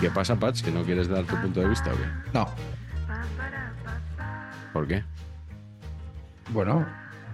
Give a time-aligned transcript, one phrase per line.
[0.00, 0.62] Qué pasa, Patch?
[0.62, 2.04] ¿Que no quieres dar tu punto de vista o qué?
[2.32, 2.48] No,
[4.72, 5.02] ¿Por qué?
[6.50, 6.86] bueno,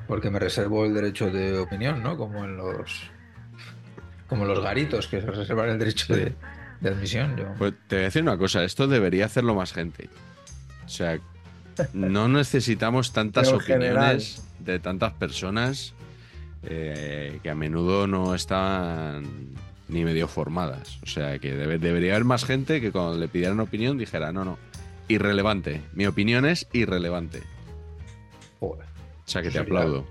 [0.07, 2.17] porque me reservo el derecho de opinión, ¿no?
[2.17, 3.11] Como en los
[4.29, 6.35] como los garitos que se reservan el derecho de,
[6.81, 7.37] de admisión.
[7.37, 10.09] Yo, Pues te voy a decir una cosa, esto debería hacerlo más gente.
[10.87, 11.19] O sea,
[11.93, 13.97] no necesitamos tantas Pero en general.
[13.97, 15.93] opiniones de tantas personas
[16.63, 19.25] eh, que a menudo no están
[19.89, 20.99] ni medio formadas.
[21.03, 24.45] O sea, que debe- debería haber más gente que cuando le pidieran opinión dijera, no,
[24.45, 24.59] no,
[25.09, 25.83] irrelevante.
[25.93, 27.43] Mi opinión es irrelevante.
[28.61, 30.07] joder, O sea, que te aplaudo.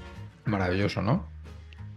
[0.46, 1.26] maravilloso, ¿no?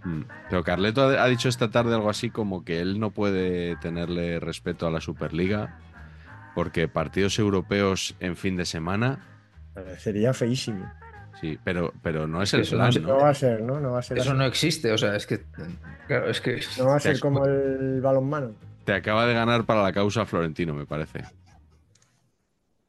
[0.04, 0.22] Mm.
[0.50, 4.38] Pero Carleto ha ha dicho esta tarde algo así como que él no puede tenerle
[4.38, 5.78] respeto a la Superliga
[6.54, 9.18] porque partidos europeos en fin de semana,
[9.98, 10.88] Sería feísimo.
[11.34, 13.18] Sí, pero, pero no es el eso plan, no No ¿no?
[13.20, 13.78] va a ser, ¿no?
[13.80, 14.34] No va a ser Eso así.
[14.34, 15.40] no existe, o sea, es que
[16.06, 18.54] claro, es que No va a ser como el balonmano.
[18.84, 21.24] Te acaba de ganar para la causa Florentino, me parece.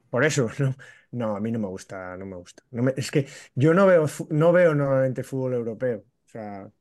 [0.10, 0.76] Por eso, no,
[1.12, 2.64] no, a mí no me gusta, no me gusta.
[2.72, 6.00] No me- es que yo no veo, no veo normalmente fútbol europeo.
[6.00, 6.72] O sea,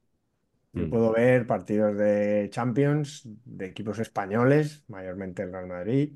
[0.76, 0.90] yo Mm.
[0.90, 6.14] puedo ver partidos de Champions, de equipos españoles, mayormente el Real Madrid,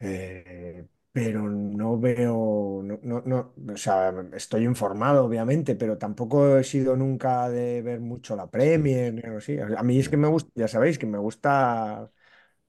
[0.00, 6.64] eh, pero no veo, no, no, no, o sea, estoy informado, obviamente, pero tampoco he
[6.64, 9.58] sido nunca de ver mucho la Premier, ni algo así.
[9.58, 12.10] A mí es que me gusta, ya sabéis, que me gusta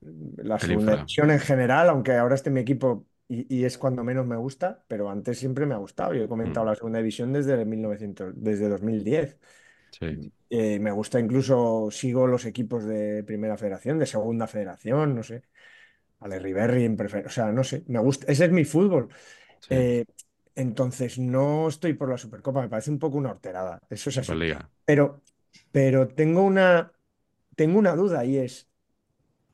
[0.01, 4.25] la segunda división en general, aunque ahora esté mi equipo y, y es cuando menos
[4.25, 6.13] me gusta, pero antes siempre me ha gustado.
[6.13, 6.67] Yo he comentado Mm.
[6.67, 9.37] la segunda división desde 1900, desde 2010.
[9.91, 10.31] Sí.
[10.51, 15.43] Eh, me gusta incluso, sigo los equipos de primera federación, de segunda federación, no sé.
[16.19, 19.09] Ale Riverri en prefer- o sea, no sé, me gusta, ese es mi fútbol.
[19.59, 19.75] sí.
[19.79, 20.05] Eh,
[20.55, 24.43] entonces no estoy por la Supercopa, me parece un poco una horterada, eso es así.
[24.85, 25.23] Pero,
[25.71, 26.93] pero tengo una,
[27.55, 28.69] tengo una duda y es,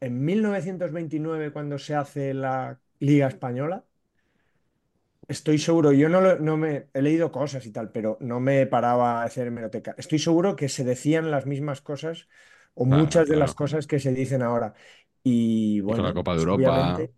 [0.01, 3.85] en 1929, cuando se hace la Liga Española,
[5.27, 8.65] estoy seguro, yo no, lo- no me he leído cosas y tal, pero no me
[8.67, 9.95] paraba a hacer hemeroteca.
[9.97, 12.27] Estoy seguro que se decían las mismas cosas
[12.73, 14.73] o Claro, muchas de las cosas que se dicen ahora.
[15.25, 17.09] Y con la bueno, Copa de pues, Europa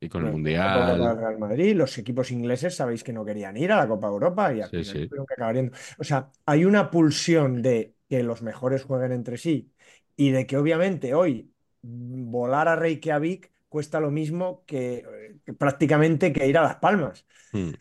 [0.00, 0.28] y con el
[0.72, 1.14] bueno, la Mundial.
[1.14, 4.52] Real Madrid, los equipos ingleses sabéis que no querían ir a la Copa de Europa
[4.54, 5.08] y al Sí, final sí.
[5.08, 5.76] tuvieron que acabar yendo.
[5.98, 9.72] O sea, hay una pulsión de que los mejores jueguen entre sí
[10.16, 16.32] y de que obviamente hoy volar a Reykjavik cuesta lo mismo que, eh, que prácticamente
[16.32, 17.24] que ir a Las Palmas.
[17.54, 17.74] Mm.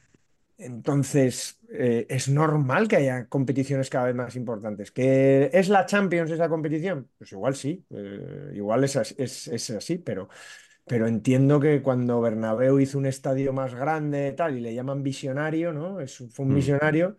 [0.62, 4.92] Entonces, eh, es normal que haya competiciones cada vez más importantes.
[4.92, 7.09] ¿Que es la Champions esa competición?
[7.18, 10.28] Pues igual sí, eh, igual es, es, es así, pero,
[10.88, 15.74] pero entiendo que cuando Bernabéu hizo un estadio más grande tal, y le llaman visionario,
[15.74, 16.00] ¿no?
[16.01, 16.56] Es, fue un Mm.
[16.56, 17.18] visionario,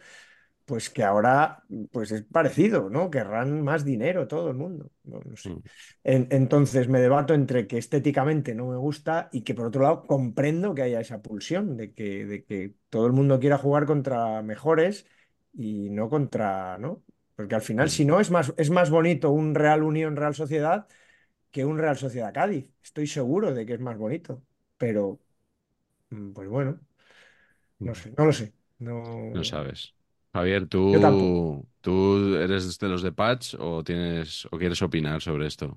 [0.70, 3.10] pues que ahora pues es parecido, ¿no?
[3.10, 4.90] Querrán más dinero todo el mundo.
[5.04, 5.50] No, no sé.
[5.50, 5.62] Mm.
[6.04, 10.06] En- entonces me debato entre que estéticamente no me gusta y que por otro lado
[10.06, 14.42] comprendo que haya esa pulsión de que, de que todo el mundo quiera jugar contra
[14.42, 15.06] mejores
[15.52, 17.02] y no contra, ¿no?
[17.36, 17.90] Porque al final, Mm.
[17.90, 20.86] si no, es más, es más bonito un Real Unión Real Sociedad
[21.50, 22.68] que un Real Sociedad Cádiz.
[22.82, 24.42] Estoy seguro de que es más bonito.
[24.78, 25.20] Pero,
[26.10, 26.80] mm, pues bueno,
[27.80, 28.52] no sé, no lo sé.
[28.78, 29.94] No, No sabes.
[30.32, 31.40] Javier, Yo tampoco.
[31.40, 35.76] ¿tú, ¿tú eres de los de Patch o tienes o quieres opinar sobre esto?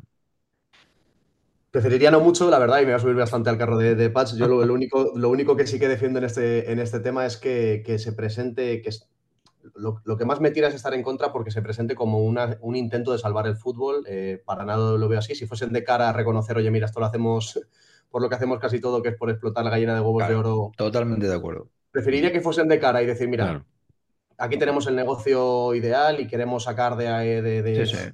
[1.71, 4.09] Preferiría no mucho, la verdad, y me voy a subir bastante al carro de, de
[4.11, 4.35] Patch.
[4.35, 7.25] Yo lo, lo único, lo único que sí que defiendo en este, en este tema
[7.25, 9.09] es que, que se presente, que es-
[9.75, 12.57] lo, lo que más me tira es estar en contra porque se presente como una-
[12.61, 14.03] un intento de salvar el fútbol.
[14.07, 15.35] eh, para nada lo veo así.
[15.35, 17.59] Si fuesen de cara a reconocer, oye, mira, esto lo hacemos
[18.11, 20.35] por lo que hacemos casi todo, que es por explotar la gallina de huevos de
[20.35, 20.39] Claro.
[20.39, 20.71] oro.
[20.77, 21.69] Totalmente de acuerdo.
[21.91, 23.65] Preferiría que fuesen de cara y decir, mira, Claro.
[24.37, 28.09] Aquí tenemos el negocio ideal y queremos sacar de, de, de- Sí, sí.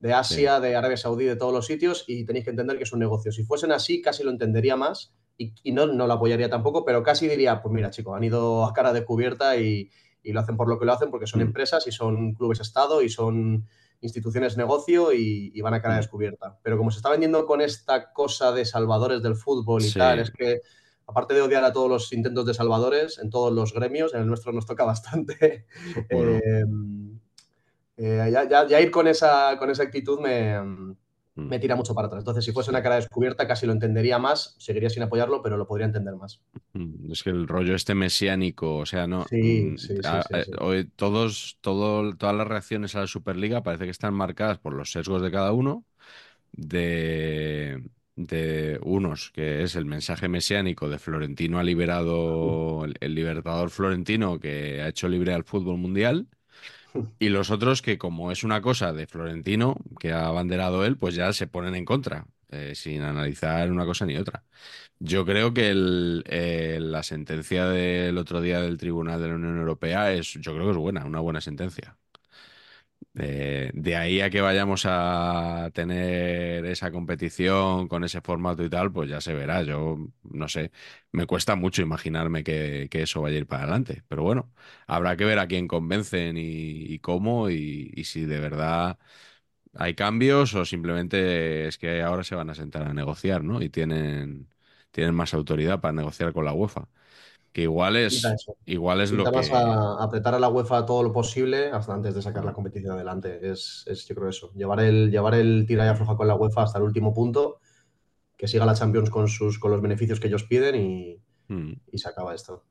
[0.00, 2.92] de Asia, de Arabia Saudí, de todos los sitios, y tenéis que entender que es
[2.92, 3.32] un negocio.
[3.32, 7.02] Si fuesen así, casi lo entendería más y, y no, no lo apoyaría tampoco, pero
[7.02, 9.90] casi diría, pues mira, chicos, han ido a cara descubierta y,
[10.22, 11.44] y lo hacen por lo que lo hacen, porque son Mm.
[11.44, 13.66] empresas y son clubes Estado y son
[14.00, 15.98] instituciones negocio y, y van a cara Mm.
[15.98, 16.58] descubierta.
[16.62, 20.30] Pero como se está vendiendo con esta cosa de salvadores del fútbol y tal, es
[20.30, 20.60] que
[21.08, 24.28] aparte de odiar a todos los intentos de salvadores en todos los gremios, en el
[24.28, 25.66] nuestro nos toca bastante.
[26.12, 26.38] Bueno.
[28.00, 30.94] Eh, eh, ya, ya- ya ir con esa, con esa actitud me, Mm.
[31.34, 32.20] me tira mucho para atrás.
[32.22, 35.66] Entonces, si fuese una cara descubierta, casi lo entendería más, seguiría sin apoyarlo, pero lo
[35.66, 36.40] podría entender más.
[36.74, 39.24] Mm, Es que el rollo este mesiánico, o sea, no.
[39.26, 40.52] Sí, mm, sí, sí, a- sí, a- sí.
[40.60, 44.90] hoy todos, todo, todas las reacciones a la Superliga parece que están marcadas por los
[44.92, 45.84] sesgos de cada uno,
[46.52, 47.82] de,
[48.18, 54.82] de unos, que es el mensaje mesiánico de Florentino ha liberado, el, libertador florentino que
[54.82, 56.26] ha hecho libre al fútbol mundial.
[57.20, 61.14] Y los otros que como es una cosa de Florentino, que ha abanderado él, pues
[61.16, 64.44] ya se ponen en contra, eh, sin analizar una cosa ni otra.
[65.00, 69.58] Yo creo que el- eh, la sentencia del otro día del Tribunal de la Unión
[69.58, 71.96] Europea es, yo creo que es buena, una buena sentencia.
[73.20, 78.92] Eh, de ahí a que vayamos a tener esa competición con ese formato y tal,
[78.92, 79.62] pues ya se verá.
[79.62, 80.70] Yo no sé,
[81.12, 84.04] me cuesta mucho imaginarme que, eso vaya a ir para adelante.
[84.08, 84.52] Pero bueno,
[84.86, 86.40] habrá que ver a quién convencen y,
[86.92, 88.98] y cómo y, y si de verdad
[89.74, 93.62] hay cambios o simplemente es que ahora se van a sentar a negociar, ¿no?
[93.62, 94.48] Y tienen,
[94.90, 96.88] tienen más autoridad para negociar con la UEFA.
[97.52, 98.24] Que igual es,
[98.66, 99.40] igual es lo que...
[99.40, 103.38] a apretar a la UEFA todo lo posible hasta antes de sacar la competición adelante.
[103.50, 104.52] Es, es, yo creo eso.
[104.54, 107.60] Llevar el, llevar el tira y afloja con la UEFA hasta el último punto,
[108.36, 111.80] que siga la Champions con, sus, con los beneficios que ellos piden y, Mm.
[111.92, 112.64] y se acaba esto.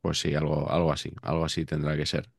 [0.00, 2.30] Pues sí, algo, algo así, algo así tendrá que ser.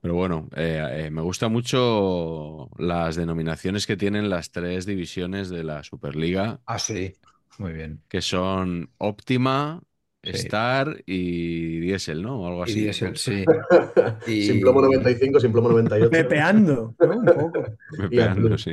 [0.00, 5.64] Pero bueno, eh, eh, me gusta mucho las denominaciones que tienen las tres divisiones de
[5.64, 7.14] la Superliga, Ah, sí.
[7.58, 8.02] Muy bien.
[8.08, 9.82] que son Óptima.
[10.22, 12.40] Star y Diesel, ¿no?
[12.42, 12.80] O algo Y así.
[12.80, 13.44] Diesel, sí.
[14.26, 16.10] Y- Sin plomo 95, sin plomo 98.
[16.10, 17.16] Pepeando, ¿no?
[17.18, 17.64] Un poco.
[18.10, 18.62] Y Plus.
[18.62, 18.72] sí.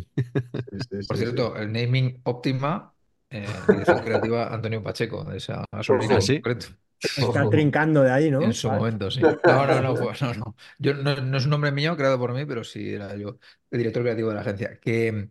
[0.71, 2.93] Sí, sí, Por sí, cierto, el naming óptima,
[3.29, 6.33] eh, dirección creativa Antonio Pacheco, de esa gasolina ¿Ah, sí?
[6.35, 6.67] en concreto.
[7.01, 8.41] Está trincando de ahí, ¿no?
[8.43, 8.79] En su Vale.
[8.81, 9.21] momento, sí.
[9.45, 10.55] No, no, no, fue- no, no.
[10.77, 13.39] Yo, no, no es un nombre mío creado por mí, pero sí era yo
[13.71, 14.79] el director creativo de la agencia.
[14.79, 15.29] Que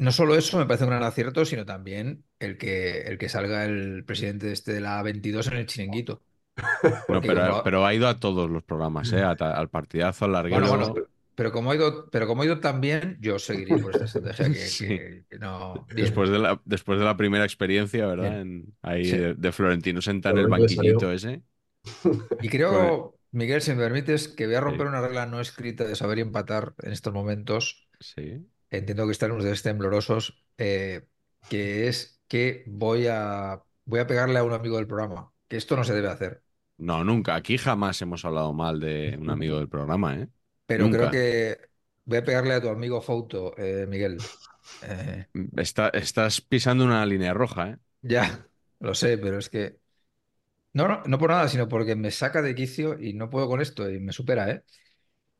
[0.00, 3.64] no solo eso me parece un gran acierto, sino también el que, el que salga
[3.64, 6.22] el presidente este de la 22 en el chiringuito.
[6.82, 9.22] No, Porque pero, como- pero ha ido a todos los programas, ¿eh?
[9.22, 10.66] Al partidazo, al larguero.
[10.68, 13.92] Bueno, bueno, pero como ha ido, pero como ha ido tan bien, yo seguiría por
[13.94, 14.86] esta estrategia que, Sí.
[14.88, 15.86] que- que no.
[15.88, 16.04] bien.
[16.06, 18.40] Después de la, después de la primera experiencia, ¿verdad?
[18.42, 19.16] En- ahí Sí.
[19.16, 21.42] de, de Florentino sentar en el banquillito ese.
[22.40, 24.88] Y creo, Miguel, si me permites, que voy a romper Sí.
[24.88, 27.88] una regla no escrita de saber y empatar en estos momentos.
[28.00, 28.46] Sí.
[28.70, 31.06] Entiendo que están ustedes temblorosos, eh,
[31.48, 35.76] que es que voy a, voy a pegarle a un amigo del programa, que esto
[35.76, 36.44] no se debe hacer.
[36.78, 37.34] No, nunca.
[37.34, 40.28] Aquí jamás hemos hablado mal de un amigo del programa, ¿eh?
[40.66, 40.90] Pero Nunca.
[40.90, 41.58] creo que
[42.04, 44.30] voy a pegarle a tu amigo Fouto, eh, Miguel.
[44.80, 47.76] Eh, Está- estás pisando una línea roja, ¿eh?
[48.02, 48.48] ya,
[48.80, 49.78] lo sé, pero es que...
[50.72, 53.60] No, no, no por nada, sino porque me saca de quicio y no puedo con
[53.60, 54.64] esto y me supera, ¿eh?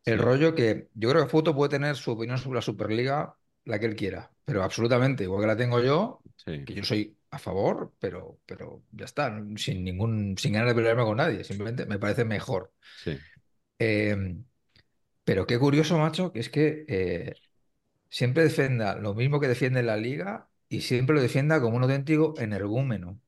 [0.05, 0.25] El Sí.
[0.25, 3.87] rollo que yo creo que Fouto puede tener su opinión sobre la Superliga, la que
[3.87, 6.67] él quiera, pero absolutamente, igual que la tengo yo, Sí.
[6.67, 11.05] que yo soy a favor, pero, pero ya está, sin ningún, sin ganas de pelearme
[11.05, 12.73] con nadie, simplemente me parece mejor.
[12.95, 13.21] Sí.
[13.79, 14.37] Eh,
[15.25, 17.41] pero qué curioso, macho, que es que eh,
[18.11, 22.35] siempre defienda lo mismo que defiende la liga y siempre lo defienda como un auténtico
[22.39, 23.21] energúmeno.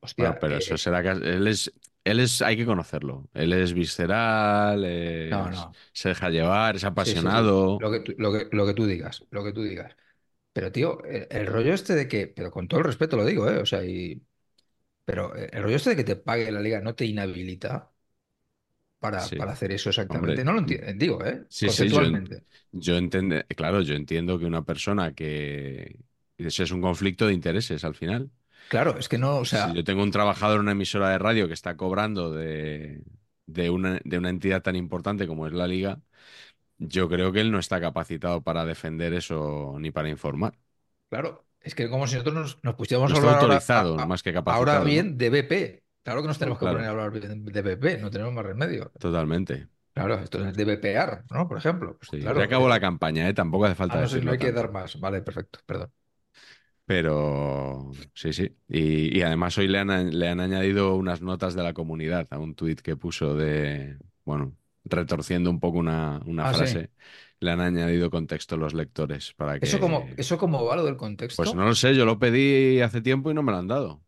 [0.00, 1.72] Hostia, Bueno, pero eh, eso será que él es,
[2.04, 3.28] él es, hay que conocerlo.
[3.34, 5.76] Él es visceral, es- No, no.
[5.92, 7.78] se deja llevar, es sí, sí, sí, apasionado.
[7.78, 9.96] Lo que, tú- lo que, lo que tú digas, lo que tú digas.
[10.52, 13.50] Pero, tío, el, el rollo este de que, pero con todo el respeto lo digo,
[13.50, 13.58] ¿eh?
[13.58, 14.24] O sea, y,
[15.04, 17.92] pero eh, el rollo este de que te pague la liga no te inhabilita
[18.98, 20.44] para, para hacer eso exactamente.
[20.44, 21.46] Hombre, No lo entiendo, digo, ¿eh?
[21.60, 22.44] Yo, Conceptualmente.
[22.72, 25.98] yo entiendo, claro, yo entiendo que una persona que
[26.38, 28.30] ese es un conflicto de intereses al final.
[28.72, 31.18] Claro, es que no, o sea, si yo tengo un trabajador en una emisora de
[31.18, 33.02] radio que está cobrando de,
[33.44, 36.00] de una, de una entidad tan importante como es la liga,
[36.78, 40.54] yo creo que él no está capacitado para defender eso ni para informar.
[41.10, 44.04] Claro, es que como si nosotros nos, nos pusiéramos No a hablar ahora- autorizado, a-
[44.04, 44.70] a- más que capacitado.
[44.78, 45.82] ahora bien de BP.
[46.02, 46.78] Claro que nos tenemos que Claro.
[46.78, 48.90] poner a hablar bien de BP, no tenemos más remedio.
[48.98, 49.68] Totalmente.
[49.92, 51.46] Claro, esto es de BPR, ¿no?
[51.46, 51.98] Por ejemplo.
[51.98, 53.34] Pues Sí, claro, ya acabó eh, la campaña, ¿eh?
[53.34, 54.98] Tampoco hace falta ah, no sé, no hay que dar más.
[54.98, 55.92] Vale, perfecto, perdón.
[56.84, 58.56] Pero sí, sí.
[58.68, 62.38] Y, y además hoy le han, le han añadido unas notas de la comunidad a
[62.38, 66.64] un tuit que puso de, bueno, retorciendo un poco una, una Ah, sí.
[66.66, 66.90] frase.
[67.40, 69.66] Le han añadido contexto los lectores para que...
[69.66, 71.36] Eso como, eso como va lo del contexto.
[71.36, 74.04] Pues no lo sé, yo lo pedí hace tiempo y no me lo han dado.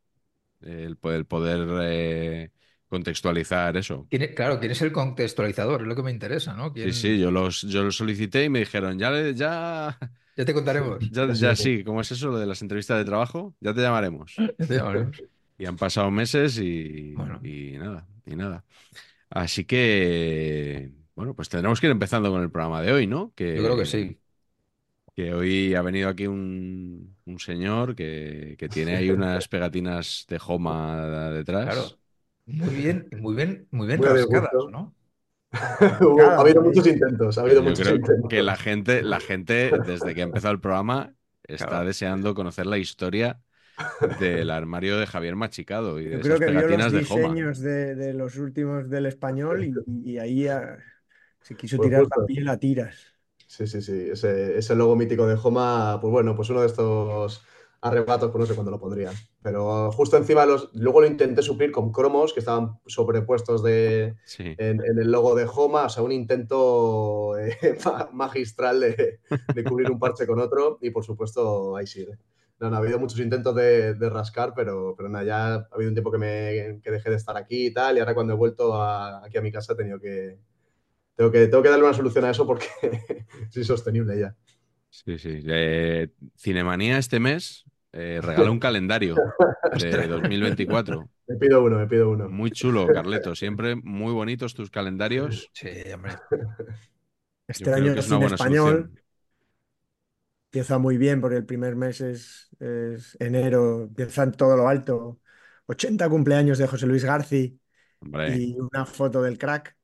[0.62, 2.52] El, po- el poder eh,
[2.88, 4.08] contextualizar eso.
[4.08, 5.82] ¿Quién es- claro, ¿quién es el contextualizador?
[5.82, 6.72] Es lo que me interesa, ¿no?
[6.72, 9.98] ¿Quién- Sí, sí, yo los, yo lo solicité y me dijeron, ya, ya,
[10.36, 11.10] Ya te contaremos.
[11.10, 13.54] ya, ya sí, ¿cómo es eso lo de las entrevistas de trabajo?
[13.60, 14.34] Ya te llamaremos.
[14.58, 15.22] Ya te llamaremos.
[15.58, 17.40] Y han pasado meses y, Bueno.
[17.42, 18.64] y nada, y nada.
[19.30, 23.32] Así que, bueno, pues tendremos que ir empezando con el programa de hoy, ¿no?
[23.34, 24.18] Que, Yo creo que sí.
[25.16, 30.38] Que hoy ha venido aquí un, un señor que, que tiene ahí unas pegatinas de
[30.40, 31.64] Joma detrás.
[31.66, 31.98] Claro.
[32.46, 34.50] Muy bien, muy bien, muy bien Muy rascadas.
[34.70, 34.94] ¿no?
[36.36, 38.28] Ha habido muchos intentos, ha habido Yo muchos creo intentos.
[38.28, 41.84] que la gente, la gente, desde que ha empezado el programa, está Claro.
[41.84, 43.42] deseando conocer la historia
[44.00, 47.42] del armario de Javier Machicado y de Yo creo esas que vio los de Joma.
[47.42, 49.74] diseños de, de los últimos del español y,
[50.12, 50.78] y ahí ah,
[51.42, 52.96] se quiso Pues tirar la piel a tiras.
[53.46, 53.92] Sí, sí, sí.
[54.10, 57.44] Ese, ese logo mítico de Homa, pues bueno, pues uno de estos
[57.84, 59.14] arrebatos, pues no sé cuándo lo pondrían.
[59.42, 60.70] Pero justo encima de los.
[60.74, 64.54] Luego lo intenté suplir con cromos que estaban sobrepuestos de, Sí.
[64.58, 65.84] en, en el logo de Homa.
[65.84, 69.20] O sea, un intento eh, ma- magistral de,
[69.54, 70.78] de cubrir un parche con otro.
[70.82, 72.18] Y por supuesto, ahí sigue.
[72.60, 75.90] No, no, ha habido muchos intentos de, de rascar, pero, pero nada, ya ha habido
[75.90, 77.96] un tiempo que, me, que dejé de estar aquí y tal.
[77.96, 80.38] Y ahora cuando he vuelto a- aquí a mi casa he tenido que.
[81.16, 82.66] Tengo que, tengo que darle una solución a eso porque
[83.50, 84.34] es insostenible ya.
[84.90, 85.42] Sí, sí.
[85.46, 89.14] Eh, Cinemanía este mes eh, regala un calendario
[89.78, 91.08] de 2024.
[91.26, 92.28] Me pido uno, me pido uno.
[92.28, 93.34] Muy chulo, Carleto.
[93.34, 95.50] Siempre muy bonitos tus calendarios.
[95.52, 96.12] Sí, hombre.
[97.46, 98.74] Este Yo año es en español.
[98.74, 99.00] solución.
[100.46, 105.20] Empieza muy bien porque el primer mes es, es enero, empieza en todo lo alto.
[105.66, 107.60] 80 cumpleaños de José Luis Garci
[108.02, 109.76] Hombre, y una foto del crack.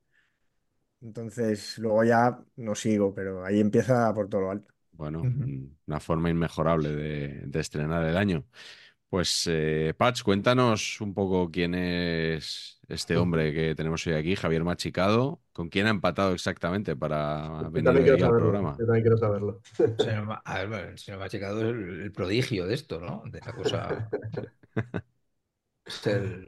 [1.02, 4.74] Entonces, luego ya no sigo, pero ahí empieza por todo lo alto.
[5.00, 5.22] Bueno,
[5.86, 8.44] una forma inmejorable de, de estrenar el año.
[9.08, 14.62] Pues, eh, Patch, cuéntanos un poco quién es este hombre que tenemos hoy aquí, Javier
[14.62, 15.40] Machicado.
[15.52, 18.38] ¿Con quién ha empatado exactamente para Yo venir quiero al saberlo.
[18.38, 18.76] programa?
[18.78, 19.60] Yo también quiero saberlo.
[19.98, 23.22] Señor a ver, el señor Machicado es el, el prodigio de esto, ¿no?
[23.26, 24.08] De la cosa.
[25.84, 26.46] Es el.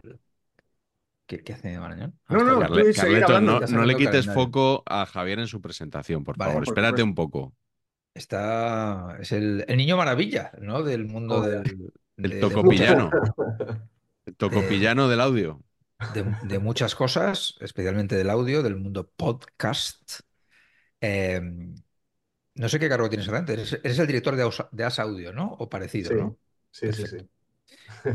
[1.27, 2.19] ¿Qué, qué hace Marañón?
[2.27, 4.33] Ah, No, no, Carle- Carleto, hablando, no, le quites calendario.
[4.35, 6.65] foco a Javier en su presentación, por Vale, favor.
[6.65, 7.05] por Espérate supuesto.
[7.05, 7.55] un poco.
[8.15, 9.17] Está.
[9.21, 10.83] Es el, el niño maravilla, ¿no?
[10.83, 11.93] Del mundo del.
[12.17, 13.11] El de- de tocopillano.
[14.27, 15.63] El tocopillano del audio.
[16.15, 20.21] de, de muchas cosas, especialmente del audio, del mundo podcast.
[21.01, 21.41] Eh,
[22.55, 23.55] no sé qué cargo tienes delante.
[23.55, 25.53] Eres, eres el director de, Aus- de As Audio, ¿no?
[25.59, 26.37] O parecido, Sí, ¿no?
[26.71, 27.25] sí, sí, Perfecto.
[27.25, 27.29] sí.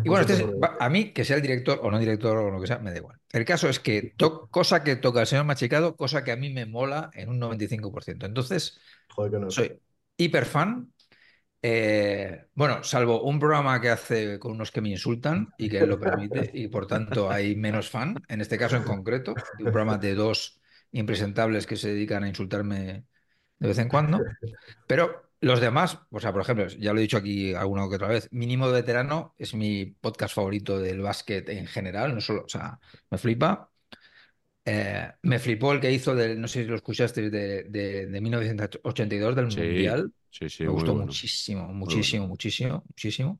[0.04, 0.46] Y bueno, este es-
[0.80, 2.98] a mí, que sea el director o no director o lo que sea, me da
[2.98, 3.18] igual.
[3.32, 6.52] El caso es que to- cosa que toca el señor Machicado, cosa que a mí
[6.54, 8.26] me mola en un 95%.
[8.28, 9.50] Entonces, Joder, que no.
[9.50, 9.80] soy
[10.18, 10.92] hiper fan.
[11.62, 16.00] Eh, bueno, salvo un programa que hace con unos que me insultan y que lo
[16.00, 20.14] permite, y por tanto hay menos fan, en este caso en concreto, un programa de
[20.14, 20.60] dos
[20.92, 23.06] impresentables que se dedican a insultarme
[23.60, 24.20] de vez en cuando.
[24.88, 28.08] Pero los demás, o sea, por ejemplo, ya lo he dicho aquí alguna que otra
[28.08, 32.50] vez, Mínimo de Veterano es mi podcast favorito del básquet en general, no solo, o
[32.50, 33.70] sea, me flipa.
[34.70, 38.22] Eh, me flipó el que hizo del, no sé si lo escuchaste, de, de, de
[38.22, 40.12] 1982 del Sí, Mundial.
[40.30, 41.06] sí, sí, Me gustó bueno.
[41.08, 41.80] muchísimo, bueno.
[41.80, 43.40] muchísimo, muchísimo, muchísimo.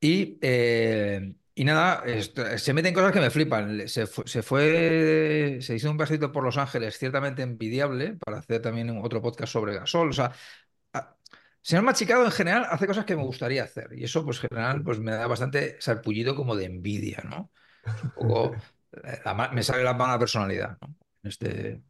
[0.00, 3.88] Y, eh, y nada, esto- se meten cosas que me flipan.
[3.88, 8.60] Se fue, se fue, se hizo un pasito por Los Ángeles ciertamente envidiable para hacer
[8.62, 10.10] también otro podcast sobre Gasol.
[10.10, 10.32] O sea,
[11.62, 13.88] señor Machicado en general hace cosas que me gustaría hacer.
[13.96, 17.50] Y eso, pues, en general, pues me da bastante sarpullido como de envidia, ¿no?
[18.04, 18.56] Un poco,
[19.24, 20.94] la me sale la mala personalidad, ¿no?
[21.22, 21.82] En este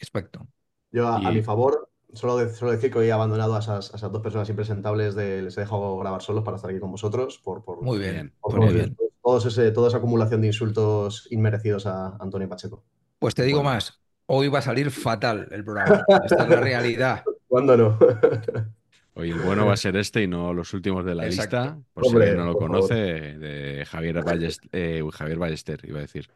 [0.00, 0.46] aspecto.
[0.90, 4.12] Yo, a, mi favor, solo, solo decir que hoy he abandonado a esas, a esas
[4.12, 7.38] dos personas impresentables, de, les he dejado grabar solos para estar aquí con vosotros.
[7.38, 8.32] Por, por, Muy bien, Bien.
[8.40, 8.96] por muy todos- bien.
[9.22, 12.84] todos ese- toda esa acumulación de insultos inmerecidos a Antonio Pacheco.
[13.18, 13.74] Pues te digo Bueno.
[13.74, 16.04] más, hoy va a salir fatal el programa.
[16.24, 17.24] Esta es la realidad.
[17.48, 17.98] ¿Cuándo no?
[19.14, 21.56] Hoy el bueno va a ser este y no los últimos de la Exacto.
[21.56, 24.24] lista, por Hombre, si alguien no lo conoce, de Javier,
[24.72, 26.30] eh, Javier Ballester, iba a decir.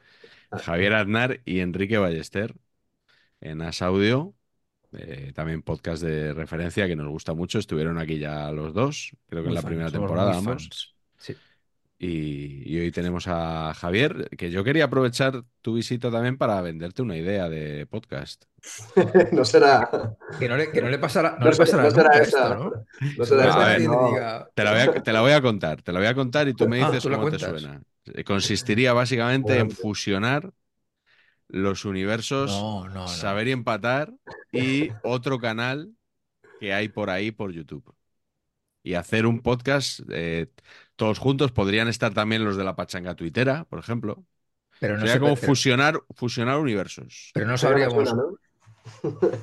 [0.52, 2.54] Javier Aznar y Enrique Ballester
[3.40, 4.34] en As Audio,
[4.92, 7.58] eh, también podcast de referencia que nos gusta mucho.
[7.58, 10.94] Estuvieron aquí ya los dos, creo que Muy en la primera temporada ambos.
[11.18, 11.34] Sí.
[11.98, 17.00] Y, y hoy tenemos a Javier, que yo quería aprovechar tu visita también para venderte
[17.02, 18.44] una idea de podcast.
[19.32, 20.16] no será.
[20.38, 22.22] Que no le, que no le pasará, no No le pasará no será esa.
[22.22, 22.72] esto, ¿no?
[23.16, 23.78] No será A esa, ver,
[24.54, 26.54] Te la voy a, te la voy a contar, te la voy a contar y
[26.54, 27.82] tú me Ah, dices ¿tú la cómo te suena.
[28.06, 30.52] Eh, Consistiría básicamente en fusionar
[31.48, 33.08] los universos No, no, no.
[33.08, 34.12] Saber y Empatar
[34.52, 35.92] y otro canal
[36.60, 37.94] que hay por ahí por YouTube.
[38.82, 40.48] Y hacer un podcast eh,
[40.96, 41.52] todos juntos.
[41.52, 44.24] Podrían estar también los de la pachanga tuitera, por ejemplo.
[44.78, 47.34] Pero no, Sería sé, como fusionar, fusionar universos.
[47.34, 48.38] pero no sabríamos, ¿no?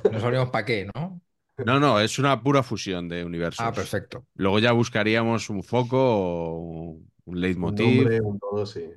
[0.10, 1.22] no sabríamos para qué, ¿no?
[1.64, 3.58] No, no, es una pura fusión de universos.
[3.58, 4.26] Ah, perfecto.
[4.36, 7.80] Luego ya buscaríamos un foco o un Un leitmotiv.
[7.80, 8.94] nombre, un todo, sí.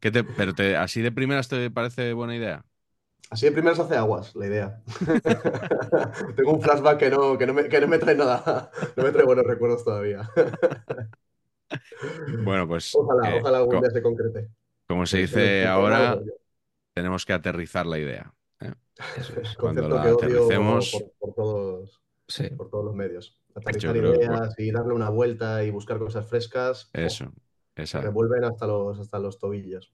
[0.00, 2.64] ¿Qué te- pero te- así de primeras te parece buena idea.
[3.30, 4.82] Así de primeras hace aguas, la idea.
[6.36, 8.70] Tengo un flashback que no, que no, me, que no me trae nada.
[8.96, 10.28] No me trae buenos recuerdos todavía.
[12.44, 14.48] Bueno, pues Ojalá, eh, ojalá algún día se concrete.
[14.88, 16.18] como se dice ahora,
[16.94, 18.32] tenemos que aterrizar la idea.
[18.60, 18.72] ¿eh?
[19.16, 19.54] Eso es.
[19.58, 22.48] Cuando la que aterricemos- por, por todos, Sí.
[22.50, 23.36] por todos los medios.
[23.54, 26.88] Aterrizar ideas y darle una vuelta y buscar cosas frescas.
[26.92, 27.32] Eso,
[27.74, 29.92] esa, revuelven hasta los, hasta los tobillos.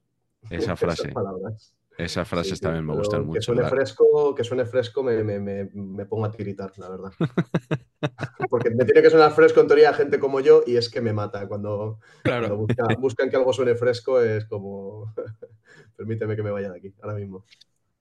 [0.49, 1.03] esa frase.
[1.03, 1.73] Esas palabras.
[1.97, 3.41] Esas frases Sí, sí, también me gustan Que mucho.
[3.41, 7.11] suene la- fresco, que suene fresco me, me- me- me pongo a tiritar, la verdad.
[8.49, 11.01] Porque me tiene que sonar fresco en teoría a gente como yo y es que
[11.01, 11.47] me mata.
[11.47, 12.57] Cuando, cuando Claro.
[12.57, 15.13] busca- buscan que algo suene fresco es como...
[15.97, 17.43] Permíteme que me vaya de aquí, ahora mismo.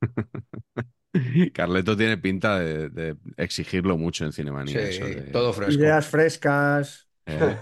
[1.54, 4.80] Carleto tiene pinta de, de exigirlo mucho en Cinemanía.
[4.80, 5.80] Sí, eso de- todo fresco.
[5.80, 7.08] Ideas frescas.
[7.24, 7.56] ¿eh?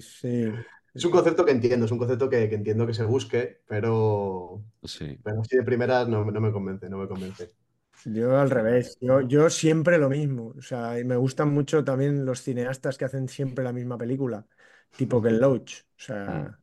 [0.00, 0.52] sí.
[0.94, 4.64] Es un concepto que entiendo, es un concepto que, que entiendo que se busque, pero,
[4.84, 5.20] Sí.
[5.22, 7.52] pero así de primeras no, no me convence, no me convence.
[8.04, 10.54] Yo al revés, yo, yo siempre lo mismo.
[10.58, 14.46] O sea, y me gustan mucho también los cineastas que hacen siempre la misma película,
[14.96, 15.82] tipo Ken Loach.
[15.82, 16.58] O sea,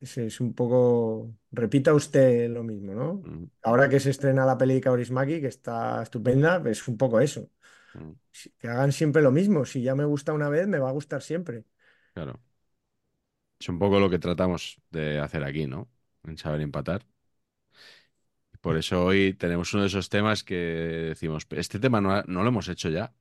[0.00, 1.34] es, es un poco.
[1.50, 3.26] Repita usted lo mismo, ¿no?
[3.26, 7.20] Mm, Ahora que se estrena la peli de Kaurismäki, que está estupenda, es un poco
[7.20, 7.50] eso.
[7.94, 8.12] mm,
[8.58, 9.64] Que hagan siempre lo mismo.
[9.64, 11.64] Si ya me gusta una vez, me va a gustar siempre.
[12.14, 12.40] Claro.
[13.62, 15.88] Es un poco lo que tratamos de hacer aquí, ¿no?
[16.24, 17.06] En saber empatar.
[18.60, 22.42] Por eso hoy tenemos uno de esos temas que decimos, ¿este tema no, ha- no
[22.42, 23.12] lo hemos hecho ya?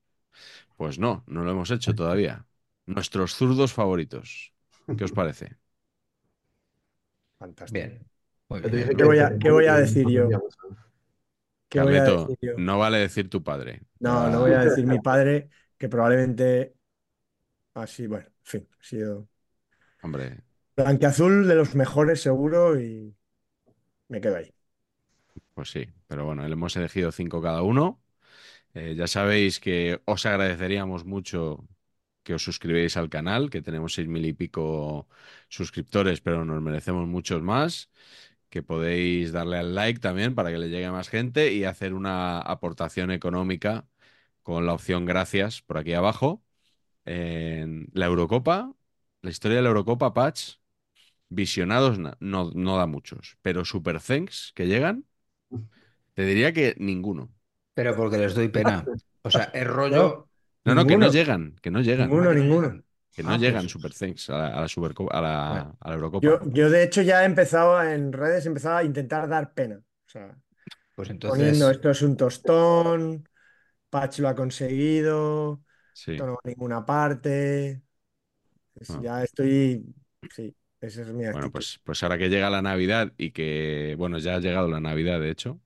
[0.78, 2.48] Pues no, no lo hemos hecho todavía.
[2.88, 4.54] Nuestros zurdos favoritos.
[4.98, 5.58] ¿Qué os parece?
[7.40, 7.90] Fantástico.
[7.90, 8.06] Bien.
[8.50, 8.78] Muy Yo te bien.
[8.78, 10.40] dije ¿Qué voy a- qué voy a decir yo?
[11.70, 12.54] ¿Qué voy a Carleto, decir yo?
[12.56, 13.82] no vale decir tu padre.
[14.00, 16.76] No, no voy a decir mi padre, que probablemente
[17.74, 19.30] así, bueno, en fin, ha sido
[20.04, 20.44] Hombre,
[20.76, 23.16] blanqueazul de los mejores seguro y
[24.10, 24.54] me quedo ahí.
[25.54, 25.88] pues sí.
[26.08, 28.02] Pero bueno, le hemos elegido cinco cada uno.
[28.76, 31.68] Eh, ya sabéis que os agradeceríamos mucho
[32.24, 35.10] que os suscribáis al canal, que tenemos seis mil y pico
[35.50, 37.92] suscriptores, pero nos merecemos muchos más.
[38.50, 41.94] Que podéis darle al like también para que le llegue a más gente y hacer
[41.94, 43.88] una aportación económica
[44.44, 46.44] con la opción gracias por aquí abajo.
[47.06, 48.74] En la Eurocopa,
[49.22, 50.56] la historia de la Eurocopa, Patch,
[51.30, 55.06] visionados na- no, no da muchos, pero Super Thanks que llegan,
[56.14, 57.32] te diría que ninguno.
[57.74, 58.86] Pero porque les doy pena.
[59.22, 60.28] O sea, es rollo.
[60.64, 62.08] No, no, que no llegan, que no llegan.
[62.08, 62.84] Ninguno, ninguno.
[63.12, 65.78] Que no Ah, llegan pues- Super Thanks a la, a la Supercopa, a la, Bueno.
[65.80, 66.24] a la Eurocopa.
[66.28, 69.78] Yo, yo de hecho ya he empezado en redes, he empezado a intentar dar pena.
[70.06, 70.38] O sea,
[70.96, 71.40] Pues entonces.
[71.40, 73.28] poniendo esto es un tostón,
[73.90, 76.12] Patch lo ha conseguido, Sí.
[76.12, 77.82] esto no va a ninguna parte.
[78.82, 79.00] Es- Ah.
[79.04, 79.84] Ya estoy,
[80.36, 81.52] sí, esa es mi Bueno, actitud.
[81.52, 85.20] pues, pues ahora que llega la Navidad y que, bueno, ya ha llegado la Navidad,
[85.20, 85.60] de hecho.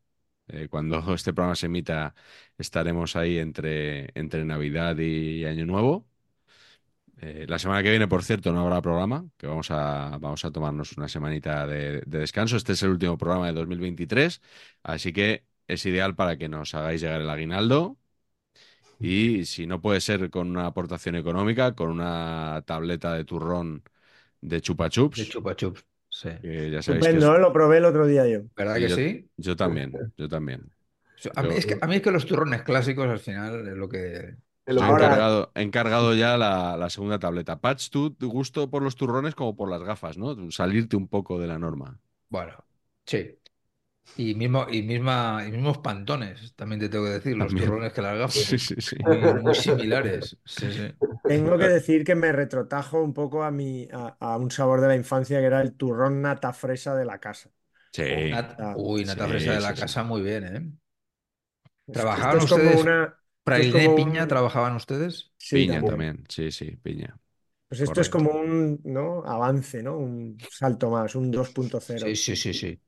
[0.48, 2.14] Eh, cuando este programa se emita,
[2.58, 6.06] estaremos ahí entre, entre Navidad y Año Nuevo.
[7.22, 10.52] Eh, la semana que viene, por cierto, no habrá programa, que vamos a, vamos a
[10.52, 12.58] tomarnos una semanita de, de descanso.
[12.58, 14.42] Este es el último programa de 2023,
[14.84, 17.98] así que es ideal para que nos hagáis llegar el aguinaldo.
[19.00, 23.84] Y si no puede ser con una aportación económica, con una tableta de turrón
[24.42, 25.18] de chupa chups.
[25.18, 25.86] De chupa chups.
[26.10, 26.30] Sí.
[26.42, 27.40] que ya sabéis que es- Estupendo, ¿eh?
[27.42, 28.44] Lo probé el otro día yo.
[28.56, 29.28] ¿Verdad que yo- sí?
[29.36, 30.72] Yo también, yo también.
[31.36, 33.76] A mí, Yo- es que, a mí es que los turrones clásicos al final es
[33.76, 34.36] lo que.
[34.68, 37.60] He encargado, he encargado ya la, la segunda tableta.
[37.60, 40.50] Patch, tú tu gusto por los turrones como por las gafas, ¿no?
[40.52, 42.00] Salirte un poco de la norma.
[42.30, 42.54] Bueno,
[43.06, 43.38] sí.
[44.14, 48.02] Y, mismo, y, misma, y mismos pantones, también te tengo que decir, los turrones que
[48.02, 48.46] las gafas.
[48.48, 48.96] Sí, sí, sí.
[49.18, 50.38] Muy, muy similares.
[50.46, 50.88] Sí, sí.
[51.26, 54.88] Tengo que decir que me retrotajo un poco a, mi, a, a un sabor de
[54.88, 57.50] la infancia que era el turrón nata fresa de la casa.
[57.92, 58.48] Sí.
[58.74, 59.76] Uy, nata sí, fresa de la sí.
[59.76, 60.72] casa, muy bien, ¿eh?
[61.92, 62.80] ¿Trabajaban Esto es como ustedes?
[62.80, 63.18] una.
[63.48, 65.32] esto es ¿Praline como Piña un- trabajaban ustedes?
[65.38, 65.86] Sí, piña también.
[65.86, 66.26] también.
[66.30, 67.20] Sí, sí, piña.
[67.68, 69.24] Pues esto es como un ¿no?
[69.26, 69.98] avance, ¿no?
[69.98, 71.80] Un salto más, un 2.0.
[71.96, 72.82] Sí, sí, sí, sí.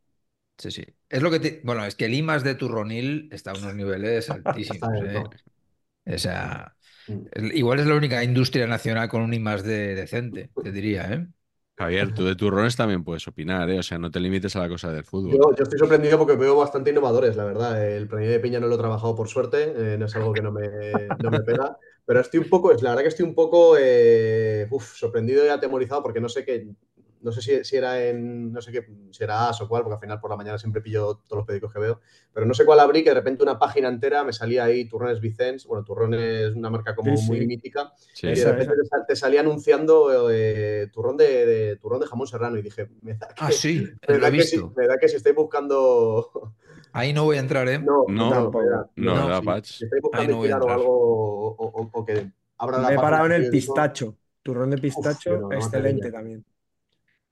[0.57, 0.85] Sí, sí.
[1.09, 1.61] Es lo que te...
[1.63, 5.29] Bueno, es que el IMAX de Turronil está a unos niveles altísimos, ¿eh?
[6.05, 6.75] O sea,
[7.09, 7.27] Mm.
[7.53, 11.27] igual es la única industria nacional con un IMAX de, decente, te diría, ¿eh?
[11.77, 13.79] Javier, tú de turrones también puedes opinar, ¿eh?
[13.79, 15.33] O sea, no te limites a la cosa del fútbol.
[15.33, 17.85] Yo, yo estoy sorprendido porque veo bastante innovadores, la verdad.
[17.85, 20.41] El premio de piña no lo he trabajado por suerte, eh, no es algo que
[20.41, 23.35] no me, no me pega, pero estoy un poco, es la verdad que estoy un
[23.35, 26.67] poco eh, uf, sorprendido y atemorizado porque no sé qué,
[27.21, 29.95] no sé si, si era en, no sé qué, si era AS o cuál, porque
[29.95, 32.01] al final por la mañana siempre pillo todos los periódicos que veo,
[32.33, 35.19] pero no sé cuál abrí, que de repente una página entera me salía ahí Turrones
[35.19, 37.47] Vicens, bueno, Turrones es una marca como Sí, muy sí.
[37.47, 38.27] mítica, Sí.
[38.27, 38.81] y de repente esa.
[38.81, 42.89] te, sal- te salía anunciando eh, turrón, de, de- turrón de jamón serrano y dije,
[43.01, 44.73] me da Ah, sí, me da he que, si, visto.
[44.75, 46.53] me da que si estáis buscando
[46.93, 47.79] Ahí no voy a entrar, ¿eh?
[47.79, 48.51] no, No, no,
[48.95, 49.65] No, no, ¿verdad, si- Patch?
[49.67, 50.79] Si buscando no voy a inspirar o entrar.
[50.79, 54.15] algo, o, o- o que abra la Me he parado en el pistacho.
[54.43, 56.45] Turrón de pistacho, no- no me excelente también.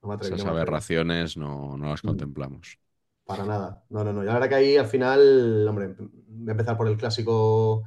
[0.06, 2.08] No me atreví, Esas no me aberraciones no, no las Mm.
[2.08, 2.80] contemplamos.
[3.26, 3.84] Para nada.
[3.89, 4.22] No, no, no.
[4.24, 7.84] Y la verdad que ahí al final, hombre, voy a empezar por el clásico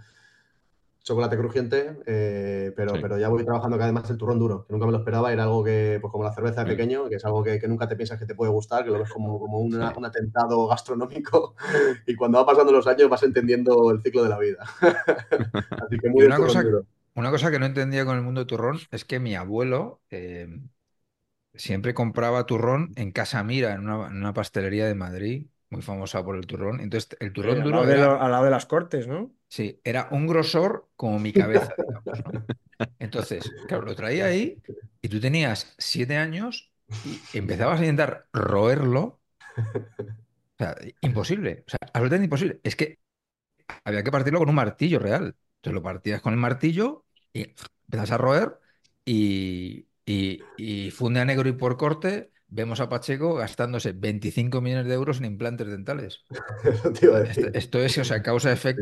[1.04, 2.98] chocolate crujiente, eh, pero, Sí.
[3.00, 5.33] pero ya voy trabajando cada vez más el turrón duro, que nunca me lo esperaba,
[5.33, 7.88] era algo que, pues como la cerveza de pequeño, que es algo que, que nunca
[7.88, 9.94] te piensas que te puede gustar, que lo ves como, como una- Sí.
[9.96, 11.54] un atentado gastronómico,
[12.07, 14.59] y cuando va pasando los años vas entendiendo el ciclo de la vida.
[15.87, 16.85] Así que Y muy de una cosa, duro.
[17.14, 20.61] una cosa que no entendía con el mundo de turrón es que mi abuelo eh,
[21.54, 26.24] siempre compraba turrón en Casa Mira, en una, en una pastelería de Madrid, muy famosa
[26.24, 26.80] por el turrón.
[26.80, 29.06] Entonces, el Sí, turrón al, duro lado de era, lo- al lado de las cortes,
[29.08, 29.32] ¿no?
[29.48, 32.38] sí, era un grosor como mi cabeza, digamos, ¿no?
[32.98, 34.62] Entonces, claro, lo traía ahí
[35.02, 39.20] y tú tenías siete años y empezabas a intentar roerlo.
[40.61, 42.61] O sea, imposible, o sea, absolutamente imposible.
[42.64, 42.98] Es que
[43.84, 45.37] había que partirlo con un martillo real.
[45.58, 47.42] Entonces lo partías con el martillo y
[47.87, 48.61] empiezas a roer
[49.06, 54.87] y, y, y funde a negro y por corte vemos a Pacheco gastándose 25 millones
[54.87, 56.25] de euros en implantes dentales.
[57.53, 58.23] Esto, es, o sea,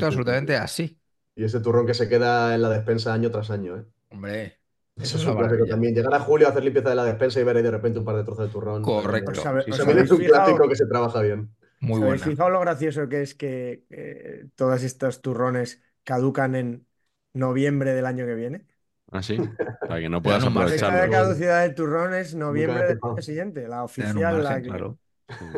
[0.05, 0.57] sí, sí, absolutamente sí.
[0.57, 1.01] así.
[1.37, 3.87] Y ese turrón que se queda en la despensa año tras año, ¿eh?
[4.11, 4.61] Hombre,
[4.99, 5.95] Eso es es un clásico también.
[5.95, 8.05] Llegar a julio a hacer limpieza de la despensa y ver ahí de repente un
[8.05, 8.83] par de trozos de turrón.
[8.83, 9.33] Correcto.
[9.33, 11.55] ¿Os, También, habe- Sí, os sí, también habéis es un clásico que se trabaja bien.
[11.81, 12.25] Muy os habéis buena.
[12.25, 16.87] fijado lo gracioso que es que eh, todos estos turrones caducan en
[17.33, 18.67] noviembre del año que viene?
[19.11, 19.47] ¿Ah, sí?
[19.85, 21.11] Para que no puedas dan un La de aprovecharlo.
[21.11, 24.99] caducidad del turrón es noviembre del año siguiente, la oficial, la que- claro.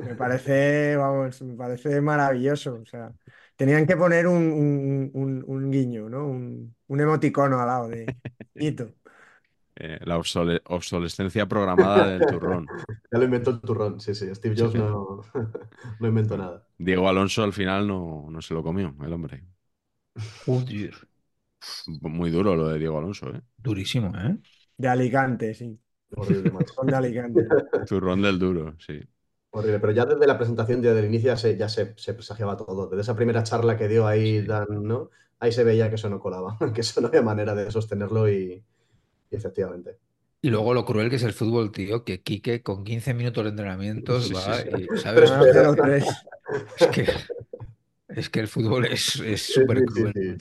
[0.03, 2.77] Me parece, vamos, me parece maravilloso.
[2.83, 3.13] O sea,
[3.57, 6.27] tenían que poner un, un- un- un guiño, ¿no?
[6.27, 8.19] Un, un emoticono al lado de
[8.59, 8.93] hito.
[9.77, 12.73] Eh, la obsole- obsolescencia programada del turrón.
[13.11, 14.35] Ya lo inventó el turrón, sí, sí.
[14.35, 14.79] Steve Sí, Jobs sí.
[14.79, 15.23] no,
[15.99, 16.67] no inventó nada.
[16.77, 19.45] Diego Alonso al final no, no se lo comió, el hombre.
[20.47, 21.08] Joder,
[22.03, 23.43] Muy duro lo de Diego Alonso, ¿eh?
[23.57, 24.37] durísimo, ¿eh?
[24.77, 25.79] De Alicante, sí.
[26.17, 26.75] Horrible, macho.
[26.83, 27.47] De Alicante.
[27.85, 29.01] Turrón del duro, sí.
[29.51, 29.81] Horrible.
[29.81, 32.89] Pero ya desde la presentación, ya del inicio, ya se, ya se, se presagiaba todo.
[32.89, 34.47] Desde esa primera charla que dio ahí, Sí.
[34.47, 35.11] Dan, ¿no?
[35.41, 38.65] Ahí se veía que eso no colaba, que eso no había manera de sostenerlo y,
[39.31, 39.99] y efectivamente.
[40.41, 43.51] Y luego lo cruel que es el fútbol, tío, que Quique con 15 minutos de
[43.51, 44.69] entrenamientos Sí, va sí.
[44.69, 45.31] y, ¿sabes?
[45.31, 46.05] Pero- Ganó 0-3.
[46.79, 47.07] Es que,
[48.09, 50.39] es que el fútbol es es Sí, súper sí, cruel.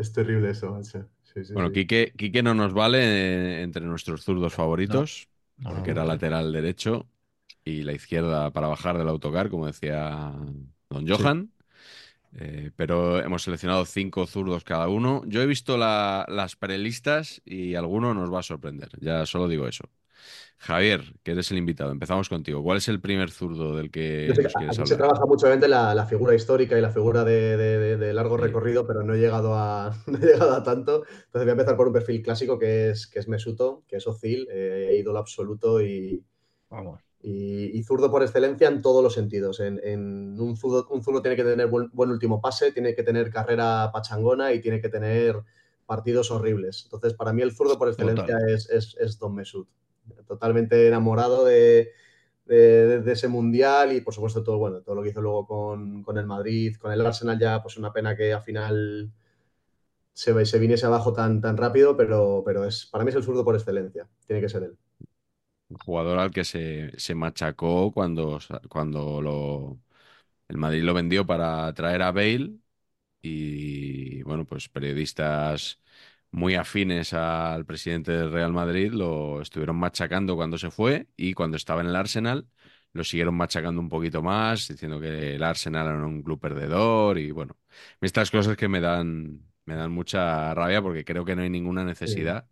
[0.00, 0.82] Es terrible eso.
[0.82, 1.72] Sí, sí, Bueno, sí.
[1.72, 2.98] Quique, Quique no nos vale
[3.60, 6.04] eh, entre nuestros zurdos favoritos, No, no, porque no, era no.
[6.04, 7.08] lateral derecho
[7.64, 10.32] y la izquierda para bajar del autocar, como decía
[10.90, 11.52] don Johan.
[12.34, 15.22] Eh, pero hemos seleccionado cinco zurdos cada uno.
[15.26, 18.90] Yo he visto la- las prelistas y alguno nos va a sorprender.
[19.00, 19.84] Ya solo digo eso.
[20.62, 22.62] Javier, que eres el invitado, empezamos contigo.
[22.62, 25.24] ¿Cuál es el primer zurdo del que Yo sé que nos quieres aquí se trabaja
[25.24, 28.42] mucho la, la figura histórica y la figura de, de- de- de largo Sí.
[28.44, 30.96] recorrido, pero no he llegado a, no he llegado a tanto.
[31.06, 34.06] Entonces voy a empezar por un perfil clásico que es, que es Mesuto, que es
[34.06, 36.22] Ozil, eh, ídolo absoluto y,
[36.68, 37.00] Vamos.
[37.22, 39.60] y, y zurdo por excelencia en todos los sentidos.
[39.60, 43.02] En, en un, zurdo, un zurdo tiene que tener buen, buen último pase, tiene que
[43.02, 45.36] tener carrera pachangona y tiene que tener
[45.86, 46.82] partidos horribles.
[46.84, 49.66] Entonces, para mí el zurdo por excelencia es, es, es Don Mesut.
[50.26, 51.92] Totalmente enamorado de,
[52.46, 56.76] ese mundial y por supuesto todo, bueno, todo lo que hizo luego con, el Madrid,
[56.76, 59.12] con el Arsenal ya, pues una pena que al final
[60.12, 63.44] se, se viniese abajo tan, tan rápido, pero, pero es, para mí es el zurdo
[63.44, 64.08] por excelencia.
[64.26, 64.76] Tiene que ser él.
[65.84, 69.78] Jugador al que se, se machacó cuando, cuando
[70.48, 72.56] el Madrid lo vendió para traer a Bale
[73.22, 75.80] y bueno, pues periodistas
[76.32, 81.56] muy afines al presidente del Real Madrid lo estuvieron machacando cuando se fue y cuando
[81.56, 82.46] estaba en el Arsenal
[82.92, 87.30] lo siguieron machacando un poquito más, diciendo que el Arsenal era un club perdedor y
[87.30, 87.56] bueno,
[88.00, 91.84] estas cosas que me dan, me dan mucha rabia porque creo que no hay ninguna
[91.84, 92.48] necesidad.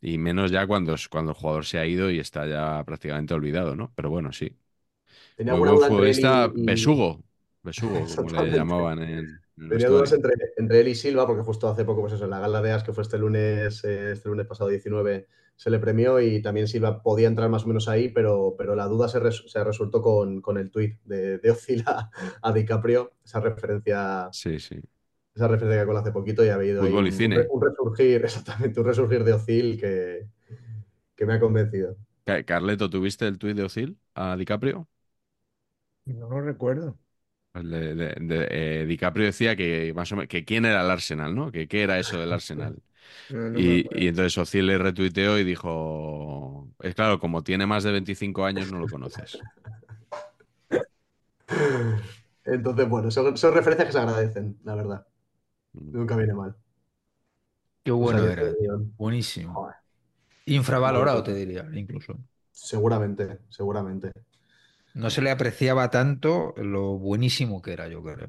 [0.00, 3.76] Y menos ya cuando, cuando el jugador se ha ido y está ya prácticamente olvidado,
[3.76, 3.92] ¿no?
[3.96, 4.58] Pero bueno, sí.
[5.36, 7.24] Tenía Muy buen futbolista, y- y- Besugo.
[7.62, 11.68] Besugo, como le llamaban en, en Tenía dudas entre, entre él y Silva, porque justo
[11.68, 14.28] hace poco, pues eso, en la gala de As, que fue este lunes, eh, este
[14.28, 18.10] lunes pasado 19, se le premió y también Silva podía entrar más o menos ahí,
[18.10, 21.84] pero, pero la duda se, res- se resultó con, con el tuit de, de Ozil
[21.86, 24.80] a, DiCaprio, esa referencia, Sí, sí.
[25.34, 27.36] esa referencia que con hace poquito y ha habido ahí Fútbol y un, cine.
[27.36, 30.28] re- un resurgir, exactamente, un resurgir de Ozil que,
[31.16, 31.96] que me ha convencido.
[32.24, 34.88] Ca- Carleto, ¿tuviste el tuit de Ozil a DiCaprio?
[36.06, 36.96] No lo recuerdo.
[37.54, 38.48] El de- de- de-
[38.82, 41.52] eh, DiCaprio decía que más o menos que quién era el Arsenal, ¿no?
[41.52, 42.82] Que qué era eso del Arsenal.
[43.28, 47.84] No, no me Y, entonces Ozil le retuiteó y dijo, es claro, como tiene más
[47.84, 49.46] de 25 años no lo conoces.
[52.44, 55.06] Entonces, bueno, son, son referencias que se agradecen, la verdad.
[55.74, 55.92] Mm.
[55.92, 56.56] Nunca viene mal.
[57.84, 58.84] Qué bueno O sea, era, que, tío.
[58.96, 59.54] Buenísimo.
[59.54, 59.76] joder,
[60.46, 62.18] Infravalorado, te diría, incluso.
[62.52, 64.12] seguramente, seguramente.
[64.94, 68.28] No se le apreciaba tanto lo buenísimo que era, yo creo.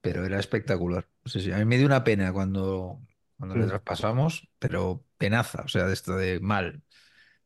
[0.00, 1.08] Pero era espectacular.
[1.24, 1.52] Sí, sí.
[1.52, 3.00] A mí me dio una pena cuando,
[3.38, 6.82] cuando le traspasamos, pero penaza, o sea, de esto de mal.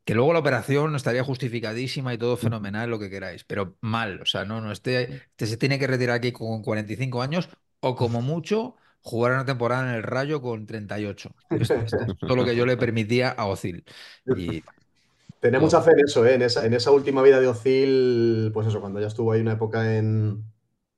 [0.03, 4.21] Que luego la operación estaría justificadísima y todo fenomenal, lo que queráis, pero mal.
[4.21, 7.49] O sea, no, no, este, este se tiene que retirar aquí con 45 años
[7.79, 11.35] o como mucho jugar una temporada en el Rayo con 38.
[11.51, 13.85] Esto, esto es todo lo que yo le permitía a Ozil.
[14.35, 14.63] Y
[15.39, 16.35] Tenía mucha fe en eso, ¿eh?
[16.35, 19.53] en, esa, en esa última vida de Ozil, pues eso, cuando ya estuvo ahí una
[19.53, 20.43] época en,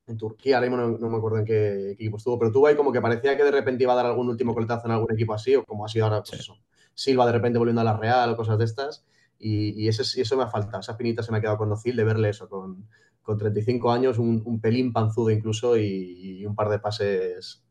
[0.08, 2.67] en Turquía, ahora mismo no, no me acuerdo en qué, qué equipo estuvo, pero tuvo
[2.67, 5.12] ahí como que parecía que de repente iba a dar algún último coletazo en algún
[5.13, 6.38] equipo así, o como ha sido ahora, pues Sí.
[6.39, 6.58] eso,
[6.93, 9.06] Silva de repente volviendo a la Real o cosas de estas,
[9.38, 11.71] y, y ese, y eso me ha faltado, esa pinita se me ha quedado con
[11.71, 12.88] Ozil de verle eso, con,
[13.21, 17.63] con 35 años, un, un pelín panzudo incluso, y, y un par de pases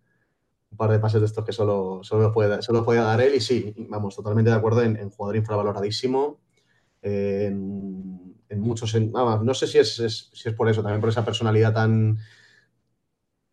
[0.71, 3.35] un par de pases de estos que solo, solo, puede, solo puede dar él.
[3.35, 6.39] Y sí, vamos, totalmente de acuerdo en, en jugador infravaloradísimo.
[7.03, 8.95] En, en muchos.
[8.95, 12.19] en- no sé si es, es- si es por eso, también por esa personalidad tan.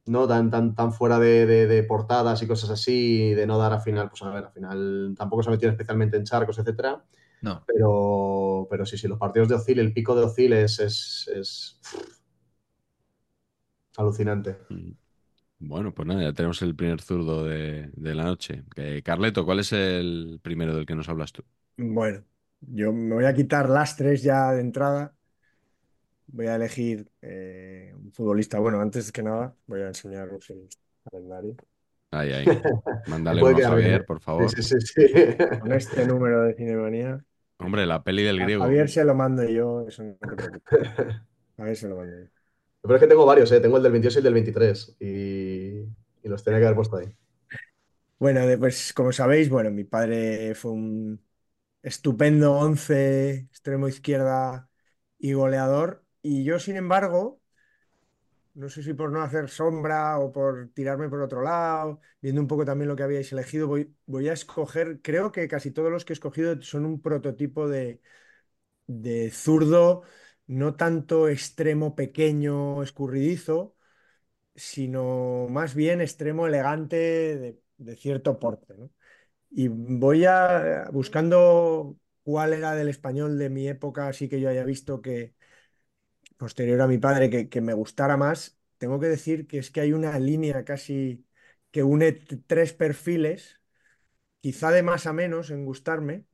[0.06, 3.74] No, tan, tan, tan fuera de, de- de portadas y cosas así, de no dar
[3.74, 7.04] al final, pues a ver, al final tampoco se ha metido especialmente en charcos, etcétera.
[7.42, 7.68] no.
[7.68, 11.80] Pero, pero sí, sí, los partidos de Ozil, el pico de Ozil es, es, es
[13.98, 14.58] alucinante.
[14.70, 14.92] Mm.
[15.60, 18.64] Bueno, pues nada, ya tenemos el primer zurdo de, de la noche.
[18.78, 21.44] Eh, Carleto, ¿cuál es el primero del que nos hablas tú?
[21.78, 22.24] Bueno,
[22.62, 25.14] yo me voy a quitar lastres ya de entrada.
[26.28, 28.60] Voy a elegir eh, un futbolista.
[28.60, 30.68] Bueno, antes que nada, voy a enseñaros el
[31.10, 31.56] calendario.
[32.12, 32.46] Ahí, ahí.
[33.08, 34.50] Mándale uno a Javier, por favor.
[34.50, 35.08] Sí, sí, sí.
[35.62, 37.24] Con este número de Cinemanía.
[37.60, 38.64] Hombre, la peli del A griego.
[38.64, 40.18] Javier se lo mando yo, eso no.
[41.58, 42.28] A ver se lo mando yo.
[42.82, 43.60] Pero es que tengo varios, ¿eh?
[43.60, 44.98] Tengo el del 22 y el del 23.
[45.00, 45.06] Y,
[46.24, 47.14] y los tenía que haber puesto ahí.
[48.20, 51.22] Bueno, pues como sabéis, bueno, mi padre fue un
[51.82, 54.70] estupendo once extremo izquierda
[55.20, 56.06] y goleador.
[56.22, 57.42] Y yo, sin embargo,
[58.54, 62.48] no sé si por no hacer sombra o por tirarme por otro lado, viendo un
[62.48, 66.06] poco también lo que habíais elegido, voy, voy a escoger, creo que casi todos los
[66.06, 68.02] que he escogido son un prototipo de,
[68.88, 70.04] de zurdo,
[70.48, 73.76] no tanto extremo pequeño, escurridizo,
[74.56, 78.76] sino más bien extremo elegante de, de cierto porte.
[79.50, 84.64] Y voy a buscando cuál era del español de mi época, así que yo haya
[84.64, 85.36] visto que
[86.38, 88.58] posterior a mi padre que, que me gustara más.
[88.78, 91.26] Tengo que decir que es que hay una línea casi
[91.72, 93.62] que une tres perfiles,
[94.42, 96.26] quizá de más a menos en gustarme,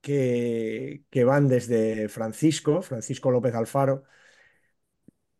[0.00, 4.04] que, que van desde Francisco, Francisco López Alfaro,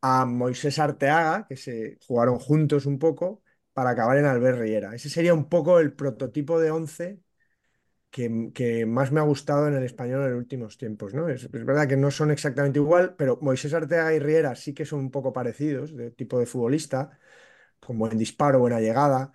[0.02, 3.42] a Moisés Arteaga, que se jugaron juntos un poco,
[3.78, 4.92] para acabar en Albert Riera.
[4.96, 7.20] Ese sería un poco el prototipo de once
[8.10, 11.28] que, que más me ha gustado en el español en los últimos tiempos, ¿no?
[11.28, 14.84] Es, es verdad que no son exactamente igual, pero Moisés Arteaga y Riera sí que
[14.86, 17.18] son un poco parecidos, de tipo de futbolista,
[17.80, 19.32] con buen disparo, buena llegada,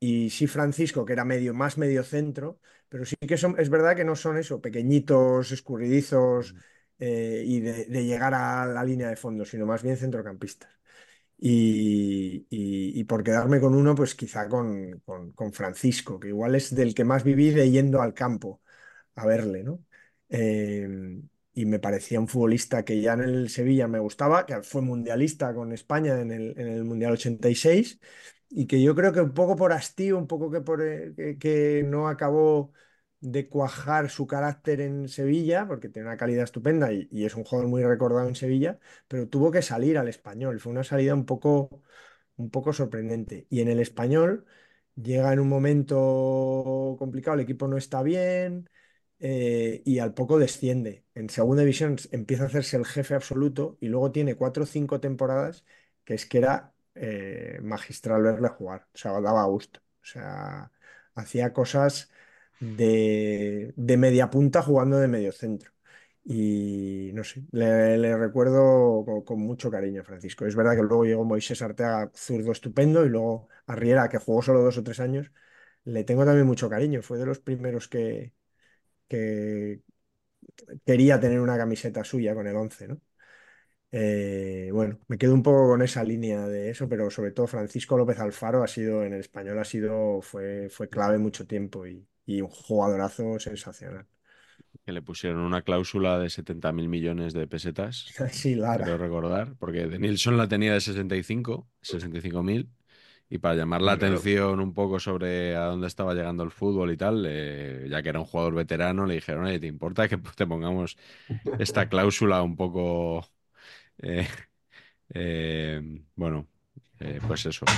[0.00, 3.96] y sí Francisco, que era medio más medio centro, pero sí que son, es verdad
[3.96, 6.54] que no son eso, pequeñitos, escurridizos
[6.98, 10.70] eh, y de, de llegar a la línea de fondo, sino más bien centrocampistas.
[11.46, 17.04] Y, por quedarme con uno, pues quizá con, con- Francisco, que igual es del que
[17.04, 18.62] más viví de yendo al campo
[19.16, 19.80] a verle, ¿no?
[20.30, 21.20] Eh,
[21.54, 25.54] y me parecía un futbolista que ya en el Sevilla me gustaba, que fue mundialista
[25.54, 28.00] con España en el, en el Mundial 86,
[28.50, 31.84] y que yo creo que un poco por hastío, un poco que, por, eh, que
[31.86, 32.72] no acabó
[33.24, 37.70] de cuajar su carácter en Sevilla, porque tiene una calidad estupenda y, es un jugador
[37.70, 40.60] muy recordado en Sevilla, pero tuvo que salir al español.
[40.60, 41.82] Fue una salida un poco,
[42.36, 43.46] un poco sorprendente.
[43.50, 44.44] Y en el español
[44.96, 48.68] llega en un momento complicado, el equipo no está bien
[49.18, 51.06] eh, y al poco desciende.
[51.14, 55.00] En segunda división empieza a hacerse el jefe absoluto y luego tiene cuatro o cinco
[55.00, 55.64] temporadas
[56.04, 59.80] que es que era eh, magistral verle jugar, o sea, daba gusto.
[60.02, 60.70] O sea,
[61.14, 62.10] hacía cosas
[62.76, 65.72] de, de media punta jugando de medio centro.
[66.26, 70.46] Y no sé, le, recuerdo con, mucho cariño Francisco.
[70.46, 74.62] Es verdad que luego llegó Moisés Arteaga, zurdo estupendo, y luego Arriera, que jugó solo
[74.62, 75.30] dos o tres años.
[75.84, 77.02] Le tengo también mucho cariño.
[77.02, 78.32] Fue de los primeros que,
[79.08, 79.82] que
[80.84, 83.00] quería tener una camiseta suya con el 11, ¿no?
[83.92, 87.96] Eh, bueno, me quedo un poco con esa línea de eso, pero sobre todo Francisco
[87.96, 92.04] López Alfaro ha sido, en el español ha sido, fue, fue clave mucho tiempo y,
[92.26, 94.06] y un jugadorazo sensacional.
[94.84, 98.86] Que le pusieron una cláusula de 70 mil millones de pesetas, Sí, Lara.
[98.98, 102.70] recordar, porque de Nilsson la tenía de 65, 65 mil,
[103.30, 103.94] y para llamar la Claro.
[103.94, 108.10] atención un poco sobre a dónde estaba llegando el fútbol y tal, eh, ya que
[108.10, 110.96] era un jugador veterano, le dijeron, oye, ¿te importa que te pongamos
[111.58, 113.26] esta cláusula un poco,
[113.98, 114.28] eh,
[115.14, 115.82] eh,
[116.16, 116.48] bueno,
[117.26, 117.72] pues eso,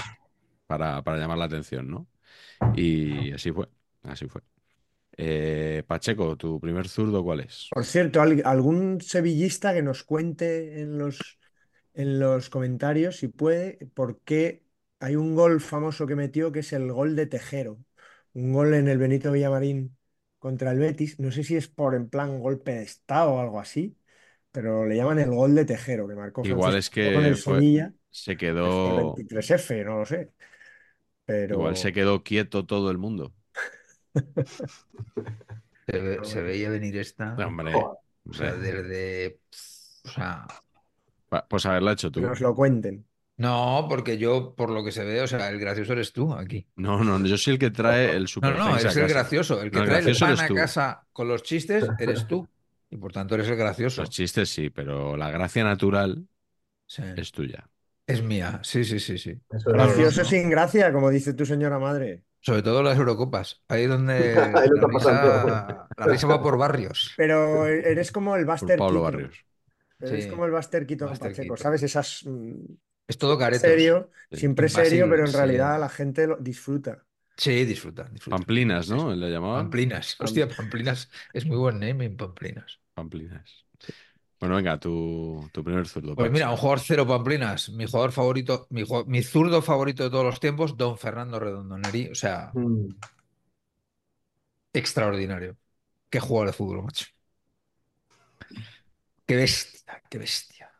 [0.66, 2.08] para, para llamar la atención, ¿no?
[2.72, 3.68] Y así fue,
[4.06, 4.42] así fue.
[5.18, 7.68] Eh, Pacheco, ¿tu primer zurdo cuál es?
[7.68, 11.38] Por cierto, al- algún sevillista que nos cuente en los,
[11.94, 14.64] en los comentarios, si puede, por qué
[15.00, 17.78] hay un gol famoso que metió que es el gol de Tejero.
[18.34, 19.96] Un gol en el Benito Villamarín
[20.38, 21.18] contra el Betis.
[21.20, 23.98] No sé si es por en plan golpe de estado o algo así,
[24.52, 27.36] pero le llaman el gol de Tejero, que marcó Igual Francisco es con que el
[27.36, 27.94] fue, Sevilla.
[28.10, 30.32] se el quedó, 23F, no lo sé.
[31.48, 33.34] igual se Pero quedó quieto todo el mundo.
[35.86, 37.34] Se, ve- se veía venir esta.
[37.46, 37.72] Hombre.
[37.74, 39.40] O sea, desde.
[40.04, 40.46] O sea.
[41.28, 42.26] pa- pues haberla hecho que tú.
[42.26, 43.06] nos lo cuenten.
[43.38, 46.66] No, porque yo, por lo que se ve, o sea, el gracioso eres tú aquí.
[46.76, 49.14] No, no, yo soy el que trae el No, superflex no, a eres el casa.
[49.14, 49.62] gracioso.
[49.62, 52.48] El que No, el trae el gracioso pan a casa con los chistes eres tú.
[52.88, 54.00] Y por tanto eres el gracioso.
[54.00, 56.26] Los chistes sí, pero la gracia natural
[56.86, 57.02] Sí.
[57.16, 57.68] es tuya.
[58.06, 58.60] Es mía.
[58.62, 59.30] Sí, sí, sí, sí.
[59.50, 59.74] Eso es.
[59.74, 60.28] Gracioso no.
[60.28, 62.22] sin gracia, como dice tu señora madre.
[62.46, 63.62] Sobre todo las Eurocopas.
[63.68, 64.14] Ahí es donde
[64.54, 65.28] Ahí lo la está pasando.
[65.42, 67.00] risa, la risa va por barrios.
[67.14, 69.02] Pero eres como el Por Buster Pablo Keaton.
[69.02, 69.44] Barrios.
[70.00, 71.58] Eres Sí, como el Buster Keaton Buster Pacheco, Keaton.
[71.58, 71.82] ¿sabes?
[71.82, 72.74] Esas mm,
[73.08, 73.62] Es todo caretos.
[73.62, 74.38] serio, Sí.
[74.40, 75.34] siempre serio, pero en sí.
[75.34, 77.06] realidad la gente lo disfruta.
[77.36, 78.36] Sí, disfruta, disfruta.
[78.36, 79.14] Pamplinas, ¿no?
[79.14, 79.70] Le llamaban.
[79.70, 80.16] Pamplinas.
[80.20, 81.10] Hostia, Pamplinas.
[81.32, 82.80] Es muy buen naming, Pamplinas.
[82.94, 83.65] Pamplinas.
[84.40, 86.16] Bueno, venga, tu, tu primer zurdo.
[86.16, 87.68] Pues mira, un jugador cero Pamplinas.
[87.70, 92.08] Mi jugador favorito, mi, mi zurdo favorito de todos los tiempos, Don Fernando Redondo Neri.
[92.10, 92.96] O sea, Mm.
[94.72, 95.56] extraordinario.
[96.10, 97.06] Qué jugador de fútbol, macho.
[99.26, 100.70] Qué bestia, qué bestia.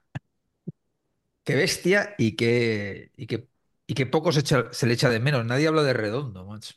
[1.45, 3.49] Qué bestia y qué, y qué,
[3.87, 5.45] y qué poco se, echa- se le echa de menos.
[5.45, 6.75] Nadie habla de Redondo, macho.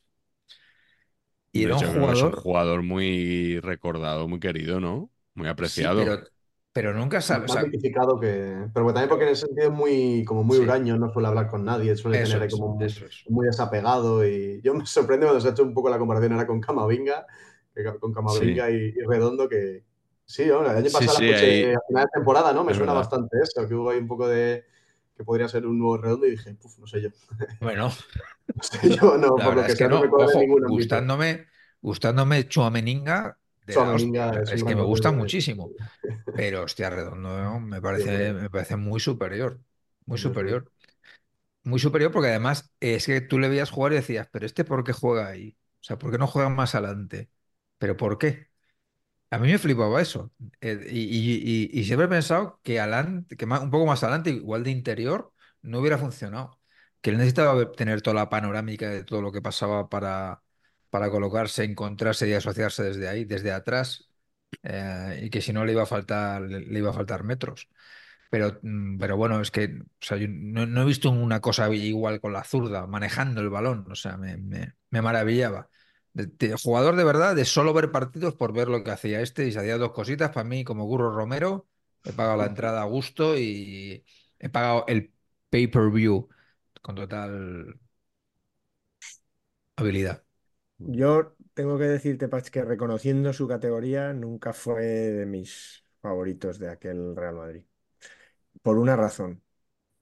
[1.52, 2.34] Y era un es un jugador.
[2.34, 5.12] jugador muy recordado, muy querido, ¿no?
[5.34, 5.90] Muy Sí, apreciado.
[5.90, 6.24] pero,
[6.80, 7.46] pero nunca sabe.
[7.46, 8.68] o Más sea, mitificado que.
[8.74, 10.60] Pero también porque en ese sentido es muy, como muy Sí.
[10.60, 13.28] huraño, no suele hablar con nadie, suele eso tener es, como muy, eso es.
[13.28, 14.26] muy desapegado.
[14.28, 17.26] Y yo me sorprende cuando se ha hecho un poco la comparación ahora con Camavinga,
[18.00, 19.84] con Camavinga y, y Redondo, que
[20.26, 20.62] sí, ¿no?
[20.62, 22.64] el año Sí, pasado sí, la escuché ahí- a final de temporada, ¿no?
[22.64, 22.94] Me es suena verdad.
[22.94, 24.66] bastante eso, que hubo ahí un poco de
[25.16, 27.10] que podría ser un nuevo Redondo y dije, puf, no sé yo.
[27.60, 27.90] Bueno,
[28.56, 30.00] No sé yo, no, la por lo que es que sea, no, no.
[30.00, 31.48] me cuadra en Ojo, ningún gustándome,
[31.82, 33.39] gustándome Chuameninga
[33.74, 34.44] de la Tchouaméninga hostia.
[34.48, 35.74] es que me gusta muchísimo.
[36.34, 39.62] Pero, hostia, Redondo me parece, me parece muy superior.
[40.06, 40.72] Muy superior.
[41.64, 44.84] Muy superior porque además es que tú le veías jugar y decías, pero este ¿por
[44.84, 45.58] qué juega ahí?
[45.82, 47.30] O sea, ¿por qué no juega más adelante?
[47.78, 48.48] ¿Pero por qué?
[49.32, 50.32] A mí me flipaba eso.
[50.62, 54.04] Eh, y, y- y- y siempre he pensado que, adelante, que más- un poco más
[54.04, 56.60] adelante, igual de interior, no hubiera funcionado.
[57.02, 60.42] Que él necesitaba tener toda la panorámica de todo lo que pasaba para,
[60.90, 64.10] para colocarse, encontrarse y asociarse desde ahí, desde atrás.
[64.64, 67.70] eh, y que si no le iba a faltar, le, iba a faltar metros.
[68.30, 71.70] Pero, mm, pero bueno, es que o sea, yo no, no he visto una cosa
[71.74, 73.86] igual con la zurda, manejando el balón.
[73.92, 75.70] O sea, me, me- me maravillaba.
[76.14, 79.48] De, de jugador de verdad, de solo ver partidos por ver lo que hacía este
[79.48, 80.32] y se hacía dos cositas.
[80.32, 81.68] Para mí, como Gurro Romero,
[82.04, 84.04] he pagado la entrada a gusto y
[84.40, 85.14] he pagado el
[85.50, 86.28] pay-per-view
[86.82, 87.80] con total
[89.78, 90.24] habilidad.
[90.80, 96.70] Yo tengo que decirte, Pach, que reconociendo su categoría, nunca fue de mis favoritos de
[96.70, 97.64] aquel Real Madrid.
[98.62, 99.44] Por una razón.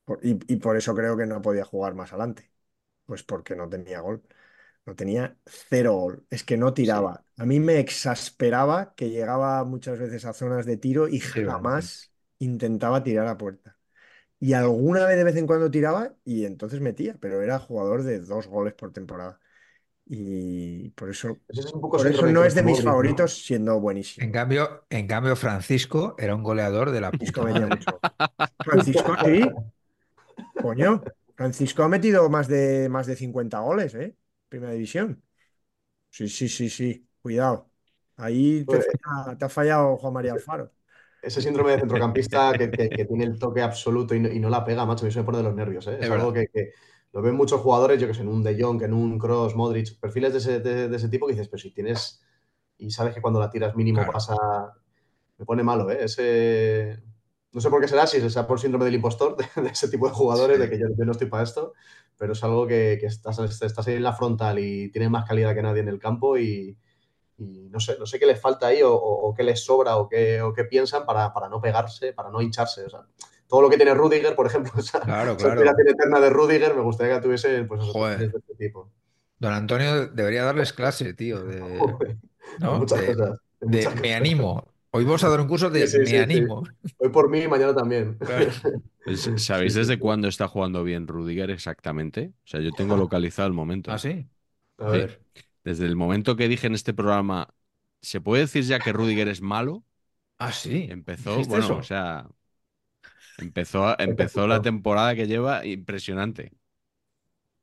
[0.05, 2.51] Por- y, y por eso creo que no podía jugar más adelante.
[3.05, 4.23] Pues porque no tenía gol.
[4.85, 6.27] No tenía cero gol.
[6.29, 7.25] Es que no tiraba.
[7.37, 11.61] A mí me exasperaba que llegaba muchas veces a zonas de tiro y Sí, bueno,
[11.61, 13.77] jamás intentaba tirar a puerta.
[14.39, 18.19] Y alguna vez de vez en cuando tiraba y entonces metía, pero era jugador de
[18.21, 19.39] dos goles por temporada.
[20.09, 23.79] Y por eso, Ese es un poco por eso no es de mis favoritos, siendo
[23.79, 24.25] buenísimo.
[24.25, 27.99] En cambio, en cambio, Francisco era un goleador de la Francisco puta mucho.
[28.63, 29.59] Francisco, sí.
[30.59, 31.05] Coño,
[31.35, 34.15] Francisco ha metido más de, más de 50 goles, ¿eh?
[34.49, 35.23] Primera división.
[36.11, 37.09] Sí, sí, sí, sí.
[37.21, 37.71] Cuidado.
[38.17, 40.73] Ahí te, Pues, falla- te ha fallado Juan María Alfaro.
[41.21, 44.49] Ese síndrome de centrocampista que, que- que tiene el toque absoluto y no, y no
[44.49, 45.97] la pega, macho, me pone de los nervios, ¿eh?
[45.99, 46.47] Es, Es algo que
[47.13, 49.99] lo ven muchos jugadores, yo que sé, en un De Jong, en un Cross, Modric,
[49.99, 52.21] perfiles de ese, de, de ese tipo que dices, pero si tienes
[52.77, 54.13] y sabes que cuando la tiras mínimo Claro.
[54.13, 54.35] pasa,
[55.37, 55.99] me pone malo, ¿eh?
[56.03, 57.01] Ese...
[57.53, 60.07] No sé por qué será, si será por síndrome del impostor, de, de ese tipo
[60.07, 60.63] de jugadores, Sí.
[60.63, 61.73] de que yo, yo no estoy para esto,
[62.17, 65.55] pero es algo que, que estás, estás ahí en la frontal y tiene más calidad
[65.55, 66.77] que nadie en el campo y,
[67.37, 69.97] y no sé, no sé qué les falta ahí o, o- o qué les sobra
[69.97, 72.85] o qué, o qué piensan para, para no pegarse, para no hincharse.
[72.85, 73.01] O sea,
[73.47, 75.49] todo lo que tiene Rudiger, por ejemplo, esa, Claro, esa claro.
[75.49, 78.19] aspiración eterna de Rudiger, me gustaría que tuviese pues, Joder.
[78.31, 78.91] de este tipo.
[79.39, 81.61] Don Antonio debería darles clase, tío, de,
[82.59, 83.39] muchas De, cosas.
[83.61, 84.15] de me cosas.
[84.15, 84.73] animo.
[84.91, 86.39] Hoy vamos a dar un curso de Sí, sí, me sí, sí.
[86.39, 86.63] animo.
[86.97, 88.17] Hoy por mí y mañana también.
[88.23, 88.51] Claro.
[89.35, 89.99] ¿Sabéis desde sí.
[89.99, 92.33] cuándo está jugando bien Rudiger exactamente?
[92.45, 93.91] O sea, yo tengo localizado el momento.
[93.91, 94.27] ¿Ah, sí?
[94.77, 94.97] A Sí.
[94.97, 95.21] ver.
[95.63, 97.49] Desde el momento que dije en este programa,
[98.01, 99.85] ¿se puede decir ya que Rudiger es malo?
[100.39, 100.87] Ah, sí.
[100.89, 101.77] Empezó, ¿Dijiste bueno, eso?
[101.77, 102.27] o sea,
[103.37, 106.51] empezó, empezó la temporada que lleva impresionante.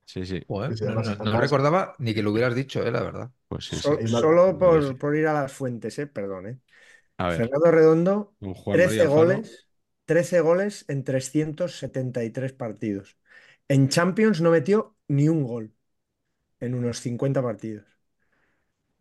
[0.07, 3.33] Sí, sí, Joder, no, recordaba ni que lo hubieras dicho, eh, la verdad.
[3.49, 3.93] pues sí, sí.
[3.93, 6.07] So- Y más- solo por, por ir a las fuentes, ¿eh?
[6.07, 6.61] Perdón, ¿eh?
[7.19, 9.43] A ver, Fernando Redondo, un Juan María 13 Alfaro.
[9.43, 9.69] goles,
[10.07, 13.19] 13 goles en 373 partidos.
[13.69, 15.75] En Champions no metió ni un gol
[16.61, 17.87] en unos 50 partidos.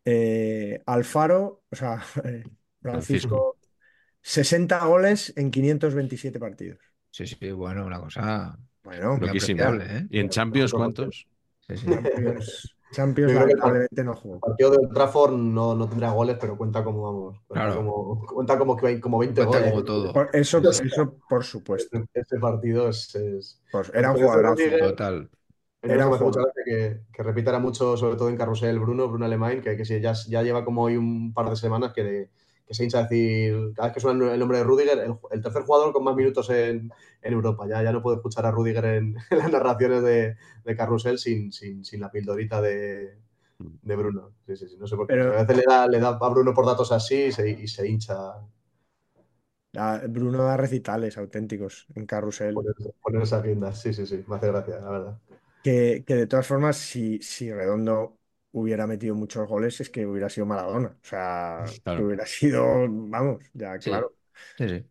[0.05, 2.49] Eh, Alfaro, o sea, eh,
[2.82, 3.57] Francisco,
[4.24, 6.80] 60 goles en 527 partidos.
[7.11, 9.19] Sí, sí, bueno, una cosa Bueno,
[9.82, 10.07] ¿eh?
[10.09, 11.28] ¿Y en Champions cuántos?
[11.67, 11.86] Sí, sí.
[11.93, 14.36] Champions, Champions lamentablemente no jugó.
[14.36, 17.76] El partido de Old Trafford no, no tendrá goles, pero cuenta como, vamos, cuenta Claro.
[17.78, 19.71] como, cuenta como, que hay como 20 Cuenta goles.
[19.71, 20.13] como todo.
[20.13, 21.97] Por- eso, eso por supuesto.
[21.97, 24.19] Este, este partido es, es- Pues era un.
[24.21, 25.30] Rodríguez- Total.
[25.82, 26.53] Era un jugador.
[26.65, 30.13] que, que repitiera mucho, sobre todo en carrusel, Bruno, Bruno Alemán, que, que sí, ya,
[30.30, 32.30] ya lleva como hoy un par de semanas que,
[32.66, 35.41] que se hincha a decir, cada vez que suena el nombre de Rudiger, el, el
[35.41, 36.91] tercer jugador con más minutos en,
[37.22, 37.68] en Europa.
[37.68, 41.51] Ya, ya no puedo escuchar a Rudiger en, en las narraciones de, de carrusel sin,
[41.51, 43.18] sin, sin la pildorita de,
[43.82, 44.34] de Bruno.
[44.47, 45.16] Sí, sí, sí, no sé por qué.
[45.16, 47.68] Pero- a veces le da, le da a Bruno por datos así y se, y
[47.68, 48.16] se hincha
[49.78, 52.55] Ah, Bruno da recitales auténticos en Carrusel.
[52.55, 53.82] poner, poner esas riendas.
[53.82, 55.20] Sí, sí, sí, me hace gracia, la verdad.
[55.61, 58.20] Que, que de todas formas, si, si Redondo
[58.53, 60.89] hubiera metido muchos goles, es que hubiera sido Maradona.
[61.03, 61.99] O sea, Claro.
[61.99, 63.91] que hubiera sido, vamos, ya Sí.
[63.91, 64.13] claro.
[64.57, 64.85] Sí, sí.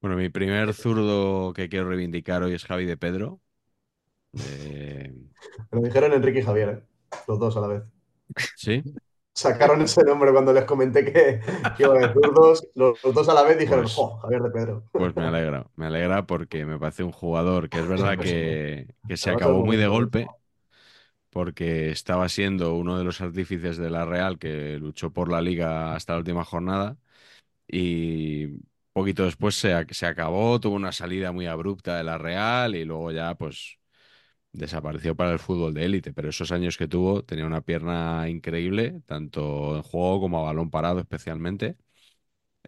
[0.00, 3.40] Bueno, mi primer zurdo que quiero reivindicar hoy es Javi de Pedro.
[4.34, 5.12] Eh,
[5.70, 6.82] Me lo dijeron Enrique y Javier, ¿eh?
[7.28, 7.82] los dos a la vez.
[8.54, 8.82] ¿Sí?
[9.34, 11.40] Sacaron ese nombre cuando les comenté que,
[11.76, 12.66] que iba de zurdos.
[12.74, 14.16] Los, los dos a la vez dijeron, Pues- ¡jo!
[14.18, 14.84] Javier de Pedro.
[14.92, 19.16] Pues me alegra, me alegra porque me parece un jugador que es verdad que, que
[19.16, 20.26] se acabó muy de golpe
[21.36, 25.94] porque estaba siendo uno de los artífices de la Real que luchó por la liga
[25.94, 26.96] hasta la última jornada
[27.68, 28.48] y
[28.92, 33.12] poquito después se, se acabó, tuvo una salida muy abrupta de la Real y luego
[33.12, 33.78] ya pues
[34.52, 39.02] desapareció para el fútbol de élite, pero esos años que tuvo tenía una pierna increíble,
[39.06, 41.76] tanto en juego como a balón parado especialmente.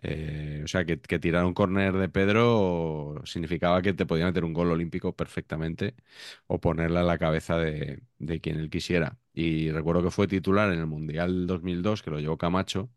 [0.03, 4.45] Eh, o sea, que, que tirar un córner de Pedro significaba que te podía meter
[4.45, 5.95] un gol olímpico perfectamente
[6.47, 9.19] o ponerla en la cabeza de quien él quisiera.
[9.35, 12.91] Y recuerdo que fue titular en el Mundial 2002, que lo llevó Camacho,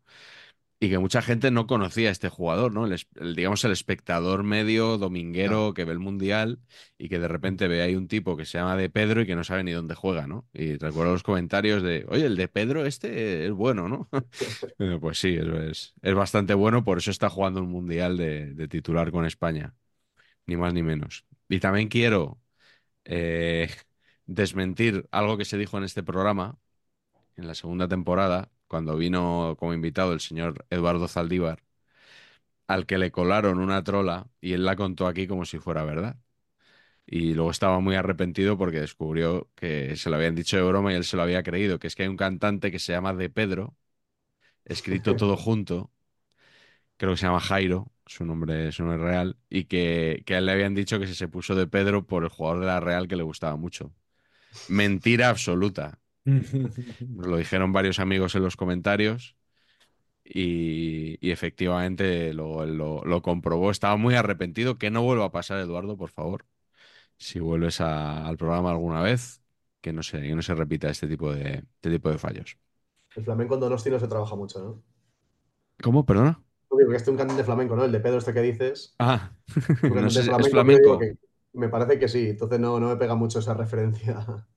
[0.82, 2.86] y que mucha gente no conocía a este jugador, ¿no?
[2.86, 6.58] El, es- el, digamos, el espectador medio dominguero que ve el Mundial
[6.98, 9.36] y que de repente ve ahí un tipo que se llama de Pedro y que
[9.36, 10.48] no sabe ni dónde juega, ¿no?
[10.52, 14.08] Y recuerdo los comentarios de, oye, el de Pedro este es bueno, ¿no?
[15.00, 18.68] Pues sí, es, es, es bastante bueno, por eso está jugando un Mundial de, de
[18.68, 19.74] titular con España,
[20.46, 21.26] ni más ni menos.
[21.48, 22.40] Y también quiero
[23.04, 23.70] eh,
[24.26, 26.58] desmentir algo que se dijo en este programa,
[27.36, 31.62] en la segunda temporada, cuando vino como invitado el señor Eduardo Zaldívar,
[32.66, 36.16] al que le colaron una trola y él la contó aquí como si fuera verdad.
[37.06, 40.96] Y luego estaba muy arrepentido porque descubrió que se lo habían dicho de broma y
[40.96, 43.30] él se lo había creído, que es que hay un cantante que se llama De
[43.30, 43.76] Pedro,
[44.64, 45.90] escrito todo junto,
[46.96, 50.46] creo que se llama Jairo, su nombre, su nombre real, y que, que a él
[50.46, 53.08] le habían dicho que se, se puso de Pedro por el jugador de la Real
[53.08, 53.92] que le gustaba mucho.
[54.68, 56.00] Mentira absoluta.
[56.24, 59.36] Nos lo dijeron varios amigos en los comentarios
[60.24, 63.70] y, y efectivamente lo, lo- lo comprobó.
[63.70, 64.78] Estaba muy arrepentido.
[64.78, 66.46] Que no vuelva a pasar, Eduardo, por favor.
[67.18, 69.42] Si vuelves a- al programa alguna vez,
[69.82, 72.58] que no se, que no se repita este tipo de, este tipo de fallos.
[73.14, 74.82] El flamenco en Donosti no se trabaja mucho, ¿no?
[75.82, 76.04] ¿Cómo?
[76.06, 76.42] ¿Perdona?
[76.70, 77.84] No digo que este es un cantante flamenco, ¿no?
[77.84, 78.98] El de Pedro este que dices.
[78.98, 79.32] Ah,
[79.88, 81.16] no sé, ¿es flamenco, que
[81.54, 84.26] me parece que sí, entonces no, no me pega mucho esa referencia.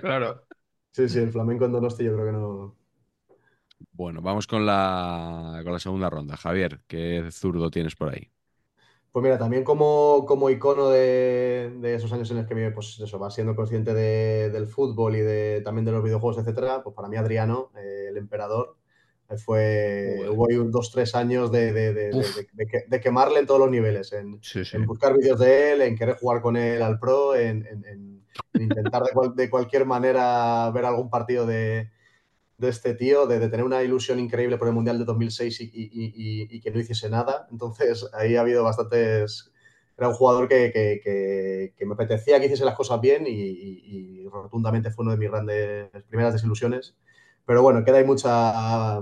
[0.00, 0.46] Claro.
[0.92, 2.76] Sí, sí, el flamenco en Donosti yo creo que no.
[3.92, 6.36] Bueno, vamos con la, con la segunda ronda.
[6.36, 8.30] Javier, ¿qué zurdo tienes por ahí?
[9.12, 13.00] Pues mira, también como, como icono de, de esos años en los que me, pues
[13.00, 16.94] eso, va siendo consciente de- del fútbol y de, también de los videojuegos, etcétera, pues
[16.94, 18.76] para mí Adriano, eh, el emperador,
[19.28, 24.40] eh, fue, hubo ahí dos, tres años de, de- quemarle en todos los niveles, en,
[24.40, 24.78] Sí, sí.
[24.78, 28.19] en buscar vídeos de él, en querer jugar con él al pro, en- en
[28.54, 31.90] intentar de, cual- de cualquier manera ver algún partido de,
[32.58, 36.70] este tío, de, tener una ilusión increíble por el Mundial de 2006 y, y- que
[36.70, 37.46] no hiciese nada.
[37.50, 39.52] Entonces, ahí ha habido bastantes...
[39.96, 45.12] Era un jugador que, me apetecía que hiciese las cosas bien y, rotundamente fue una
[45.12, 46.96] de mis grandes primeras desilusiones.
[47.44, 49.00] Pero bueno, queda ahí mucha...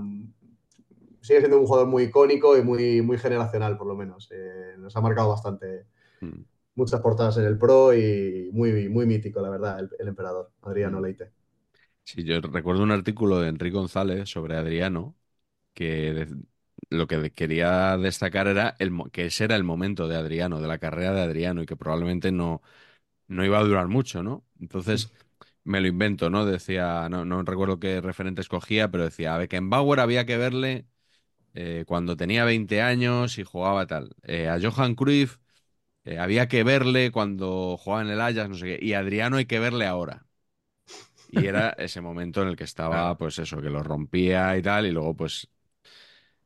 [1.20, 4.30] Sigue siendo un jugador muy icónico y muy, muy generacional, por lo menos.
[4.32, 5.86] Eh, nos ha marcado bastante
[6.20, 6.42] Mm.
[6.78, 11.00] Muchas portadas en el Pro y muy, muy mítico, la verdad, el, el emperador, Adriano
[11.00, 11.02] Mm.
[11.02, 11.32] Leite.
[12.04, 15.16] Sí, yo recuerdo un artículo de Enrique González sobre Adriano
[15.74, 16.36] que de-
[16.90, 20.78] lo que quería destacar era el, que ese era el momento de Adriano, de la
[20.78, 22.62] carrera de Adriano y que probablemente no,
[23.28, 24.44] no iba a durar mucho, ¿no?
[24.60, 25.12] Entonces
[25.64, 26.46] me lo invento, ¿no?
[26.46, 30.86] Decía, no, no recuerdo qué referente escogía, pero decía, a Beckenbauer había que verle
[31.54, 34.14] eh, cuando tenía 20 años y jugaba tal.
[34.24, 35.38] Eh, a Johan Cruyff
[36.08, 38.84] eh, había que verle cuando jugaba en el Ajax, no sé qué.
[38.84, 40.26] Y Adriano hay que verle ahora.
[41.26, 44.86] Y era ese momento en el que estaba, pues eso, que lo rompía y tal,
[44.86, 45.48] y luego, pues,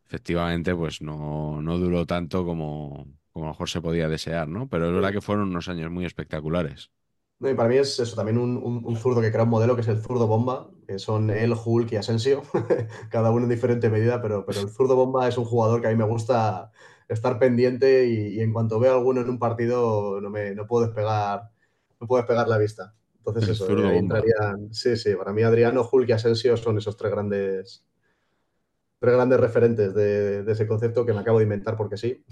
[0.06, 4.68] efectivamente, pues no, no duró tanto como, como a lo mejor se podía desear, ¿no?
[4.68, 6.90] Pero es verdad que fueron unos años muy espectaculares.
[7.38, 9.74] No, y para mí es eso, también un, un- un zurdo que crea un modelo
[9.74, 12.42] que es el zurdo bomba, que son él, Hulk y Asensio,
[13.10, 15.90] cada uno en diferente medida, pero, pero el zurdo bomba es un jugador que a
[15.90, 16.70] mí me gusta
[17.12, 20.86] estar pendiente y, y en cuanto veo alguno en un partido no, me, no puedo
[20.86, 21.50] despegar,
[22.00, 22.94] no puedo despegar la vista.
[23.18, 27.12] Entonces eso, ahí entrarían, sí, sí, para mí Adriano, Hulk y Asensio son esos tres
[27.12, 27.84] grandes,
[28.98, 32.24] tres grandes referentes de, de ese concepto que me acabo de inventar porque sí.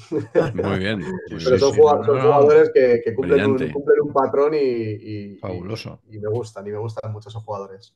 [0.53, 1.01] Muy bien.
[1.45, 5.33] Pero son, sí, no, no, jugadores que, que cumplen, un, cumplen un patrón y, y-
[5.35, 6.01] y- Fabuloso.
[6.11, 7.95] y me gustan, y me gustan mucho esos jugadores.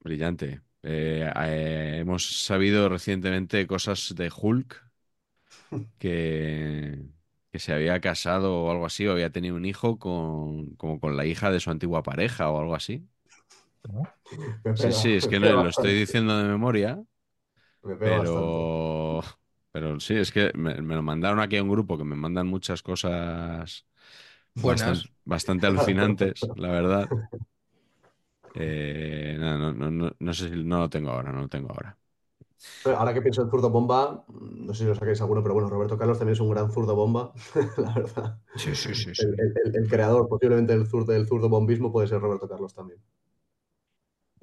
[0.00, 0.60] Brillante.
[0.82, 4.90] Eh, eh, hemos sabido recientemente cosas de Hulk,
[5.98, 7.06] que,
[7.52, 11.16] que se había casado o algo así, o había tenido un hijo con, como con
[11.16, 13.08] la hija de su antigua pareja o algo así.
[14.64, 17.02] Me Sí, pega- sí, es que no, lo estoy diciendo de memoria,
[17.84, 18.68] me pega bastante.
[18.70, 19.22] pero,
[19.72, 22.46] pero sí, es que me, me lo mandaron aquí a un grupo que me mandan
[22.48, 23.86] muchas cosas
[24.54, 25.04] Buenas.
[25.04, 27.12] bastante, bastante alucinantes, la verdad.
[28.54, 31.70] Eh, no, no, no, no, no sé si no lo tengo ahora, no lo tengo
[31.70, 31.98] ahora.
[32.84, 35.96] Ahora que pienso en zurdo bomba, no sé si lo sacáis alguno, pero bueno, Roberto
[35.98, 37.32] Carlos también es un gran zurdo bomba,
[37.78, 38.38] la verdad.
[38.54, 39.26] Sí, sí, sí, sí.
[39.26, 42.74] El, el- el- el creador, posiblemente del zurdo, del zurdo bombismo, puede ser Roberto Carlos
[42.74, 43.00] también.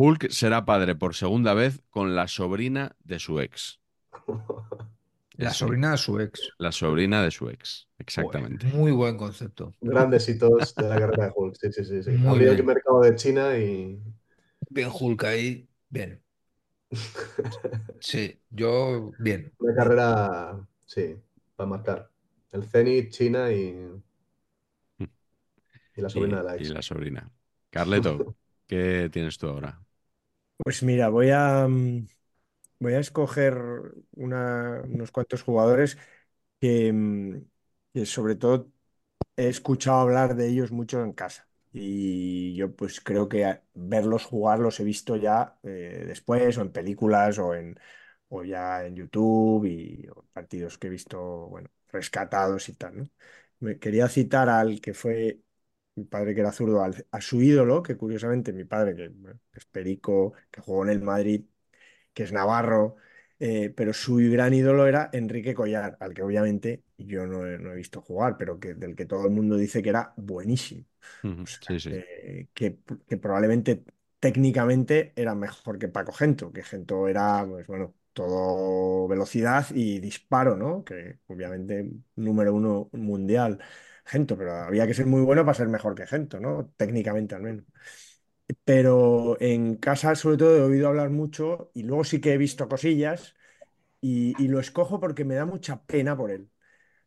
[0.04, 3.80] Hulk será padre por segunda vez con la sobrina de su ex.
[5.38, 6.52] La sobrina de su ex.
[6.60, 8.68] La sobrina de su ex, exactamente.
[8.68, 9.74] Muy buen concepto.
[9.82, 12.04] Grandes hitos de la carrera de Hulk, sí, sí, sí.
[12.04, 12.12] sí.
[12.12, 14.02] Muy Abrió el mercado de China y...
[14.70, 15.70] Bien Hulk ahí.
[15.90, 16.24] Bien.
[18.00, 19.54] Sí, yo bien.
[19.60, 21.16] Una carrera, sí,
[21.56, 22.10] para marcar.
[22.52, 24.02] El Zenit, China y,
[25.96, 26.74] y la Y, sobrina de la y ex.
[26.74, 27.32] la sobrina.
[27.70, 28.28] Carleto,
[28.68, 29.82] ¿qué tienes tú ahora?
[30.58, 32.08] Pues mira, voy a, mm,
[32.80, 33.56] voy a escoger
[34.14, 35.98] una- unos cuantos jugadores
[36.62, 37.42] que, mm,
[37.94, 38.72] que sobre todo
[39.38, 41.49] he escuchado hablar de ellos mucho en casa.
[41.72, 46.72] Y yo pues creo que verlos jugar los he visto ya eh, después o en
[46.72, 47.80] películas o, en,
[48.30, 53.10] o ya en YouTube y o partidos que he visto, bueno, rescatados y tal, ¿no?
[53.60, 55.42] Me quería citar al que fue
[55.96, 59.12] mi padre que era zurdo, a su ídolo, que curiosamente mi padre, que
[59.54, 61.46] es Perico, que jugó en el Madrid,
[62.14, 62.98] que es navarro,
[63.40, 67.72] eh, pero su gran ídolo era Enrique Collar, al que obviamente yo no he, no
[67.72, 70.86] he visto jugar, pero que, del que todo el mundo dice que era buenísimo.
[71.24, 71.98] Ujú, O sea, Sí, sí.
[71.98, 73.84] eh, que, que probablemente
[74.20, 80.56] técnicamente era mejor que Paco Gento, que Gento era, pues bueno, todo velocidad y disparo,
[80.58, 80.84] ¿no?
[80.84, 83.60] Que obviamente número uno mundial,
[84.06, 86.72] Gento, pero había que ser muy bueno para ser mejor que Gento, ¿no?
[86.78, 87.66] Técnicamente al menos.
[88.66, 92.68] Pero en casa sobre todo he oído hablar mucho y luego sí que he visto
[92.70, 93.36] cosillas
[94.02, 96.50] y, lo escojo porque me da mucha pena por él.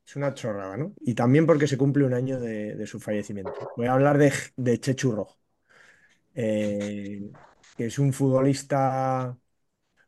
[0.07, 0.95] Es una chorrada, ¿no?
[1.01, 3.55] Y también porque se cumple un año de, su fallecimiento.
[3.77, 5.39] Voy a hablar de, de Chechu Rojo,
[6.35, 7.31] eh,
[7.77, 9.37] que es un futbolista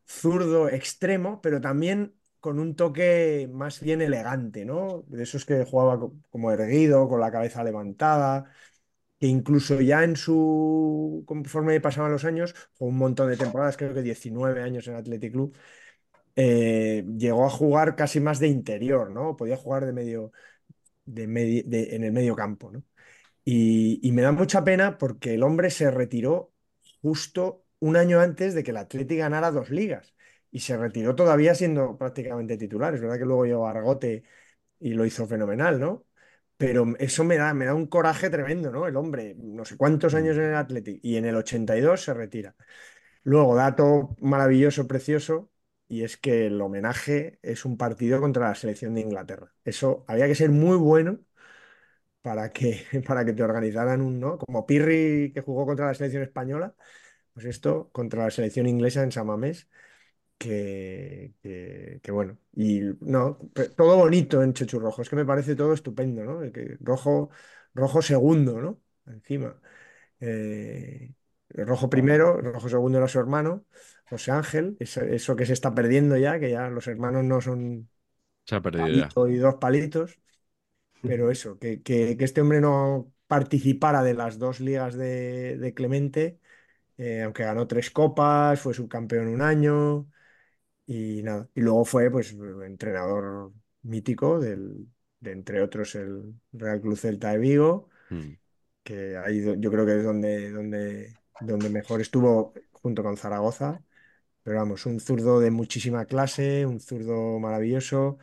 [0.07, 5.05] zurdo extremo, pero también con un toque más bien elegante, ¿no?
[5.09, 8.53] De esos que jugaba co- como erguido, con la cabeza levantada,
[9.29, 14.03] incluso ya en su, conforme pasaban los años, jugó un montón de temporadas, creo que
[14.03, 15.57] 19 años en Athletic Club,
[16.37, 19.37] eh, llegó a jugar casi más de interior, ¿no?
[19.37, 20.33] Podía jugar de medio,
[21.05, 22.85] de medi- de- en el medio campo, ¿no?
[23.45, 26.53] Y, y me da mucha pena porque el hombre se retiró
[27.03, 30.14] justo un año antes de que el Atleti ganara dos ligas.
[30.51, 32.95] Y se retiró todavía siendo prácticamente titular.
[32.95, 34.25] Es verdad que luego llegó Argote
[34.81, 36.07] y lo hizo fenomenal, ¿no?
[36.57, 38.87] Pero eso me da, me da un coraje tremendo, ¿no?
[38.87, 40.41] El hombre, no sé cuántos años Mm.
[40.41, 42.55] en el Atleti y en el 82 se retira.
[43.25, 45.51] Luego, dato maravilloso, precioso,
[45.89, 49.55] y es que el homenaje es un partido contra la selección de Inglaterra.
[49.65, 51.21] Eso había que ser muy bueno
[52.23, 54.39] para que, para que te organizaran un, ¿no?
[54.39, 56.75] Como Pirri que jugó contra la selección española,
[57.35, 59.69] pues esto contra la selección inglesa en San Mamés,
[60.39, 63.39] que, que, que bueno, y no,
[63.76, 66.41] todo bonito en Chechu Rojo, es que me parece todo estupendo, ¿no?
[66.53, 67.30] Que rojo,
[67.74, 68.80] rojo segundo, ¿no?
[69.07, 69.61] Encima.
[70.20, 71.12] Eh,
[71.51, 73.66] rojo primero, rojo segundo era su hermano,
[74.11, 77.91] José Ángel, eso, eso que se está perdiendo ya, que ya los hermanos no son
[78.47, 79.14] Se ha perdido ya.
[79.14, 80.18] palito y dos palitos.
[81.03, 85.74] Pero eso, que, que- que este hombre no participara de las dos ligas de, de
[85.74, 86.41] Clemente,
[86.99, 90.09] eh, aunque ganó tres copas, fue subcampeón un año
[90.87, 91.49] y nada.
[91.55, 92.35] Y luego fue pues
[92.66, 94.89] entrenador mítico del,
[95.20, 98.37] de entre otros el Real Club Celta de Vigo, Mm.
[98.82, 103.82] que ahí yo creo que es donde, donde, donde mejor estuvo junto con Zaragoza.
[104.43, 108.18] Pero vamos, un zurdo de muchísima clase, un zurdo maravilloso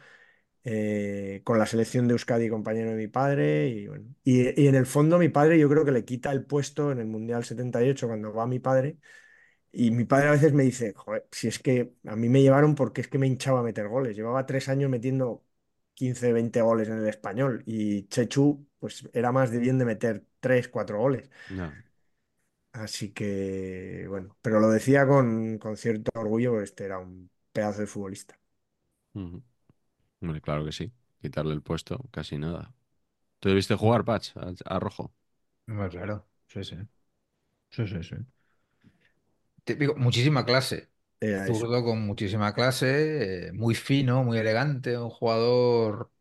[0.63, 3.69] eh, con la selección de Euskadi, compañero de mi padre.
[3.69, 6.45] Y, bueno, y, y en el fondo mi padre yo creo que le quita el
[6.45, 8.97] puesto en el Mundial 78 cuando va mi padre.
[9.71, 12.75] Y mi padre a veces me dice, joder, si es que a mí me llevaron
[12.75, 14.15] porque es que me hinchaba a meter goles.
[14.15, 15.45] Llevaba tres años metiendo
[15.93, 17.63] 15 20 goles en el español.
[17.65, 21.29] Y Chechu, pues era más de bien de meter tres cuatro goles.
[21.49, 21.75] Ya.
[22.73, 27.81] Así que, bueno, pero lo decía con, con cierto orgullo, porque este era un pedazo
[27.81, 28.39] de futbolista.
[30.21, 30.91] Hombre, claro que sí.
[31.21, 32.73] Quitarle el puesto, casi nada.
[33.39, 35.13] ¿Tú le viste jugar, Patch, a, a Rojo?
[35.65, 36.75] Claro, sí, sí.
[37.69, 38.15] Sí, sí, sí.
[39.63, 40.89] Típico, muchísima clase.
[41.19, 41.65] Era eso.
[41.65, 46.11] Zurdo con muchísima clase, eh, muy fino, muy elegante, un jugador.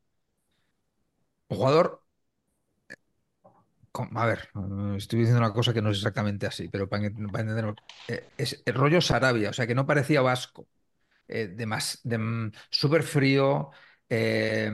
[1.51, 2.01] Un jugador.
[3.93, 7.07] con- a ver, eh, estoy diciendo una cosa que no es exactamente así, pero para,
[7.07, 7.78] entenderlo.
[8.09, 10.68] eh, es el rollo Sarabia, o sea, que no parecía vasco.
[11.28, 13.70] eh, de más, de, mm, súper frío.
[14.11, 14.70] eh,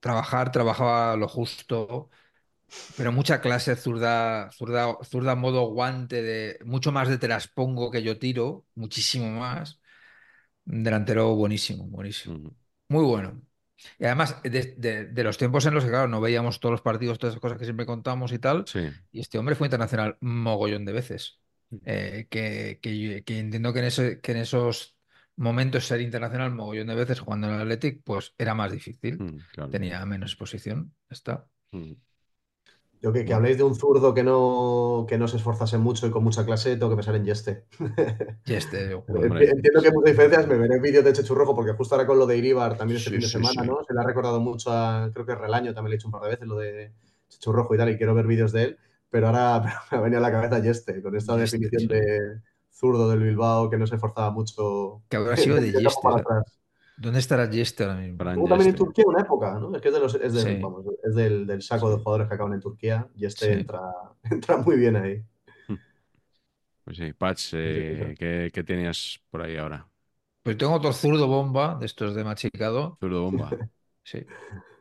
[0.00, 2.10] trabajar, trabajaba lo justo.
[2.96, 7.90] Pero mucha clase zurda, zurda, zurda modo guante, de, mucho más de te las pongo
[7.90, 9.80] que yo tiro, muchísimo más.
[10.66, 12.36] Un delantero buenísimo, buenísimo.
[12.36, 12.56] Ujú.
[12.88, 13.42] Muy bueno.
[13.98, 16.82] Y además, de, de- de los tiempos en los que, claro, no veíamos todos los
[16.82, 18.90] partidos, todas esas cosas que siempre contamos y tal, Sí.
[19.10, 21.40] y este hombre fue internacional mogollón de veces.
[21.84, 24.96] Eh, que, que- que entiendo que en, ese, que en esos
[25.36, 29.18] momentos ser internacional mogollón de veces jugando en el Athletic, pues era más difícil.
[29.22, 29.70] Mm, claro.
[29.70, 30.94] Tenía menos exposición.
[31.08, 31.46] Está.
[31.72, 31.92] Mm.
[33.02, 36.10] Yo que, que habléis de un zurdo que no, que no se esforzase mucho y
[36.10, 37.64] con mucha clase, tengo que pensar en Yeste.
[38.44, 39.48] Y este, Hombre.
[39.48, 42.18] Entiendo que hay muchas diferencias, me veré vídeos de Chechu Rojo, porque justo ahora con
[42.18, 43.68] lo de Iribar también este Sí, fin de sí, semana, sí.
[43.68, 43.82] ¿no?
[43.84, 46.22] Se le ha recordado mucho a, creo que Relaño también le he dicho un par
[46.22, 46.92] de veces lo de
[47.28, 48.78] Chechu Rojo y tal, y quiero ver vídeos de él,
[49.08, 52.40] pero ahora me ha venido a la cabeza Yeste, con esta Yeste, definición de
[52.70, 55.02] zurdo del Bilbao que no se esforzaba mucho.
[55.08, 56.08] Que habrá sido de Yeste,
[57.00, 58.18] ¿Dónde estará Yeste ahora mismo?
[58.46, 58.74] También en.
[58.76, 59.74] Turquía una época, ¿no?
[59.74, 60.62] Es que es, de los, es, del, Sí.
[60.62, 61.96] vamos, es del, del saco Sí.
[61.96, 63.52] de jugadores que acaban en Turquía y este Sí.
[63.60, 63.80] entra,
[64.30, 65.24] entra muy bien ahí.
[66.84, 68.14] Pues sí, Patch, eh, sí.
[68.16, 69.86] ¿qué, qué tenías por ahí ahora?
[70.42, 73.48] Pues tengo otro zurdo bomba de estos de machicado, Zurdo bomba.
[74.02, 74.26] sí,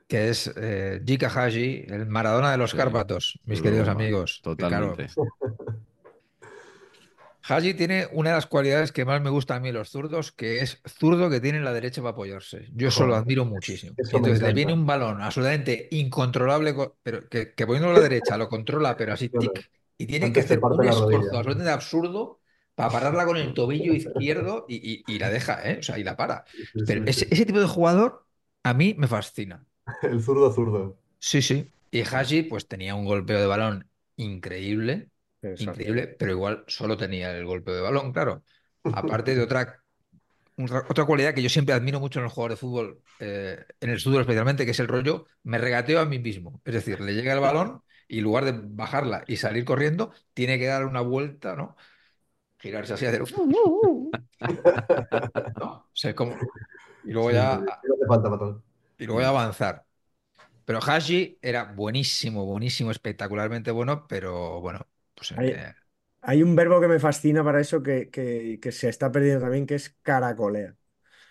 [0.07, 4.03] que es eh, Jika Haji, el Maradona de los Sí, Cárpatos, mis zurdo queridos bomba,
[4.03, 4.41] amigos.
[4.43, 5.13] Que claro, Totalmente.
[7.47, 10.59] Haji tiene una de las cualidades que más me gusta a mí los zurdos, que
[10.61, 12.67] es zurdo que tiene la derecha para apoyarse.
[12.73, 13.97] Yo eso lo admiro muchísimo.
[13.97, 18.95] entonces le viene un balón absolutamente incontrolable, co- pero que, a la derecha lo controla,
[18.97, 22.41] pero así tic, y tiene que Antes hacer un esfuerzo absolutamente absurdo
[22.75, 25.79] para pararla con el tobillo izquierdo y, y- y la deja, ¿eh?
[25.79, 26.45] O sea, y la para.
[26.85, 28.25] Pero ese, ese tipo de jugador
[28.63, 29.65] a mí me fascina.
[30.03, 30.97] El zurdo zurdo.
[31.19, 31.71] Sí, sí.
[31.91, 35.09] Y Haji, pues tenía un golpeo de balón increíble.
[35.41, 38.43] Increíble, pero igual solo tenía el golpe de balón, claro.
[38.83, 39.81] Aparte de otra,
[40.57, 43.99] otra, cualidad que yo siempre admiro mucho en el jugador de fútbol, eh, en el
[43.99, 46.61] fútbol especialmente, que es el rollo, me regateo a mí mismo.
[46.65, 50.59] Es decir, le llega el balón y en lugar de bajarla y salir corriendo, tiene
[50.59, 51.75] que dar una vuelta, ¿no?
[52.57, 53.23] Girarse así, hacer...
[55.57, 55.69] ¿no?
[55.69, 56.35] O sea, como...
[57.05, 57.63] Y luego ya...
[58.97, 59.85] Y luego ya avanzar.
[60.65, 64.85] Pero Hashi era buenísimo, buenísimo, espectacularmente bueno, pero bueno,
[65.19, 65.73] pues eh,
[66.21, 69.65] Hay un verbo que me fascina para eso que, que- que se está perdiendo también,
[69.65, 70.75] que es caracolea.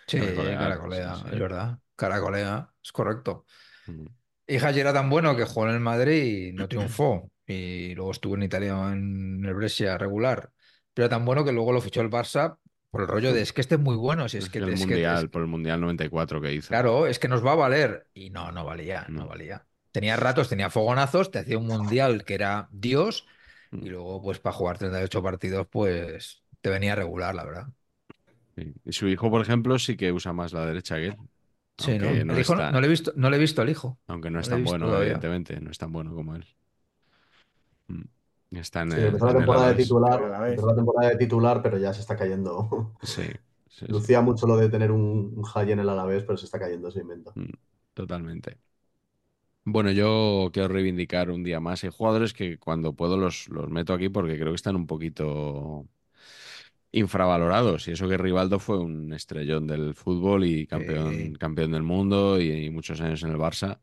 [0.06, 1.28] sí, Caracolea, caracolea, sí, sí.
[1.34, 3.44] es verdad, caracolea, es correcto.
[3.86, 4.06] Mm.
[4.46, 7.30] Y Hashi era tan bueno que jugó en el Madrid y no triunfó.
[7.46, 10.50] Y luego estuvo en Italia en el Brescia regular.
[10.94, 12.58] Pero era tan bueno que luego lo fichó el Barça
[12.90, 14.70] por el rollo de es que este es muy bueno, si es Es que, el
[14.70, 16.68] es que- mundial, es- por el mundial 94 que hizo.
[16.68, 18.06] Claro, es que nos va a valer.
[18.14, 19.28] Y no, no valía, no, No.
[19.28, 19.66] valía.
[19.92, 23.26] Tenía ratos, tenía fogonazos, te hacía un mundial que era Dios,
[23.72, 23.78] Mm.
[23.84, 27.68] y luego, pues, para jugar 38 partidos, pues te venía regular, la verdad.
[28.56, 28.74] Sí.
[28.84, 31.16] Y su hijo, por ejemplo, sí que usa más la derecha que él.
[31.76, 32.10] Sí, ¿no?
[32.10, 33.98] El hijo tan- le he visto, no le he visto al hijo.
[34.08, 35.12] Aunque no no es tan bueno, todavía.
[35.12, 36.44] evidentemente, no es tan bueno como él.
[37.88, 38.02] Mm.
[38.52, 41.92] Está en Sí, empezó la temporada de titular, empezó la temporada de titular, pero ya
[41.92, 42.92] se está cayendo.
[43.02, 43.22] Sí,
[43.68, 46.46] sí, sí, Lucía mucho lo de tener un, un high en el Alavés, pero se
[46.46, 47.36] está cayendo ese invento.
[47.94, 48.58] totalmente.
[49.64, 51.84] Bueno, yo quiero reivindicar un día más.
[51.84, 55.86] Hay jugadores que cuando puedo los, los meto aquí porque creo que están un poquito
[56.92, 57.88] infravalorados.
[57.88, 62.66] Y eso que Rivaldo fue un estrellón del fútbol y campeón, campeón del mundo y,
[62.66, 63.80] y muchos años en el Barça.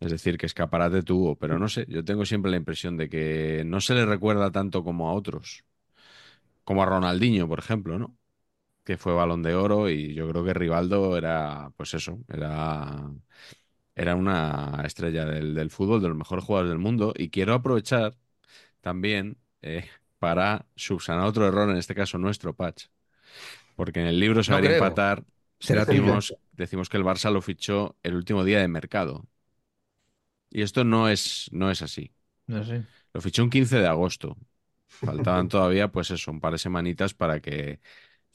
[0.00, 3.64] Es decir, que escaparate tuvo, pero no sé, yo tengo siempre la impresión de que
[3.66, 5.64] no se le recuerda tanto como a otros.
[6.64, 8.16] Como a Ronaldinho, por ejemplo, ¿no?
[8.84, 13.10] Que fue Balón de Oro y yo creo que Rivaldo era, pues eso, era,
[13.96, 17.14] era una estrella del, del fútbol, de los mejores jugadores del mundo.
[17.16, 18.14] Y quiero aprovechar
[18.82, 19.88] también eh,
[20.18, 22.86] para subsanar otro error, en este caso nuestro, Patch.
[23.74, 24.74] Porque en el libro Saber creo.
[24.76, 25.24] Empatar
[25.58, 26.02] Será tuyo.
[26.02, 29.26] decimos, decimos que el Barça lo fichó el último día de mercado.
[30.50, 32.12] Y esto no es, no es así.
[32.46, 32.84] No sé.
[33.14, 34.36] Lo fichó un 15 de agosto.
[34.88, 37.80] Faltaban todavía, pues eso, un par de semanitas para que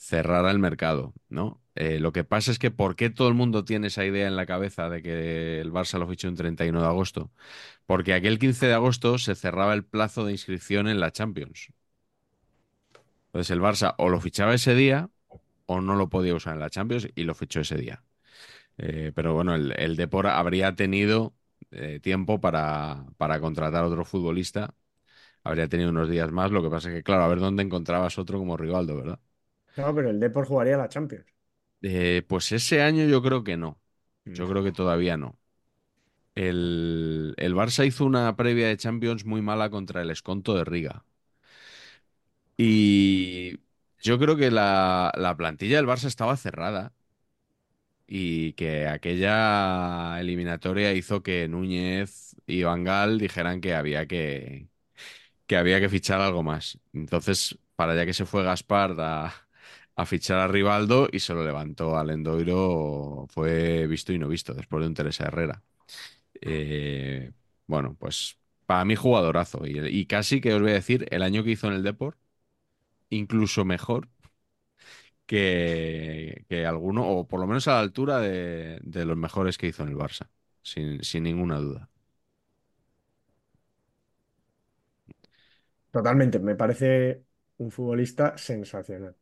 [0.01, 1.61] cerrara el mercado, ¿no?
[1.75, 4.35] Eh, lo que pasa es que ¿por qué todo el mundo tiene esa idea en
[4.35, 7.31] la cabeza de que el Barça lo fichó un 31 de agosto?
[7.85, 11.69] Porque aquel 15 de agosto se cerraba el plazo de inscripción en la Champions.
[13.27, 15.09] Entonces el Barça o lo fichaba ese día
[15.65, 18.03] o no lo podía usar en la Champions y lo fichó ese día.
[18.77, 21.35] Eh, pero bueno, el, el Depor habría tenido
[21.71, 24.75] eh, tiempo para, para contratar otro futbolista.
[25.43, 26.51] Habría tenido unos días más.
[26.51, 29.19] Lo que pasa es que, claro, a ver dónde encontrabas otro como Rivaldo, ¿verdad?
[29.75, 31.25] No, pero el Depor jugaría la Champions.
[31.81, 33.79] Eh, pues ese año yo creo que no.
[34.25, 34.33] Mm.
[34.33, 35.39] Yo creo que todavía no.
[36.35, 41.05] El, el Barça hizo una previa de Champions muy mala contra el Esconto de Riga.
[42.57, 43.57] Y
[44.01, 46.93] yo creo que la, la plantilla del Barça estaba cerrada
[48.07, 54.67] y que aquella eliminatoria hizo que Núñez y Van Gaal dijeran que había que,
[55.47, 56.79] que había que fichar algo más.
[56.93, 59.33] Entonces, para allá que se fue Gaspar a,
[59.95, 64.53] a fichar a Rivaldo y se lo levantó al Endoiro, fue visto y no visto
[64.53, 65.63] después de un Teresa Herrera.
[66.41, 67.31] Eh,
[67.67, 71.43] bueno, pues para mí jugadorazo y, y casi que os voy a decir, el año
[71.43, 72.17] que hizo en el Deport,
[73.09, 74.09] incluso mejor
[75.25, 79.67] que, que alguno, o por lo menos a la altura de, de los mejores que
[79.67, 80.29] hizo en el Barça,
[80.61, 81.89] sin, sin ninguna duda.
[85.91, 87.25] Totalmente, me parece
[87.57, 89.15] un futbolista sensacional.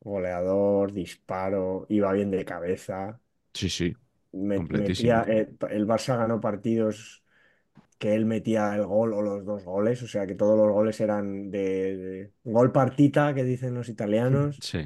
[0.00, 3.20] Goleador, disparo, iba bien de cabeza.
[3.54, 3.94] Sí, sí,
[4.32, 4.70] me- Completísimo.
[4.70, 7.24] metía, eh, el Barça ganó partidos
[7.98, 11.00] que él metía el gol o los dos goles, o sea que todos los goles
[11.00, 14.60] eran de, de gol partita, que dicen los italianos.
[14.60, 14.78] sí.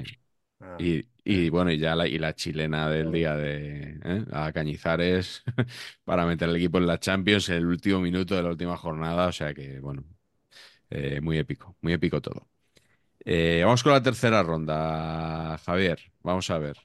[0.61, 4.25] Ah, Y, y bueno, y ya la, y la chilena del día de ¿eh?
[4.33, 5.43] a Cañizares
[6.05, 9.27] para meter al equipo en la Champions en el último minuto de la última jornada.
[9.27, 10.03] O sea que, bueno,
[10.91, 12.49] eh, muy épico, muy épico todo.
[13.25, 15.99] Eh, vamos con la tercera ronda, Javier.
[16.23, 16.77] Vamos a ver.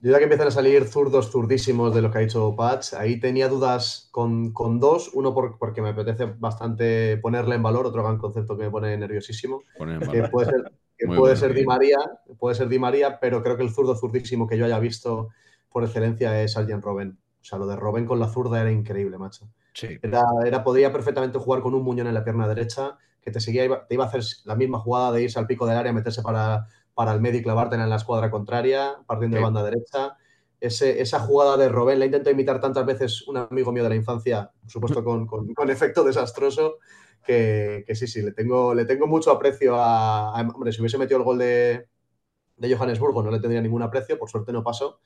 [0.00, 3.20] Yo ya que empiezan a salir zurdos zurdísimos de lo que ha dicho Patch, ahí
[3.20, 8.02] tenía dudas con, con dos, uno por- porque me apetece bastante ponerle en valor, otro
[8.02, 9.62] gran concepto que me pone nerviosísimo,
[10.10, 11.64] que puede ser, que puede bueno, ser Di.
[11.64, 11.98] María,
[12.38, 15.28] puede ser Di María, pero creo que el zurdo zurdísimo que yo haya visto
[15.70, 17.18] por excelencia es Arjen Robben.
[17.40, 19.48] O sea, lo de Robben con la zurda era increíble, macho.
[19.74, 20.02] Sí.
[20.02, 23.64] Era, era, podía perfectamente jugar con un muñón en la pierna derecha, que te seguía,
[23.64, 26.22] iba- te iba a hacer la misma jugada de irse al pico del área, meterse
[26.22, 30.16] para, para el medio y clavártela en la escuadra contraria, partiendo de banda derecha.
[30.60, 33.96] ese- esa jugada de Robben, la intento imitar tantas veces un amigo mío de la
[33.96, 36.76] infancia, por supuesto con, con- con efecto desastroso,
[37.26, 40.98] que, que sí, sí, le tengo, le tengo mucho aprecio a, a- Hombre, si hubiese
[40.98, 41.88] metido el gol de,
[42.56, 45.00] de Johannesburgo no le tendría ningún aprecio, por suerte no pasó,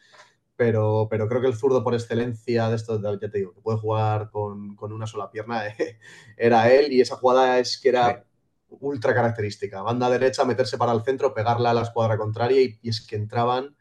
[0.57, 3.79] pero, pero creo que el zurdo por excelencia de esto, ya te digo, que puede
[3.79, 5.63] jugar con, con una sola pierna,
[6.37, 8.25] era él y esa jugada es que era
[8.69, 9.83] ultra característica.
[9.83, 13.17] Banda derecha, meterse para el centro, pegarla a la escuadra contraria y, y es que
[13.17, 13.77] entraban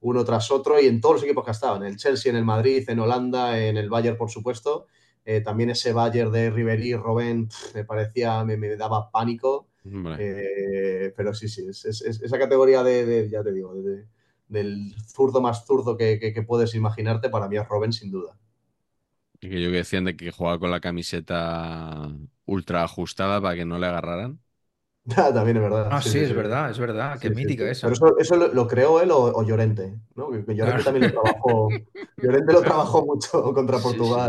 [0.00, 2.44] uno tras otro y en todos los equipos que estaban, en el Chelsea, en el
[2.44, 4.86] Madrid, en Holanda, en el Bayern, por supuesto.
[5.24, 9.68] Eh, también ese Bayern de Ribery, Robben, me parecía, me, me daba pánico.
[10.14, 13.82] Eh, pero sí, sí, es, es- es- esa categoría de, de- ya te digo, de-
[13.82, 14.06] de-
[14.48, 18.36] del zurdo más zurdo que, que- que puedes imaginarte, para mí es Robben, sin duda.
[19.40, 22.08] y que yo que decían de que jugaba con la camiseta
[22.46, 24.40] ultra ajustada para que no le agarraran.
[25.34, 25.90] También es verdad.
[25.90, 27.18] Ah, sí, es verdad, es verdad.
[27.20, 27.70] Qué sí, mítica sí.
[27.70, 27.90] esa.
[27.90, 30.30] Pero eso, eso lo, lo creó él o, o Llorente, ¿no?
[30.30, 30.84] Que, que Llorente Claro.
[30.84, 31.82] también lo trabajó.
[32.20, 34.28] Llorente lo trabajó mucho contra Sí,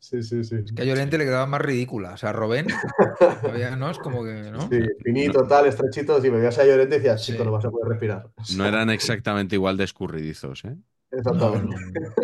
[0.00, 0.22] sí.
[0.22, 0.74] Sí, sí, sí.
[0.74, 2.14] Que a Llorente le quedaba más ridícula.
[2.14, 2.64] O sea, había,
[3.76, 3.90] ¿no?
[3.90, 4.68] Es como que, ¿no?
[4.68, 6.20] Sí, finito, tal, estrechito.
[6.20, 7.32] Si me veías a Llorente decías, Sí.
[7.32, 8.30] chico, no vas a poder respirar.
[8.56, 10.76] No eran exactamente igual de escurridizos, ¿eh?
[11.12, 11.76] Exactamente.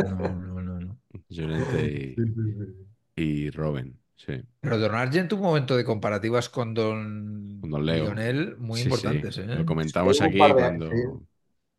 [0.05, 0.99] no, no, no, no, no.
[1.29, 2.87] Llorente y, Sí, sí, sí.
[3.17, 4.43] y Robin, sí.
[4.61, 8.05] Pero Don Argent tuvo un momento de comparativas con Don, Con Don Leo.
[8.05, 9.41] Lionel muy Sí, importantes, sí.
[9.43, 9.57] ¿eh?
[9.57, 10.97] Lo comentamos aquí par cuando, sí.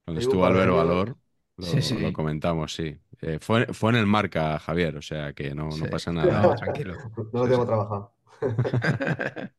[0.06, 0.76] cuando estuvo Álvaro.
[0.78, 1.18] Valor.
[1.58, 1.98] Lo, Sí, sí.
[1.98, 2.98] lo comentamos, sí.
[3.22, 6.56] Eh, fue, fue en el marca, Javier, o sea que no, no pasa No, nada.
[6.60, 6.96] tranquilo.
[7.34, 7.68] No lo tengo sí.
[7.68, 8.12] trabajado.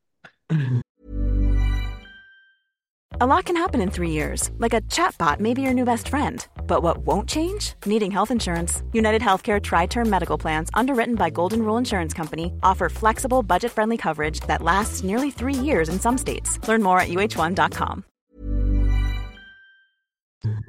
[3.20, 6.09] A lot can happen in three years, like a chatbot may be your new best
[6.09, 6.46] friend.
[6.68, 7.74] But what won't change?
[7.84, 8.84] Needing health insurance.
[8.92, 13.72] United Healthcare Tri Term Medical Plans, underwritten by Golden Rule Insurance Company, offer flexible, budget
[13.72, 16.61] friendly coverage that lasts nearly three years in some states.
[16.68, 18.04] Learn more at uh1.com.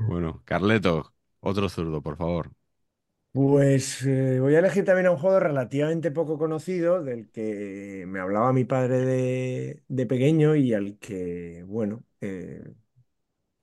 [0.07, 1.05] Bueno, Carleto,
[1.43, 2.49] otro zurdo, por favor.
[3.31, 8.19] Pues eh, voy a elegir también a un juego relativamente poco conocido, del que me
[8.19, 12.63] hablaba mi padre de, de pequeño y al que, bueno, eh,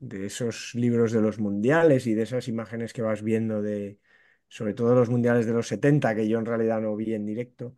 [0.00, 4.00] de esos libros de los mundiales y de esas imágenes que vas viendo de,
[4.48, 7.74] sobre todo los mundiales de los 70, que yo en realidad no vi en directo,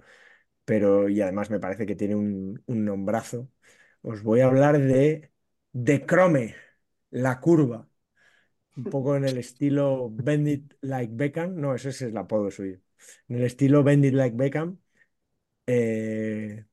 [0.65, 3.51] pero y además me parece que tiene un, un nombrazo.
[4.03, 5.33] Os voy a hablar de
[5.73, 6.57] De Crome,
[7.11, 7.89] la curva
[8.79, 12.81] un poco en el estilo Bend It Like Beckham, no, ese es el apodo suyo,
[13.29, 14.79] en el estilo Bend It Like Beckham,
[15.67, 16.65] eh,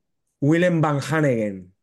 [0.42, 1.74] Willem van Hanegem,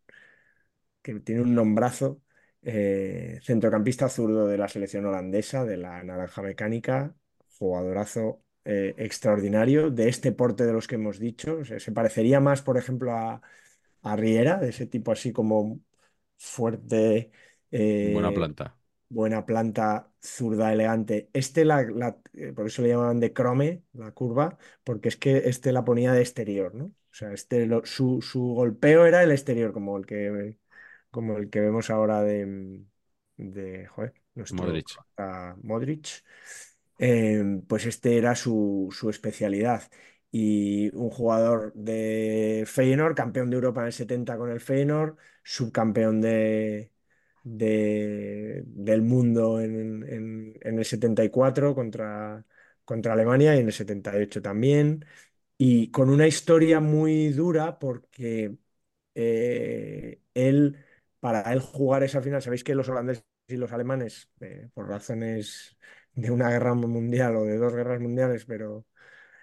[1.03, 2.23] que tiene un nombrazo,
[2.63, 7.15] eh, centrocampista zurdo de la selección holandesa, de la Naranja Mecánica,
[7.59, 12.41] jugadorazo eh, extraordinario, de este porte de los que hemos dicho, o sea, se parecería
[12.41, 13.43] más, por ejemplo, a,
[14.03, 15.81] a Riera, de ese tipo así como
[16.39, 17.33] fuerte.
[18.05, 18.77] Buena planta.
[19.13, 21.31] Buena planta, zurda, elegante.
[21.33, 25.39] Este, la, la- eh, por eso le llamaban de crome, la curva, porque es que
[25.49, 26.87] este la ponía de exterior, ¿no?
[26.87, 30.59] O sea, este lo- su, su golpeo era el exterior, como el que,
[31.11, 32.83] como el que vemos ahora de,
[33.37, 35.01] de joder, nuestro Modric.
[35.17, 36.25] croata Modric.
[36.99, 39.85] Eh, pues este era su, su especialidad.
[40.31, 46.21] Y un jugador de Feyenoord, campeón de Europa en el 70 con el Feyenoord, subcampeón
[46.21, 46.92] de,
[47.45, 52.45] de- del mundo en, en- en el 74 contra,
[52.85, 55.05] contra Alemania y en el 78 también.
[55.59, 58.57] Y con una historia muy dura porque
[59.15, 60.79] eh, él,
[61.21, 65.77] para él jugar esa final, sabéis que los holandeses y los alemanes, eh, por razones
[66.15, 68.87] de una guerra mundial o de dos guerras mundiales, pero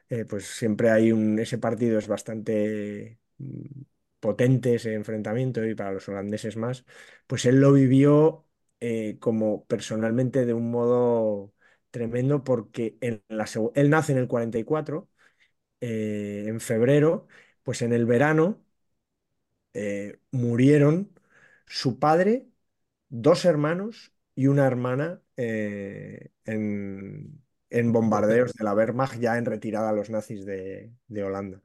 [0.09, 3.81] eh, pues siempre hay un, ese partido es bastante mm,
[4.19, 6.85] potente ese enfrentamiento y para los holandeses más,
[7.27, 8.45] pues él lo vivió
[8.79, 11.53] eh, como personalmente de un modo
[11.91, 15.09] tremendo porque en la él nace en el 44,
[15.81, 17.27] eh, en febrero,
[17.63, 18.63] pues en el verano
[19.73, 21.11] eh, murieron
[21.67, 22.47] su padre,
[23.09, 29.89] dos hermanos y una hermana eh, en, en bombardeos de la Wehrmacht ya en retirada
[29.89, 31.61] a los nazis de, de Holanda.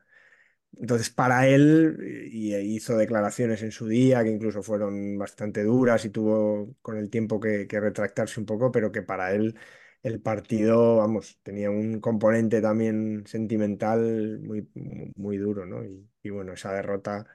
[0.80, 1.98] Entonces, para él,
[2.32, 7.10] y hizo declaraciones en su día que incluso fueron bastante duras y tuvo con el
[7.10, 9.56] tiempo que, retractarse un poco, pero que para él
[10.02, 14.68] el partido, vamos, tenía un componente también sentimental muy,
[15.16, 15.84] muy duro, ¿no?
[15.84, 17.26] Y, bueno, esa derrota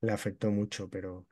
[0.00, 1.26] le afectó mucho, pero,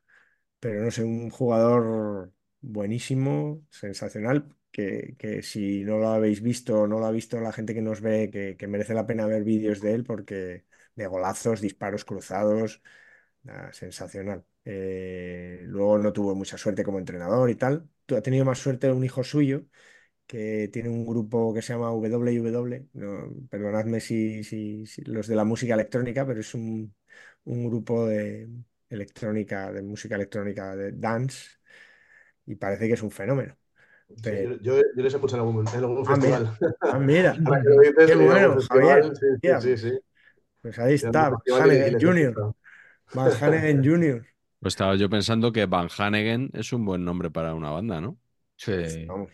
[0.61, 7.01] pero no sé, un jugador buenísimo, sensacional, que, que si no lo habéis visto, no
[7.01, 9.95] lo ha visto la gente que nos ve, que merece la pena ver vídeos de
[9.95, 10.65] él porque
[10.97, 12.83] de golazos, disparos cruzados,
[13.43, 14.45] nada, sensacional.
[14.65, 17.89] Eh, luego no tuvo mucha suerte como entrenador y tal.
[18.17, 19.65] Ha tenido más suerte un hijo suyo
[20.27, 22.89] que tiene un grupo que se llama WW.
[22.95, 26.95] no, perdonadme si, si- si los de la música electrónica, pero es un,
[27.45, 28.49] un grupo de
[28.91, 31.59] electrónica, de música electrónica, de dance,
[32.47, 33.57] y parece que es un fenómeno.
[34.23, 36.41] Pero- yo, yo, yo les escuché en algún, en algún Ah, mira.
[36.41, 36.59] festival.
[36.85, 39.13] Ah, mira, dices, qué bueno, festival, Javier.
[39.61, 39.91] sí, sí.
[40.63, 42.55] Pues ahí está, Van les Jr.
[43.15, 44.27] Van Hanegem Jr.
[44.61, 48.19] Pues estaba yo pensando que Van Hanegem es un buen nombre para una banda, ¿no?
[48.57, 48.73] Sí,
[49.07, 49.31] Vamos.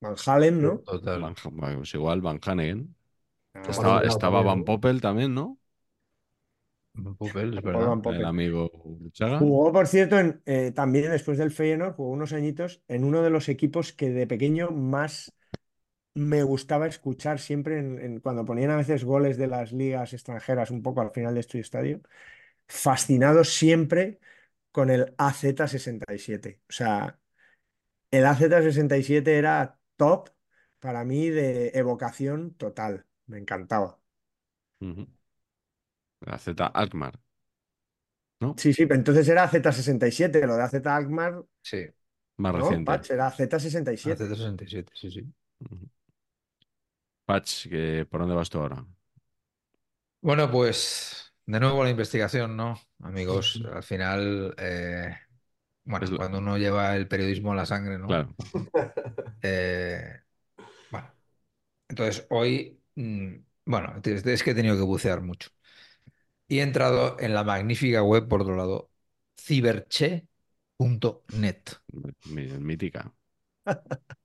[0.00, 0.78] Van Halen, ¿no?
[0.84, 1.20] total.
[1.22, 1.34] Van,
[1.76, 2.94] pues igual Van Hanegem.
[3.54, 4.64] Ah, Estaba, Van estaba Van.
[4.64, 5.58] Poppel también, ¿no?
[7.18, 7.88] Popel, es Paul verdad.
[7.88, 8.20] Van Poppel.
[8.20, 8.70] El amigo
[9.12, 9.38] Chaga.
[9.38, 13.30] Jugó, por cierto, en, eh, también después del Feyenoord, jugó unos añitos en uno de
[13.30, 15.35] los equipos que de pequeño más
[16.16, 20.70] me gustaba escuchar siempre en- en- cuando ponían a veces goles de las ligas extranjeras
[20.72, 22.02] un poco al final de Estudio Estadio,
[22.68, 24.20] fascinado siempre
[24.72, 26.60] con el AZ67.
[26.70, 27.20] O sea,
[28.12, 30.30] el AZ67 era top
[30.80, 33.06] para mí de evocación total.
[33.26, 34.00] Me encantaba.
[34.80, 35.06] Ujú.
[36.30, 37.18] La Z Alkmaar.
[38.40, 38.62] ¿No?
[38.62, 41.86] Sí, sí, pero entonces era Z67, lo de AZ Alkmaar, Sí,
[42.38, 42.70] Más ¿no?
[42.70, 42.84] reciente.
[42.84, 44.36] Patch, era Z67.
[44.36, 45.22] AZ67, sí, sí.
[47.26, 47.68] Patch,
[48.10, 48.84] ¿por dónde vas tú ahora?
[50.20, 52.76] Bueno, pues de nuevo la investigación, ¿no?
[53.00, 55.16] Amigos, al final, eh,
[55.84, 58.08] bueno, lo- cuando uno lleva el periodismo a la sangre, ¿no?
[58.08, 58.34] Claro.
[59.42, 60.20] Eh,
[60.90, 61.14] bueno,
[61.88, 65.50] entonces hoy, mm, bueno, es que he tenido que bucear mucho.
[66.48, 68.90] Y he entrado en la magnífica web, por otro lado,
[69.38, 70.28] ciberche.net.
[72.24, 73.12] Mítica.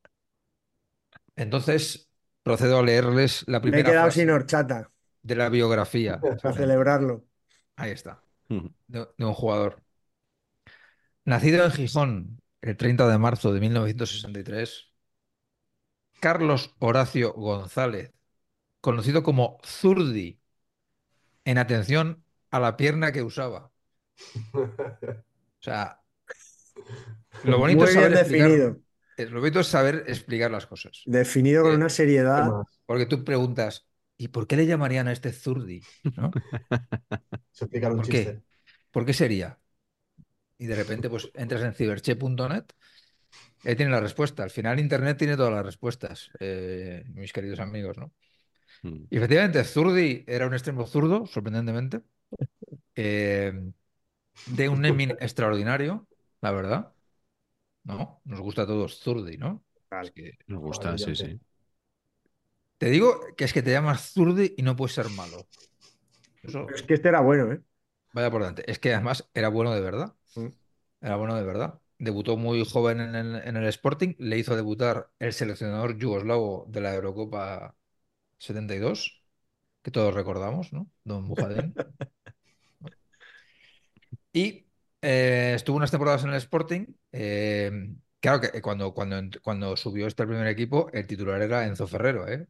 [1.35, 2.09] Entonces,
[2.43, 4.91] procedo a leerles la Me he primera quedado frase sin horchata
[5.23, 6.19] de la biografía.
[6.41, 7.25] para celebrarlo.
[7.75, 8.23] Ahí está,
[8.87, 9.83] de, de un jugador.
[11.25, 14.91] Nacido en Gijón el 30 de marzo de 1963,
[16.21, 18.13] Carlos Horacio González,
[18.81, 20.39] conocido como Zurdi,
[21.45, 23.71] en atención a la pierna que usaba.
[25.61, 26.01] O sea,
[27.43, 28.77] lo bonito Muy es saber bien explicar, definido.
[29.17, 31.09] Eh, lo bonito es saber explicar las cosas.
[31.15, 31.89] Definido con Eh, una
[32.33, 32.57] ¿Qué seriedad.
[32.85, 33.87] Porque tú preguntas,
[34.17, 35.87] ¿y por qué le llamarían a este Zurdi?
[36.15, 36.39] ¿No?
[37.51, 38.33] Se explicar un ¿Por chiste.
[38.33, 38.41] qué?
[38.91, 39.59] ¿Por qué sería?
[40.57, 42.65] Y de repente, pues entras en ciberche.net,
[43.65, 44.43] ahí tiene la respuesta.
[44.43, 48.13] Al final, Internet tiene todas las respuestas, eh, mis queridos amigos, ¿no?
[48.83, 49.07] Mm.
[49.09, 52.01] Y efectivamente, Zurdi era un extremo zurdo, sorprendentemente,
[52.95, 53.53] eh,
[54.45, 56.07] de un naming extraordinario,
[56.41, 56.93] la verdad.
[57.83, 58.21] ¿No?
[58.25, 59.63] Nos gusta a todos Zurdi, ¿no?
[60.01, 61.39] Es que Me gusta, sí, sí.
[62.77, 65.47] te digo que es que te llamas Zurdi y no puedes ser malo.
[66.43, 67.61] Eso, es que este era bueno, ¿eh?
[68.13, 68.69] vaya por delante.
[68.69, 70.15] Es que además era bueno de verdad.
[70.35, 70.47] Mm.
[71.01, 71.79] Era bueno de verdad.
[71.97, 76.81] Debutó muy joven en el, en el Sporting, le hizo debutar el seleccionador yugoslavo de
[76.81, 77.75] la Eurocopa
[78.39, 79.23] 72,
[79.83, 80.89] que todos recordamos, ¿no?
[81.03, 81.73] Don Bujadín.
[84.33, 84.70] Y
[85.01, 86.85] eh, estuvo unas temporadas en el Sporting.
[87.11, 87.71] eh,
[88.19, 92.27] claro que cuando, cuando, ent- cuando subió este primer equipo, el titular era Enzo Ferrero,
[92.27, 92.47] ¿eh?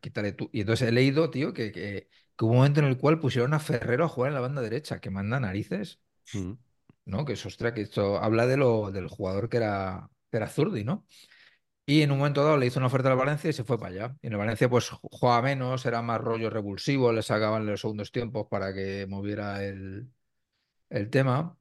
[0.00, 0.50] Quítale tú.
[0.52, 3.54] Y entonces he leído, tío, que, que, que hubo un momento en el cual pusieron
[3.54, 6.00] a Ferrero a jugar en la banda derecha, que manda narices.
[6.32, 6.52] Mm.
[7.04, 7.24] ¿no?
[7.24, 10.84] Que es, ostras, que esto habla de lo, del jugador que era, que era Zurdi,
[10.84, 11.06] ¿no?
[11.86, 13.92] Y en un momento dado le hizo una oferta al Valencia y se fue para
[13.94, 14.16] allá.
[14.22, 18.12] Y en el Valencia, pues jugaba menos, era más rollo revulsivo, le sacaban los segundos
[18.12, 20.08] tiempos para que moviera el,
[20.94, 21.58] el tema.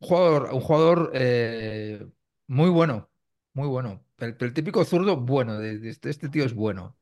[0.00, 2.06] Un jugador, un jugador eh,
[2.48, 3.10] muy bueno,
[3.54, 4.04] muy bueno.
[4.18, 6.98] El, el típico zurdo, bueno, de- de este, este tío es bueno.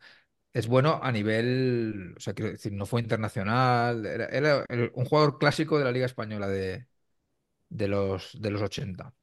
[0.55, 5.05] Es bueno a nivel, o sea, quiero decir, no fue internacional, era, era el- un
[5.07, 6.87] jugador clásico de la Liga Española de,
[7.71, 9.15] de los, de los 80.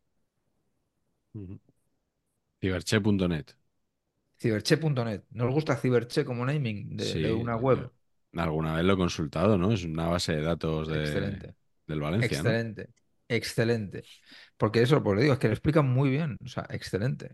[1.33, 1.59] Ujú.
[2.59, 3.55] Ciberche.net.
[4.41, 5.23] Ciberche.net.
[5.31, 7.91] ¿Nos gusta Ciberche como naming de, de una web?
[8.37, 9.71] Alguna vez lo he consultado, ¿no?
[9.71, 11.55] Es una base de datos de, Excelente.
[11.87, 12.57] Del Valencia, ¿no?
[12.57, 12.89] Excelente.
[13.27, 14.03] Excelente.
[14.57, 16.37] Porque eso, pues le digo, es que lo explican muy bien.
[16.45, 17.31] O sea, excelente.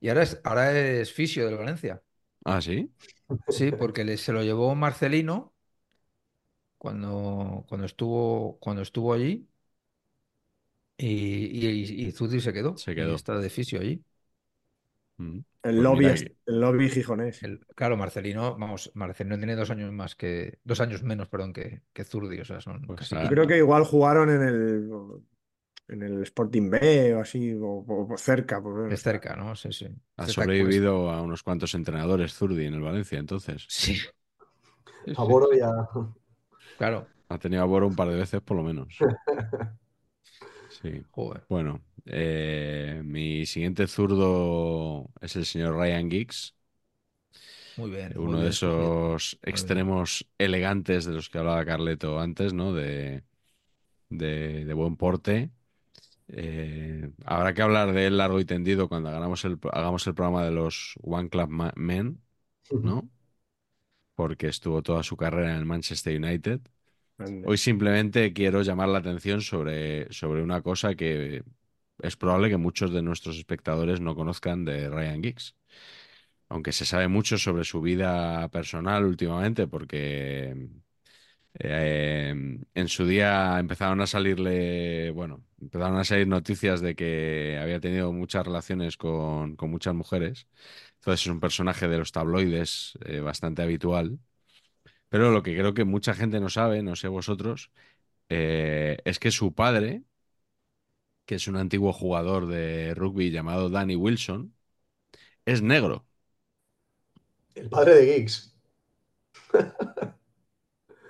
[0.00, 2.02] Y ahora es, ahora es fisio del Valencia.
[2.44, 2.90] Ah, sí.
[3.48, 5.54] Sí, porque le- se lo llevó Marcelino
[6.78, 9.48] cuando, cuando estuvo, cuando estuvo allí.
[10.96, 11.06] Y,
[11.66, 12.76] y, y se quedó.
[12.76, 13.16] Se quedó.
[13.16, 14.04] está de fisio allí.
[15.16, 15.38] Mm.
[15.38, 16.06] El Pues lobby,
[16.46, 17.42] el lobby gijonés.
[17.42, 21.82] El- claro, Marcelino, vamos, Marcelino tiene dos años más que, dos años menos, perdón, que,
[21.92, 24.90] que Zurdi, o sea, son Pues casi Yo que- creo que igual jugaron en el,
[25.88, 28.60] en el Sporting B o así, o, o- o cerca.
[28.62, 29.54] por es cerca, ¿no?
[29.56, 29.86] Sí, sí.
[30.16, 33.64] ha Cerca, sobrevivido a unos cuantos entrenadores Zurdi en el Valencia, entonces.
[33.68, 33.94] Sí.
[35.06, 35.88] Sí, A Boro y a.
[36.78, 37.06] Claro.
[37.28, 38.88] Ha tenido a Boro un par de veces por lo menos.
[40.82, 41.02] Sí.
[41.12, 41.44] Joder.
[41.48, 46.54] Bueno, eh, mi siguiente zurdo es el señor Ryan Giggs,
[47.76, 48.18] Muy bien.
[48.20, 52.72] muy uno de bien esos extremos elegantes de los que hablaba Carleto antes, ¿no?
[52.72, 53.24] De,
[54.10, 55.52] de, de buen porte.
[56.28, 60.44] Eh, habrá que hablar de él largo y tendido cuando hagamos el, hagamos el programa
[60.44, 62.22] de los One Club Men,
[62.80, 63.08] ¿no?
[64.14, 66.60] Porque estuvo toda su carrera en el Manchester United.
[67.42, 71.44] Hoy simplemente quiero llamar la atención sobre, sobre una cosa que
[72.04, 75.56] es probable que muchos de nuestros espectadores no conozcan de Ryan Giggs.
[76.48, 80.68] Aunque se sabe mucho sobre su vida personal últimamente, porque
[81.58, 82.34] eh,
[82.74, 88.12] en su día empezaron a salirle, bueno, empezaron a salir noticias de que había tenido
[88.12, 90.48] muchas relaciones con, con muchas mujeres.
[90.96, 94.18] Entonces es un personaje de los tabloides eh, bastante habitual.
[95.08, 97.70] Pero lo que creo que mucha gente no sabe, no sé vosotros,
[98.30, 100.04] eh, es que su padre,
[101.26, 104.54] que es un antiguo jugador de rugby llamado Danny Wilson,
[105.46, 106.06] es negro.
[107.56, 108.54] El padre de Giggs.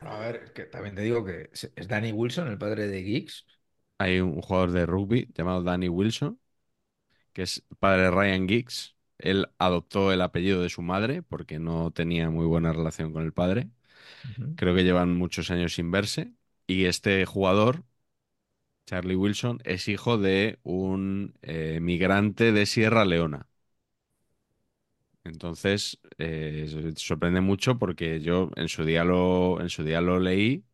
[0.00, 3.46] A ver, que también te digo que es Danny Wilson, el padre de Giggs.
[3.98, 6.40] Hay un jugador de rugby llamado Danny Wilson,
[7.32, 8.96] que es padre de Ryan Giggs.
[9.18, 13.32] Él adoptó el apellido de su madre porque no tenía muy buena relación con el
[13.32, 13.70] padre.
[14.56, 16.32] Creo que llevan muchos años sin verse.
[16.66, 17.84] Y este jugador,
[18.86, 23.48] Charlie Wilson, es hijo de un eh, migrante de Sierra Leona.
[25.24, 30.64] Entonces, eh, sorprende mucho porque yo en su día lo, en su día lo leí.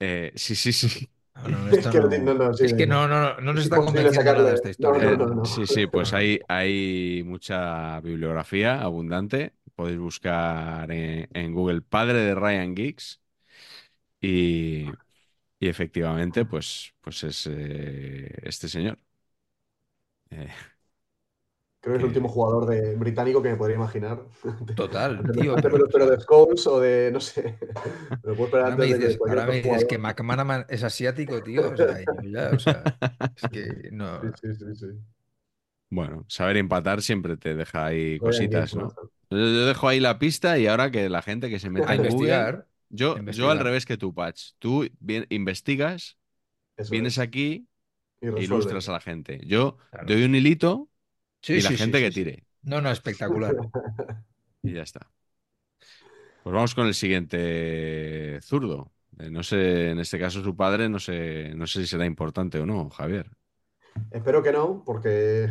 [0.00, 1.10] Eh, sí, sí, sí.
[1.44, 3.04] No, no, Es que no no- te- no, no, sí, es que no.
[3.06, 5.10] no, no, no, no nos Es está convenciendo sacarle- nada esta no, historia.
[5.16, 5.44] no, no, no.
[5.44, 9.54] Sí, sí, pues hay, hay mucha bibliografía abundante.
[9.74, 13.20] Podéis buscar en, en Google padre de Ryan Giggs
[14.20, 14.98] y,
[15.60, 18.98] y efectivamente, pues, pues es eh, este señor.
[20.30, 20.48] Eh,
[21.80, 24.20] Creo que es el último jugador de, británico que me podría imaginar.
[24.74, 25.54] Total, tío.
[25.56, 27.56] pero- espero de Scholes o de, no sé.
[28.24, 29.98] Me lo puedo esperar Ahora me antes de que dices, ahora me dices.
[29.98, 31.70] McManaman es asiático, tío.
[31.70, 32.82] O sea, ya, o sea,
[33.36, 34.20] es que no.
[34.22, 34.86] Sí, sí, sí, sí.
[35.90, 38.94] bueno, saber empatar siempre te deja ahí cositas, ¿no?
[39.30, 42.67] Yo, dejo ahí la pista y ahora que la gente que se meta A investigar.
[42.90, 44.52] Yo, yo al revés que tú, Patch.
[44.58, 46.18] Tú bien- investigas,
[46.76, 47.18] Eso vienes es.
[47.18, 47.68] aquí
[48.20, 49.40] Y e ilustras a la gente.
[49.46, 50.06] Yo Claro.
[50.08, 50.90] doy un hilito
[51.42, 52.46] Sí, y la sí, gente sí, que tire.
[52.62, 53.54] No, no, espectacular.
[54.62, 55.10] Y ya está.
[56.42, 58.92] Pues vamos con el siguiente zurdo.
[59.18, 62.58] Eh, no sé, en este caso su padre, no sé, no sé si será importante
[62.60, 63.30] o no, Javier.
[64.10, 65.48] Espero que no, porque,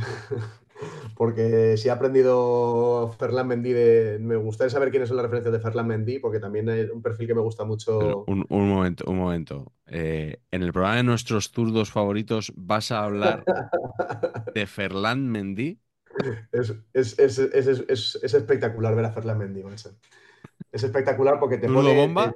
[1.17, 4.19] porque si ha aprendido Ferland Mendy de...
[4.21, 7.27] Me gustaría saber quiénes son las referencias de Ferland Mendy, porque también es un perfil
[7.27, 7.65] que me gusta
[7.97, 8.27] Pero mucho.
[8.27, 9.73] un, un momento, un momento.
[9.87, 13.47] Eh, en el programa de nuestros zurdos favoritos, ¿vas a hablar
[14.53, 15.79] de Ferland Mendy?
[16.51, 19.95] Es, es, es, es, es- es- es espectacular ver a Ferland Mendy, macho.
[20.71, 21.93] Es espectacular porque te ¿Zurdo pone...
[21.99, 22.25] bomba?
[22.25, 22.35] eh,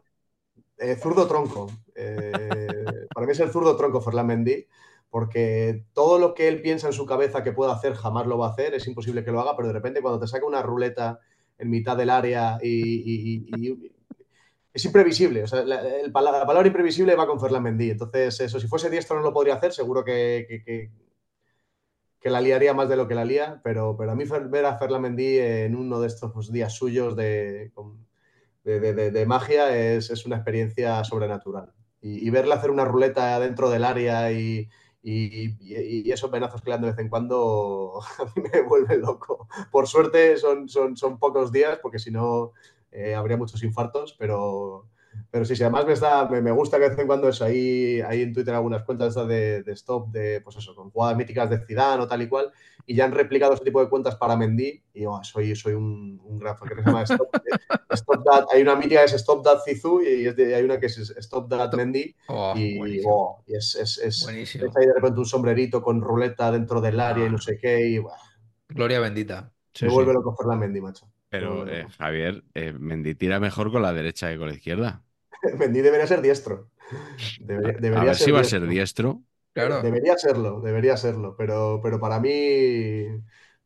[0.79, 1.71] eh, zurdo tronco.
[1.95, 4.67] Eh, para mí es el zurdo tronco Ferland Mendy,
[5.11, 8.47] porque todo lo que él piensa en su cabeza que pueda hacer jamás lo va
[8.47, 11.19] a hacer, es imposible que lo haga, pero de repente cuando te saca una ruleta
[11.57, 13.91] en mitad del área y,
[14.73, 15.43] es imprevisible.
[15.43, 15.81] O sea, la,
[16.11, 17.89] palabra imprevisible va con Ferland Mendy.
[17.89, 20.89] Entonces, eso, si fuese diestro no lo podría hacer, seguro que, que-
[22.29, 25.03] la liaría más de lo que la lía, pero, pero a mí ver a Ferland
[25.03, 27.73] Mendy en uno de estos pues, días suyos de,
[28.63, 31.73] de, de- magia es, es una experiencia sobrenatural.
[31.99, 34.69] Y, y verle hacer una ruleta dentro del área y,
[35.03, 39.47] y- esos venazos que le dan de vez en cuando a mí me vuelve loco.
[39.71, 42.53] Por suerte son, son, son pocos días, porque si no
[42.91, 44.87] eh, habría muchos infartos, pero,
[45.29, 47.45] pero sí, sí, además me, está, me, me gusta que de vez en cuando eso,
[47.45, 51.49] hay, hay en Twitter algunas cuentas de, de stop, de, pues eso, con jugadas míticas
[51.49, 52.51] de Zidane o tal y cual,
[52.85, 56.19] y ya han replicado ese tipo de cuentas para Mendy, y oh, soy, soy un,
[56.23, 57.27] un gran fan, que se llama Stop,
[57.91, 60.79] Stop That, hay una mítica que es Stop That Zizou y es de- hay una
[60.79, 65.19] que es Stop That Mendy, Oh, y, oh, y es, es, es, ahí de repente
[65.19, 68.01] un sombrerito con ruleta dentro del área y no sé qué, y
[68.69, 69.51] Gloria bendita.
[69.73, 69.95] Sí, me sí.
[69.95, 71.07] vuelve loco Mendy, macho.
[71.31, 71.87] Pero, eh.
[71.97, 75.05] Javier, eh, Mendy tira mejor con la derecha que con la izquierda.
[75.59, 76.69] Mendy debería ser diestro.
[77.37, 79.23] Debería, A ver ser si va a ser diestro.
[79.53, 79.81] Claro.
[79.81, 82.29] Debería serlo, debería serlo, pero, pero para mí,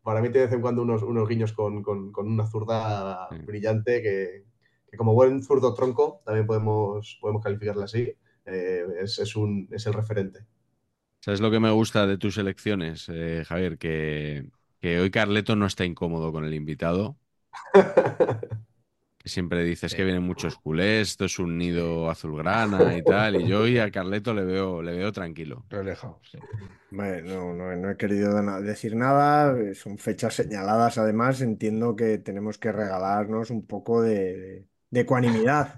[0.01, 3.29] para mí tiene de vez en cuando unos, unos guiños con, con- con una zurda
[3.29, 3.35] Sí.
[3.45, 4.45] brillante que,
[4.89, 8.11] que como buen zurdo tronco, también podemos, podemos calificarla así,
[8.45, 10.45] eh, es, es un, es el referente.
[11.21, 13.77] ¿Sabes lo que me gusta de tus elecciones, eh, Javier?
[13.79, 17.17] Que, que hoy Carleto no está incómodo con el invitado.
[19.25, 23.41] Siempre dices que vienen muchos culés, esto es un nido azulgrana y tal.
[23.41, 25.65] Y yo hoy a Carleto le veo, le veo tranquilo.
[25.67, 26.37] Relajado, sí.
[26.91, 32.71] Bueno, no, no, he querido decir nada, son fechas señaladas además, entiendo que tenemos que
[32.71, 35.73] regalarnos un poco de, de ecuanimidad.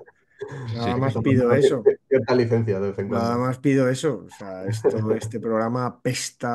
[0.76, 1.00] Nada Sí.
[1.02, 3.46] más pido eso, Cierta licencia de vez en nada cuando.
[3.48, 4.24] más pido eso.
[4.26, 6.50] O sea, esto, este programa pesta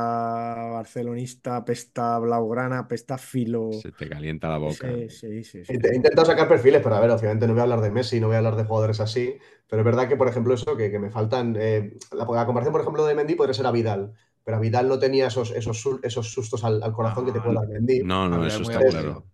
[0.72, 3.70] barcelonista, pesta blaugrana, pesta filo.
[3.72, 4.86] Se te calienta la boca.
[4.88, 5.72] Sí, sí, sí, sí.
[5.72, 8.28] He intentado sacar perfiles, pero a ver, obviamente no voy a hablar de Messi, no
[8.28, 9.36] voy a hablar de jugadores así,
[9.68, 11.56] pero es verdad que, por ejemplo, eso, que, que me faltan.
[11.58, 14.12] eh, la, la comparación, por ejemplo, de Mendy podría ser a Vidal,
[14.44, 17.40] pero a Vidal no tenía esos, esos, su- esos sustos al, al corazón que te
[17.40, 18.02] puede dar Mendy.
[18.02, 19.26] No, no, eso está claro.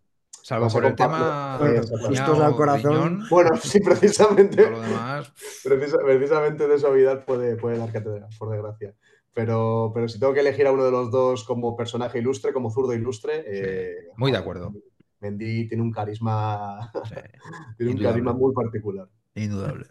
[0.48, 1.58] Salvo Vas por el tema
[2.06, 2.90] sustos al corazón.
[3.18, 4.70] riñón, Bueno, sí, precisamente.
[4.70, 5.30] lo demás.
[5.62, 8.94] Precisa- precisamente de eso Vidal puede, puede dar cátedra, por desgracia.
[9.34, 12.70] Pero, pero si tengo que elegir a uno de los dos como personaje ilustre, como
[12.70, 14.72] zurdo ilustre, eh, muy de acuerdo.
[15.20, 17.14] Mendy tiene un carisma, Sí,
[17.76, 19.06] tiene un carisma muy particular.
[19.34, 19.84] indudable.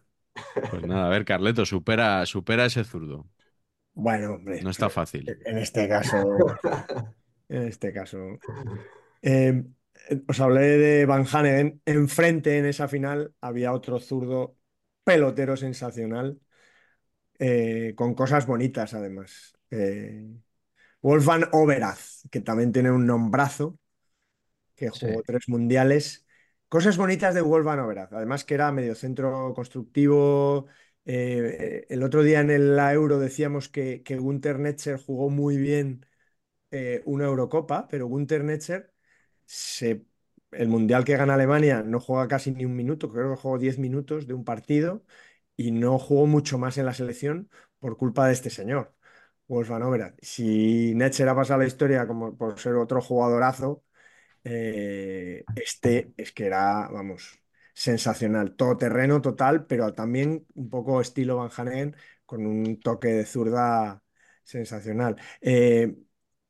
[0.71, 3.27] Pues nada, a ver, Carleto, supera, supera ese zurdo.
[3.93, 5.38] Bueno, hombre, No está fácil.
[5.45, 6.17] en este caso,
[7.47, 8.17] en este caso.
[9.21, 9.63] Eh, eh,
[10.27, 11.79] os hablé de Van Hanegem.
[11.85, 14.57] Enfrente en esa final había otro zurdo
[15.03, 16.39] pelotero sensacional,
[17.39, 19.53] eh, con cosas bonitas además.
[19.71, 20.27] Eh,
[21.01, 23.79] Wolfgang Oberaz, que también tiene un nombrazo,
[24.75, 25.23] que jugó Sí.
[25.23, 26.25] tres mundiales.
[26.69, 30.67] Cosas bonitas de Wolfgang Oberaz, además que era mediocentro constructivo.
[31.05, 36.05] Eh, el otro día en la Euro decíamos que, que Günther Netzer jugó muy bien
[37.05, 38.93] una Eurocopa, pero Günther Netzer
[39.48, 40.06] se,
[40.52, 43.80] el mundial que gana Alemania no juega casi ni un minuto, creo que jugó 10
[43.80, 45.06] minutos de un partido
[45.56, 47.49] y no jugó mucho más en la selección
[47.80, 48.95] por culpa de este señor,
[49.48, 50.15] Wolfgang Oberaz.
[50.22, 53.84] Si Netzer ha pasado la historia como por ser otro jugadorazo,
[54.44, 57.40] eh, este es que era, vamos,
[57.74, 61.94] sensacional, todoterreno total, pero también un poco estilo Van Hanegem
[62.26, 64.03] con un toque de zurda
[64.44, 65.18] sensacional.
[65.41, 65.95] Eh,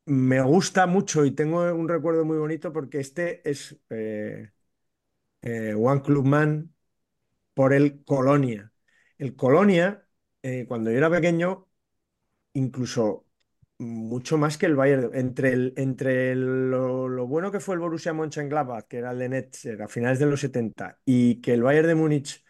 [0.07, 4.51] me gusta mucho y tengo un recuerdo muy bonito porque este es eh,
[5.43, 6.73] eh, One Club Man
[7.53, 8.71] por el Colonia.
[9.17, 10.07] El Colonia,
[10.43, 11.67] eh, cuando yo era pequeño,
[12.53, 13.27] incluso
[13.79, 15.11] mucho más que el Bayern.
[15.15, 19.19] Entre, el, entre el- lo, lo bueno que fue el Borussia Mönchengladbach, que era el
[19.19, 22.45] de Netzer a finales de los 70, y que el Bayern de Múnich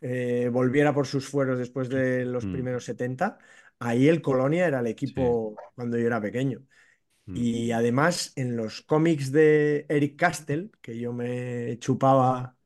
[0.00, 2.46] eh, volviera por sus fueros después de los Mm.
[2.46, 3.38] primeros 70,
[3.78, 6.62] ahí el Colonia era el equipo cuando yo era pequeño.
[7.26, 7.62] Mm.
[7.62, 12.56] Y además, en los cómics de Eric Castell, que yo me chupaba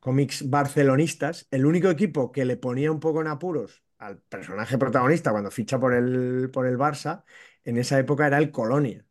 [0.00, 5.32] cómics barcelonistas, el único equipo que le ponía un poco en apuros al personaje protagonista
[5.32, 7.24] cuando ficha por el, por el Barça,
[7.64, 9.06] en esa época era el Colonia.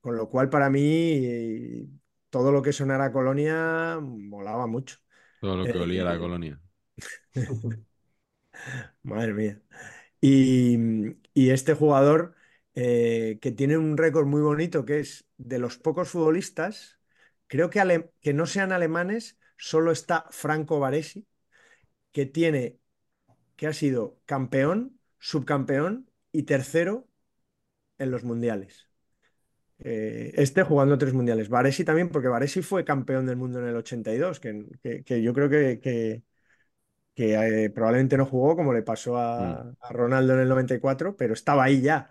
[0.00, 0.80] Con lo cual, para mí,
[1.24, 1.88] eh,
[2.30, 4.98] todo lo que sonara Colonia molaba mucho.
[5.40, 6.60] Todo lo que olía a la Eh, colonia.
[9.02, 9.60] Madre mía.
[10.20, 10.78] Y,
[11.34, 12.34] y este jugador
[12.80, 17.00] eh, que tiene un récord muy bonito, que es de los pocos futbolistas,
[17.48, 21.26] creo que, ale- que no sean alemanes, solo está Franco Baresi,
[22.12, 22.78] que tiene,
[23.56, 27.08] que ha sido campeón, subcampeón y tercero
[27.98, 28.88] en los mundiales.
[29.80, 31.48] Eh, este jugando tres mundiales.
[31.48, 35.32] Baresi también, porque Baresi fue campeón del mundo en el 82, que, que- que yo
[35.34, 36.22] creo que, que-
[37.14, 41.34] que, eh, probablemente no jugó como le pasó a, a Ronaldo en el 94, pero
[41.34, 42.10] estaba ahí ya.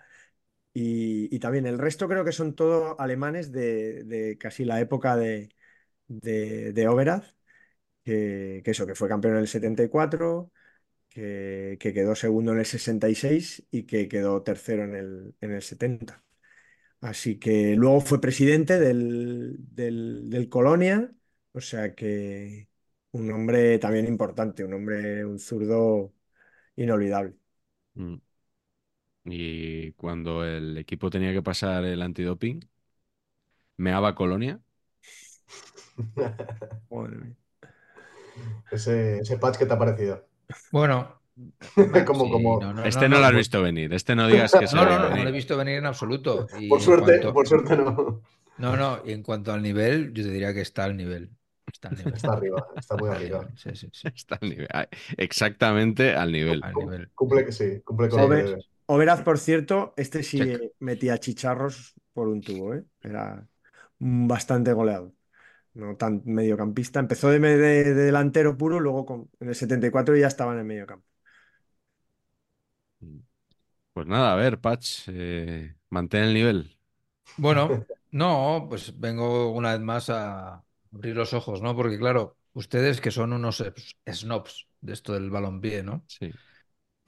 [0.79, 5.49] Y, también el resto creo que son todos alemanes de, casi la época de,
[6.07, 7.21] de, de
[8.03, 10.51] que, que eso, que fue campeón en el 74,
[11.09, 15.61] que, que quedó segundo en el 66 y que quedó tercero en el, en el
[15.63, 16.23] 70.
[17.01, 21.11] Así que luego fue presidente del, del, del Colonia,
[21.53, 22.69] o sea que
[23.11, 26.13] un hombre también importante, un hombre, un zurdo
[26.75, 27.35] inolvidable.
[27.95, 28.17] Mm.
[29.29, 32.61] Y cuando el equipo tenía que pasar el antidoping,
[33.77, 34.59] meaba Colonia.
[36.89, 37.35] Madre mía.
[38.71, 40.25] Ese, ese patch que te ha parecido.
[40.71, 41.19] Bueno,
[42.05, 43.93] Como- sí, como- no, no, Este no, no, lo has visto venir.
[43.93, 46.47] Este no digas que se No, no, no, lo he visto venir en absoluto.
[46.59, 48.21] Y Por suerte, cuanto- por suerte no.
[48.57, 51.29] No, no, y en cuanto al nivel, yo te diría que está al nivel.
[51.71, 52.13] Está al nivel.
[52.15, 53.47] Está arriba, está muy arriba.
[53.55, 54.07] Sí, sí, sí.
[54.07, 54.67] Está al nivel.
[55.17, 56.63] Exactamente al nivel.
[56.63, 57.09] Al nivel.
[57.13, 58.25] Cumple, sí, cumple con Sí.
[58.27, 58.65] lo que Ove- debe.
[58.87, 60.63] Overaz, por cierto, este sí Check.
[60.79, 62.85] metía chicharros por un tubo, ¿eh?
[63.01, 63.47] Era
[63.99, 65.13] bastante goleado.
[65.73, 66.99] No tan mediocampista.
[67.01, 70.59] Empezó de, me- de- de delantero puro, luego con- en el 74 ya estaba en
[70.59, 71.05] el mediocampo.
[73.93, 76.79] Pues nada, a ver, Patch, eh, mantén el nivel.
[77.37, 81.75] Bueno, no, pues vengo una vez más a abrir los ojos, ¿no?
[81.75, 83.63] Porque claro, ustedes que son unos
[84.07, 86.05] snobs de esto del balompié, ¿no?
[86.07, 86.31] Sí.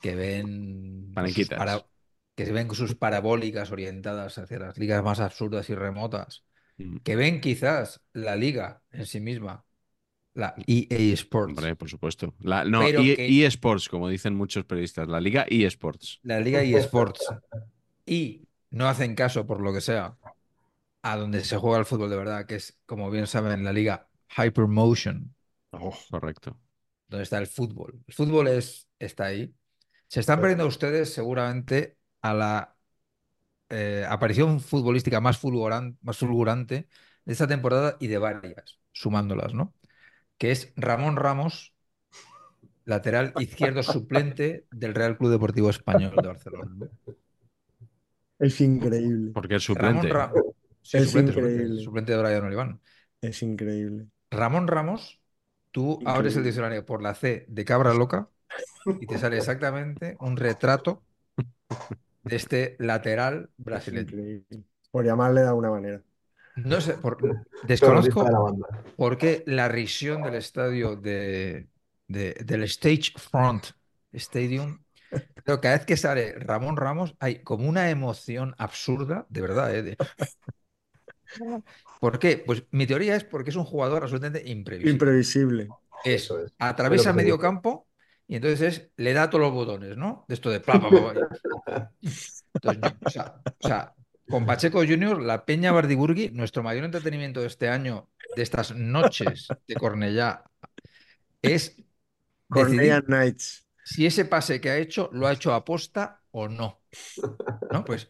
[0.01, 1.85] Que ven para-
[2.35, 6.45] que ven sus parabólicas orientadas hacia las ligas más absurdas y remotas,
[6.77, 6.97] Mm.
[7.03, 9.65] que ven quizás la liga en sí misma,
[10.33, 12.33] la EA Sports, Hombre, por supuesto.
[12.39, 15.09] La, no, Pero e- que- eSports, como dicen muchos periodistas.
[15.09, 16.19] La liga eSports.
[16.23, 17.25] la liga EA Sports,
[18.05, 20.15] y no hacen caso por lo que sea
[21.01, 24.07] a donde se juega el fútbol de verdad, que es, como bien saben, la liga
[24.37, 25.33] Hypermotion.
[26.09, 26.57] Correcto.
[27.09, 27.99] donde está el fútbol.
[28.07, 29.51] El fútbol es, está ahí.
[30.09, 32.77] Se están perdiendo ustedes seguramente a la
[33.69, 36.89] eh, aparición futbolística más fulguran- más fulgurante
[37.25, 39.75] de esta temporada y de varias, sumándolas, ¿no?
[40.37, 41.75] Que es Ramón Ramos,
[42.83, 46.71] lateral izquierdo suplente del Real Club Deportivo Español de Barcelona.
[48.37, 49.33] Es increíble.
[49.33, 50.09] Porque es Ramón suplente.
[50.09, 50.41] Ramos.
[50.81, 51.77] Sí, Es suplente, suplente, increíble.
[51.77, 52.81] suplente de Brian Oliván.
[53.21, 54.07] Es increíble.
[54.31, 55.21] Ramón Ramos,
[55.71, 56.05] tú Increíble.
[56.05, 58.29] abres el diccionario por la C de cabra loca
[58.99, 61.03] y te sale exactamente un retrato
[62.23, 64.11] de este lateral brasileño.
[64.91, 66.01] Por llamarle de alguna manera.
[66.55, 67.17] No sé, por-
[67.67, 68.25] desconozco
[68.97, 71.67] por qué la risión del estadio de,
[72.07, 73.67] de- del Stage Front
[74.13, 74.79] Stadium,
[75.43, 79.83] pero cada vez que sale Ramón Ramos hay como una emoción absurda, de verdad, ¿eh?
[79.83, 79.97] de-
[81.99, 82.43] ¿Por qué?
[82.45, 84.93] Pues mi teoría es porque es un jugador absolutamente imprevisible.
[84.93, 85.69] Imprevisible.
[86.05, 86.53] es, Eso es.
[86.59, 87.87] atraviesa medio campo
[88.29, 90.25] y entonces es- le da todos los botones, ¿no?
[90.29, 91.29] De esto de pla, pla, pla, pla.
[92.61, 93.95] Entonces, yo- o, sea, o sea,
[94.27, 99.57] con Pacheco Junior, la Peña Bardiburgui, nuestro mayor entretenimiento de este año, de estas noches
[99.67, 100.45] de Cornellá,
[101.41, 101.77] es
[102.49, 103.65] Cornellà decidir Knights.
[103.83, 106.81] si ese pase que ha hecho lo ha hecho a posta o no.
[107.69, 107.85] ¿No?
[107.85, 108.09] Pues,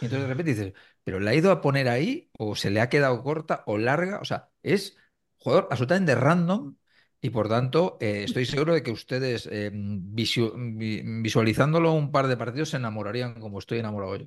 [0.00, 0.74] y entonces de repente dices,
[1.04, 4.20] ¿pero la ha ido a poner ahí o se le ha quedado corta o larga?
[4.20, 4.96] O sea, es
[5.38, 6.76] jugador absolutamente random
[7.24, 12.26] y por tanto eh, estoy seguro de que ustedes eh, visu- vi- visualizándolo un par
[12.28, 14.26] de partidos se enamorarían como estoy enamorado yo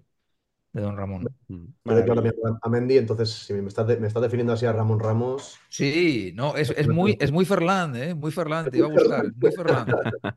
[0.74, 1.32] de Don Ramón.
[1.48, 1.66] Mm.
[2.64, 6.32] A Mendy, entonces si me estás, de- me estás definiendo así a Ramón Ramos, Sí,
[6.36, 8.16] no, es, es muy, es muy Ferland, ¿eh?
[8.16, 9.94] Muy Ferland, te iba a gustar, muy Ferland.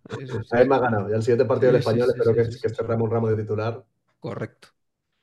[0.09, 0.57] Sí, sí, sí.
[0.57, 1.11] a él me ha ganado.
[1.11, 2.82] Y al siguiente partido del español sí, espero sí, que, sí, que esté.
[2.82, 3.85] Ramón Ramos de titular.
[4.19, 4.69] Correcto.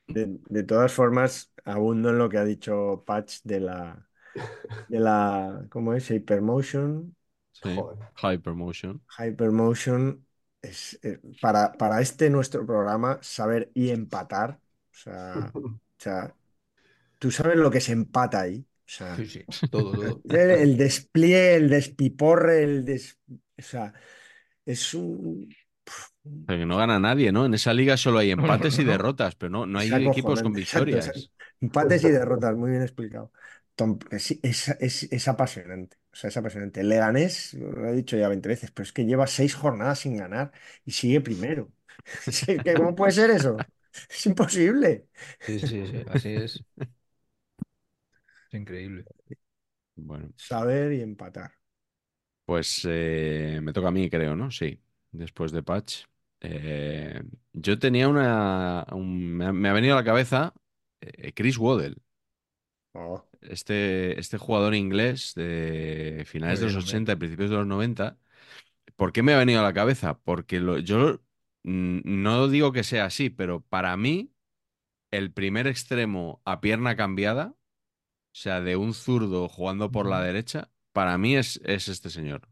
[0.07, 4.09] De, de todas formas, abundo en lo que ha dicho Patch de la,
[4.87, 6.11] de la, ¿cómo es?
[6.11, 7.16] Hypermotion.
[7.63, 7.69] Sí.
[7.75, 8.07] Joder.
[8.15, 9.01] Hypermotion.
[9.17, 10.25] Hypermotion
[10.61, 14.59] es eh, para, para este nuestro programa saber y empatar.
[14.91, 16.35] O sea, o sea,
[17.19, 18.61] tú sabes lo que se empata ahí.
[18.61, 20.23] O sea, Sí, sí, todo, todo.
[20.29, 23.19] el, el despliegue, el despiporre, el des...
[23.59, 23.93] O sea,
[24.65, 25.49] es un...
[26.47, 27.45] O sea, que no gana nadie, ¿no?
[27.45, 30.41] En esa liga solo hay No, no, empates y derrotas, pero no, no hay equipos
[30.41, 31.31] con exacto, victorias.
[31.61, 33.31] Empates y derrotas, muy bien explicado.
[33.75, 35.97] Tom- es, es- es- es apasionante.
[36.17, 36.81] O sea, es apasionante.
[36.81, 40.17] El Leganés, lo he dicho ya 20 veces, pero es que lleva seis jornadas sin
[40.17, 40.51] ganar
[40.85, 41.71] y sigue primero.
[42.75, 43.67] ¿Cómo puede ser eso?
[44.09, 45.07] Es imposible.
[45.41, 46.63] Sí, sí, sí, así es.
[48.51, 49.07] Es increíble.
[49.95, 51.51] Bueno, Saber y empatar.
[52.45, 54.51] pues eh, me toca a mí, creo, ¿no?
[54.51, 54.81] Sí,
[55.11, 56.03] después de Patch.
[56.41, 57.21] Eh,
[57.53, 58.85] yo tenía una...
[58.91, 60.53] un- me, ha, me ha venido a la cabeza
[61.01, 61.97] eh, Chris Waddell,
[62.95, 67.67] Oh, este, este jugador inglés de finales de los bien, 80 y principios de los
[67.67, 68.17] 90.
[68.95, 70.19] ¿Por qué me ha venido a la cabeza?
[70.19, 71.21] Porque lo- yo
[71.63, 74.33] mm, no digo que sea así, pero para mí
[75.11, 77.57] el primer extremo a pierna cambiada, o
[78.33, 82.49] sea, de un zurdo jugando por la derecha, para mí es, es este señor.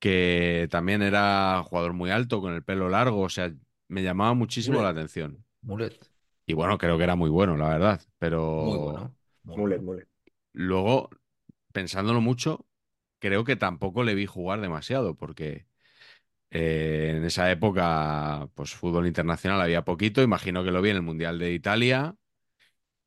[0.00, 3.52] Que también era jugador muy alto, con el pelo largo, o sea,
[3.88, 4.82] me llamaba muchísimo Mulet.
[4.82, 5.44] la atención.
[5.62, 5.98] Mulet.
[6.46, 9.14] Y bueno, creo que era muy bueno, la verdad, pero Muy bueno.
[10.52, 11.10] Luego,
[11.72, 12.66] pensándolo mucho,
[13.18, 15.66] creo que tampoco le vi jugar demasiado, porque
[16.50, 21.02] eh, en esa época, pues fútbol internacional había poquito, imagino que lo vi en el
[21.02, 22.16] Mundial de Italia,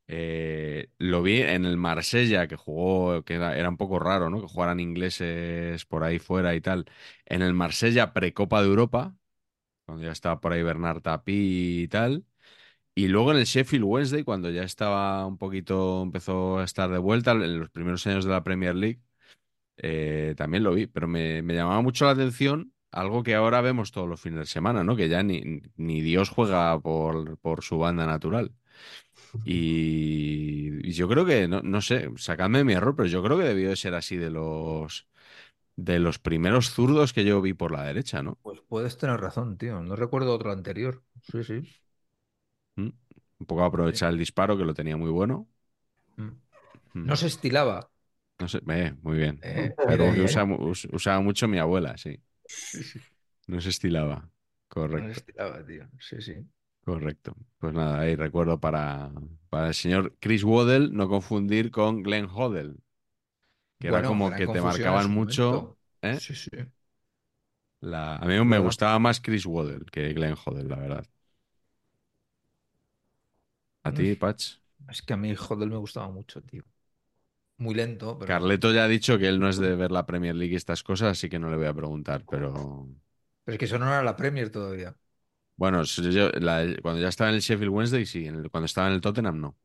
[0.07, 4.41] eh, lo vi en el Marsella, que jugó, que era, era un poco raro, ¿no?
[4.41, 6.85] Que jugaran ingleses por ahí fuera y tal,
[7.25, 9.15] en el Marsella Precopa de Europa,
[9.85, 12.25] cuando ya estaba por ahí Bernard Tapie y tal.
[12.93, 16.97] Y luego en el Sheffield Wednesday, cuando ya estaba un poquito, empezó a estar de
[16.97, 19.01] vuelta, en los primeros años de la Premier League,
[19.77, 23.91] eh, también lo vi, pero me, me llamaba mucho la atención algo que ahora vemos
[23.91, 24.95] todos los fines de semana, ¿no?
[24.97, 28.53] Que ya ni, ni Dios juega por, por su banda natural.
[29.43, 33.45] Y, y yo creo que, no, no sé, sacadme mi error, pero yo creo que
[33.45, 35.07] debió de ser así de los,
[35.77, 38.39] de los primeros zurdos que yo vi por la derecha, ¿no?
[38.43, 39.81] Pues puedes tener razón, tío.
[39.81, 41.03] No recuerdo otro anterior.
[41.21, 41.67] Sí, sí.
[42.81, 42.89] ¿Mm?
[43.39, 45.47] Un poco aprovechar el disparo, que lo tenía muy bueno.
[46.17, 46.31] Mm.
[46.95, 47.09] Mm.
[47.09, 47.91] No se estilaba
[48.39, 49.43] No sé, eh, muy bien.
[49.43, 49.75] Eh,
[50.23, 50.47] usa ¿eh?
[50.91, 52.19] usaba mucho mi abuela, sí.
[52.45, 52.99] Sí, sí.
[53.47, 54.31] No se estilaba.
[54.91, 55.89] No Correcto, se estilaba, tío.
[55.99, 56.35] Sí, sí.
[56.85, 57.35] correcto.
[57.59, 59.11] Pues nada, ahí recuerdo para,
[59.49, 62.75] para el señor Chris Waddell, no confundir con Glenn Hoddle,
[63.79, 65.77] que era como que te marcaban mucho.
[66.01, 66.19] ¿eh?
[66.19, 66.49] Sí, sí.
[67.81, 71.05] La- a mí me gustaba más Chris Waddell que Glenn Hoddle, la verdad.
[73.83, 74.15] ¿A ti.
[74.15, 74.59] Patch?
[74.89, 76.63] Es que a mí Hodel me gustaba mucho, tío.
[77.57, 78.37] Muy lento, pero.
[78.37, 80.81] Carleto ya ha dicho que él no es de ver la Premier League y estas
[80.83, 82.87] cosas, así que no le voy a preguntar, pero
[83.43, 84.95] Pero es que eso no era la Premier todavía.
[85.55, 88.65] bueno, si yo- la- cuando ya estaba en el Sheffield Wednesday, sí, en el- cuando
[88.65, 89.57] estaba en el Tottenham, no.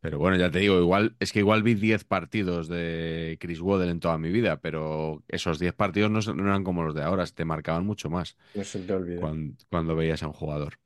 [0.00, 3.90] Pero bueno, ya te digo, igual es que igual vi 10 partidos de Chris Waddell
[3.90, 7.44] en toda mi vida, pero esos 10 partidos no, eran como los de ahora, te
[7.46, 9.30] marcaban mucho más No se te olvide.
[9.30, 10.80] cuando, cuando veías a un jugador.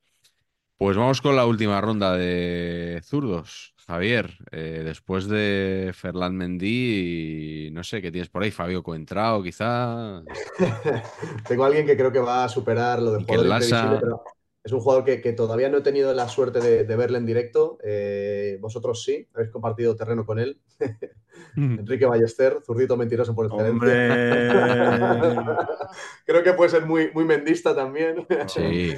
[0.77, 3.73] Pues vamos con la última ronda de zurdos.
[3.87, 10.21] Javier, eh, después de Ferland Mendy, no sé qué tienes por ahí, Fabio Coentrao, quizá.
[11.47, 13.33] Tengo a alguien que creo que va a superar lo de Lasa.
[13.33, 14.23] imprevisible, pero
[14.61, 17.25] es un jugador que, que todavía no he tenido la suerte de, de verle en
[17.25, 17.79] directo.
[17.81, 20.59] Eh, vosotros sí, habéis compartido terreno con él.
[21.55, 23.71] Enrique Ballester, zurdito mentiroso por excelencia.
[23.71, 25.55] Hombre.
[26.25, 28.27] creo que puede ser muy, muy mendista también.
[28.47, 28.93] Sí,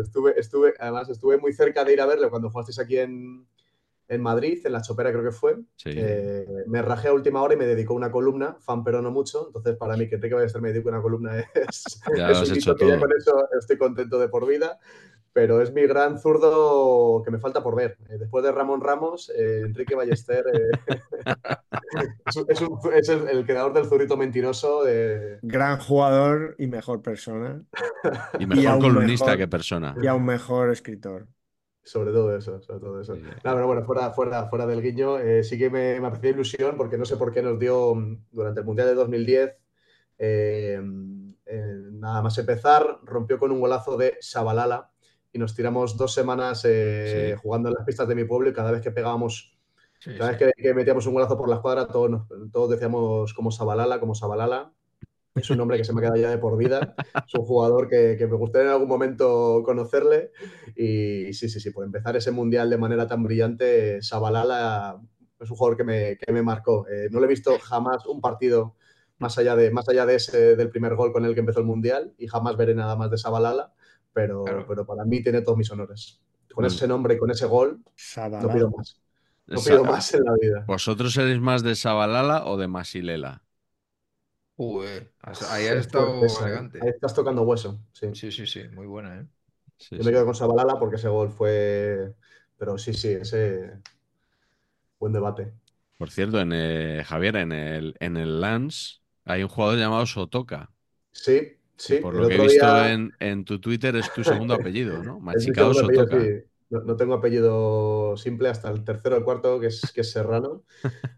[0.00, 3.46] Estuve, estuve, además, estuve muy cerca de ir a verle cuando fuisteis aquí en,
[4.08, 5.56] en Madrid, en la Chopera creo que fue.
[5.76, 5.90] sí.
[5.94, 9.46] Eh, me rajé a última hora y me dedicó una columna, fan pero no mucho.
[9.46, 12.76] Entonces, para mí que Enrique Ballester me dedique una columna es, Ya es un hecho
[12.76, 14.78] que ya con eso estoy contento de por vida.
[15.34, 17.98] Pero es mi gran zurdo que me falta por ver.
[18.08, 20.94] Eh, después de Ramón Ramos, eh, Enrique Ballester eh,
[22.26, 24.84] es, un- es un- es el, el creador del zurrito mentiroso.
[24.84, 27.62] de- Gran jugador y mejor persona.
[28.38, 29.38] Y mejor columnista mejor.
[29.38, 29.94] que persona.
[30.00, 31.26] Y aún mejor escritor.
[31.82, 33.14] Sobre todo eso, sobre todo eso.
[33.16, 33.22] Sí.
[33.22, 36.76] No, pero bueno, fuera, fuera, fuera del guiño, eh, sí que me, me hacía ilusión
[36.78, 39.52] porque no sé por qué nos dio mm, durante el Mundial de 2010,
[40.18, 40.80] eh,
[41.46, 44.90] eh, nada más empezar, rompió con un golazo de Shabalala
[45.34, 47.40] y nos tiramos dos semanas eh, Sí.
[47.42, 49.58] jugando en las pistas de mi pueblo y cada vez que pegábamos,
[49.98, 50.44] Sí, cada sí.
[50.44, 54.14] vez que, que metíamos un golazo por la escuadra, todos, todos decíamos como Shabalala, como
[54.14, 54.72] Shabalala.
[55.34, 56.94] Es un nombre que se me ha quedado ya de por vida.
[57.26, 60.30] Es un jugador que, que me gustaría en algún momento conocerle.
[60.76, 65.00] Y sí, sí, sí, por empezar ese mundial de manera tan brillante, Shabalala
[65.40, 66.86] es un jugador que me, que me marcó.
[66.88, 68.76] Eh, no le he visto jamás un partido
[69.18, 71.66] más allá, de, más allá de ese, del primer gol con el que empezó el
[71.66, 73.72] mundial y jamás veré nada más de Shabalala,
[74.14, 74.66] pero, Claro.
[74.68, 76.20] pero para mí tiene todos mis honores.
[76.52, 76.74] Con Bueno.
[76.76, 77.82] ese nombre y con ese gol,
[78.40, 79.00] no pido más.
[79.48, 80.70] No pido más en la vida.
[80.70, 83.42] ¿Vosotros seréis más de Sabalala o de Masilela?
[85.22, 86.28] Has- ahí has Es estado ¿eh?
[86.40, 86.78] elegante.
[86.82, 87.80] Ahí estás tocando hueso.
[87.92, 88.06] Sí.
[88.12, 89.26] Sí, sí, sí, muy buena, ¿eh?
[89.78, 90.04] Sí, Yo sí.
[90.04, 92.14] me quedo con Sabalala porque ese gol fue.
[92.58, 93.80] Pero sí, sí, ese.
[94.98, 95.54] Buen debate.
[95.96, 100.70] Por cierto, en, eh, Javier, en el, en el Lance hay un jugador llamado Sotoka.
[101.12, 101.94] Sí, sí.
[101.96, 105.20] por lo que he visto día- en, en tu Twitter es tu segundo apellido, ¿no?
[105.74, 106.20] Sotoka.
[106.20, 106.44] sí.
[106.74, 110.10] No, no tengo apellido simple hasta el tercero o el cuarto, que es, que es
[110.10, 110.64] Serrano.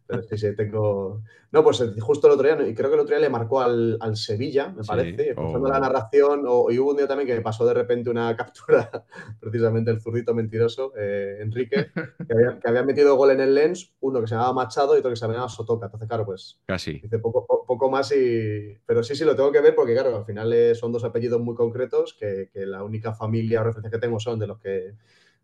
[0.07, 1.23] Pero sí, sí, tengo.
[1.51, 3.61] No, pues eh, justo el otro día, y creo que el otro día le marcó
[3.63, 6.45] al, al Sevilla, me Sí, parece, escuchando o- la narración.
[6.47, 9.05] o- y hubo un día también que me pasó de repente una captura,
[9.41, 13.95] precisamente el zurdito mentiroso, eh, Enrique, que había, que había metido gol en el Lens,
[14.01, 15.87] uno que se llamaba Machado y otro que se llamaba Sotoca.
[15.87, 17.01] Entonces, claro, pues Casi.
[17.01, 18.77] Dice poco, po- poco más y...
[18.87, 21.41] Pero sí, sí, lo tengo que ver porque, claro, al final eh, son dos apellidos
[21.41, 24.95] muy concretos que, que la única familia o referencia que tengo son de los que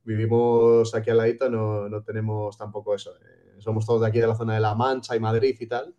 [0.04, 3.12] vivimos aquí al ladito, no, no tenemos tampoco eso.
[3.18, 5.94] Eh, somos todos de aquí de la zona de La Mancha y Madrid y tal.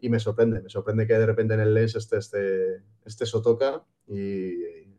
[0.00, 3.82] Y me sorprende, me sorprende que de repente en el Lens esté este, este Sotoca
[4.06, 4.52] y,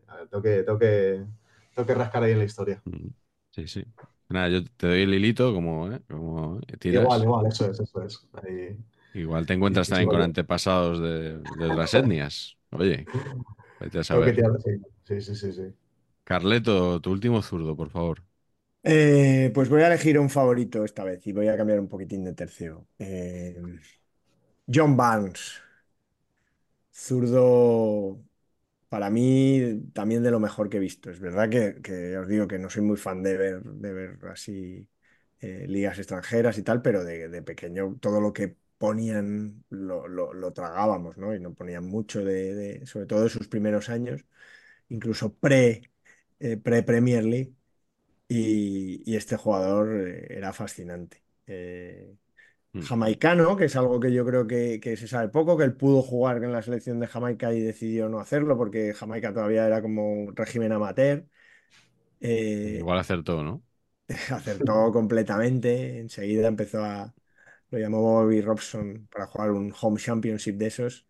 [0.07, 1.25] a ver, tengo, que, tengo, que,
[1.75, 2.83] tengo que rascar ahí en la historia.
[2.85, 3.09] Mm,
[3.51, 3.83] Sí, sí.
[4.29, 6.01] Nada, yo te doy el hilito como, ¿eh?
[6.07, 7.09] como tiras.
[7.09, 8.27] Igual, igual, eso es, eso es.
[8.33, 8.77] Ahí-
[9.13, 12.57] Igual te encuentras Sí, también con antepasados de, de otras etnias.
[12.71, 13.09] Oye,
[13.79, 14.43] vete a saber.
[15.05, 15.73] sí, sí, sí, sí.
[16.25, 18.23] Carleto, tu último zurdo, por favor.
[18.89, 22.23] Eh, pues voy a elegir un favorito esta vez y voy a cambiar un poquitín
[22.23, 22.87] de tercio.
[22.99, 23.61] Eh,
[24.67, 25.59] John Barnes,
[26.91, 28.23] zurdo
[28.89, 31.11] para mí también de lo mejor que he visto.
[31.11, 34.89] Es verdad que, os digo que no soy muy fan de ver, de ver así
[35.41, 41.17] eh, ligas extranjeras y tal, pero de, pequeño todo lo que ponían lo, lo- tragábamos,
[41.17, 41.35] ¿no?
[41.35, 44.25] Y no ponían mucho de, sobre todo de sus primeros años,
[44.89, 45.83] incluso pre,
[46.39, 47.53] eh, pre-Premier League.
[48.29, 51.23] Y, y este jugador eh, era fascinante.
[51.47, 52.15] Eh,
[52.75, 52.87] Mm.
[52.87, 56.01] jamaicano, que es algo que yo creo que, que se sabe poco, que él pudo
[56.03, 60.11] jugar en la selección de Jamaica y decidió no hacerlo porque Jamaica todavía era como
[60.13, 61.25] un régimen amateur.
[62.21, 63.63] Eh, Igual acertó, ¿no?
[64.31, 67.13] acertó completamente, enseguida empezó a,
[67.71, 71.07] lo llamó Bobby Robson para jugar un Home Championship de esos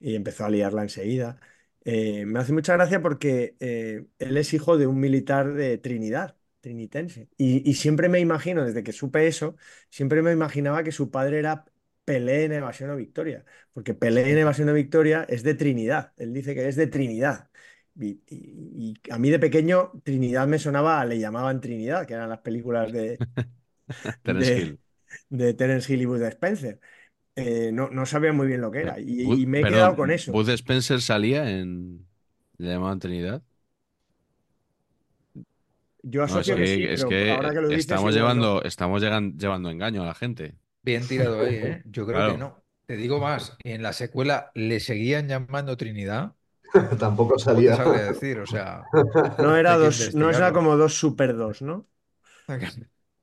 [0.00, 1.40] y empezó a liarla enseguida.
[1.84, 6.36] Eh, me hace mucha gracia porque eh, él es hijo de un militar de Trinidad,
[6.64, 7.30] trinitense.
[7.38, 9.56] Y, y siempre me imagino, desde que supe eso,
[9.90, 11.64] siempre me imaginaba que su padre era
[12.04, 16.32] Pelé en Evasión o Victoria, porque Pelé en Evasión o Victoria es de Trinidad, él
[16.34, 17.50] dice que es de Trinidad.
[18.00, 22.28] Y, y- y a mí de pequeño Trinidad me sonaba, le llamaban Trinidad, que eran
[22.30, 23.22] las películas de,
[24.22, 24.78] Terence de, Hill.
[25.30, 26.80] de Terence Hill y Bud Spencer.
[27.36, 30.10] Eh, no, no sabía muy bien lo que era y, me he perdón, quedado con
[30.12, 30.40] eso.
[30.40, 32.06] Bud Spencer salía en.
[32.58, 33.42] ¿Le llamaban Trinidad?
[36.04, 38.14] Yo No, es asocio que sí, es pero que ahora que lo dices, estamos no.
[38.14, 40.56] llevando, estamos llegan- llevando engaño a la gente.
[40.82, 41.82] Bien tirado ahí, ¿eh?
[41.86, 42.24] Yo creo Claro.
[42.24, 42.62] que no.
[42.86, 46.34] Te digo más, en la secuela le seguían llamando Trinidad.
[46.98, 47.74] Tampoco No salía.
[47.74, 48.90] sabría decir, o sea,
[49.38, 51.88] No era dos, no era como dos super dos, ¿no?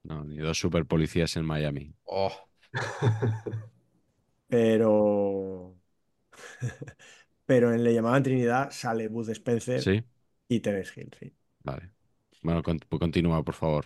[0.03, 1.95] No, ni dos super policías en Miami.
[2.05, 2.47] Oh,
[4.47, 5.75] Pero.
[7.45, 10.03] Pero en Le llamaban Trinidad sale Bud Spencer Sí,
[10.47, 11.35] y Terence Hill, sí.
[11.63, 11.91] vale.
[12.43, 13.85] Bueno, con- continúa, por favor.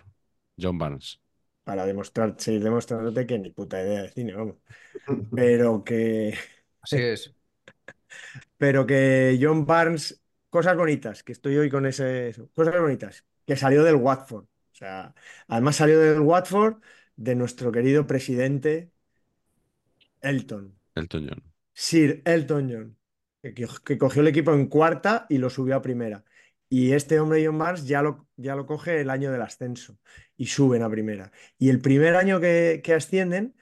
[0.60, 1.20] John Barnes.
[1.64, 4.58] Para demostrar, seguir demostrándote que ni puta idea de cine, vamos.
[5.34, 6.36] Pero que.
[6.82, 7.36] así es.
[8.58, 12.30] Pero que John Barnes, cosas bonitas, que estoy hoy con ese.
[12.30, 14.46] eso, cosas bonitas, que salió del Watford.
[14.46, 15.14] O sea,
[15.48, 16.78] además salió del Watford
[17.16, 18.92] de nuestro querido presidente
[20.22, 20.76] Elton.
[20.96, 21.42] Elton John.
[21.74, 22.98] Sir Elton John,
[23.42, 26.24] que, que- que cogió el equipo en cuarta y lo subió a primera.
[26.78, 29.98] Y este hombre, John Barnes, ya lo, ya lo coge el año del ascenso
[30.38, 31.32] y suben a primera.
[31.58, 33.56] Y el primer año que, que ascienden,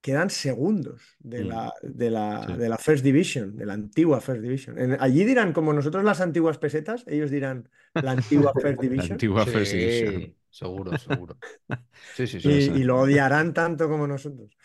[0.00, 1.48] quedan segundos de Mm.
[1.48, 2.52] la, de la, Sí.
[2.56, 4.78] de la First Division, de la antigua First Division.
[4.78, 9.12] En- allí dirán, como nosotros las antiguas pesetas, ellos dirán la antigua First La Division.
[9.12, 10.34] antigua First Division.
[10.50, 11.38] Seguro, seguro.
[12.14, 12.48] Sí, sí, sí.
[12.50, 12.70] y, sí.
[12.76, 14.56] y lo odiarán tanto como nosotros.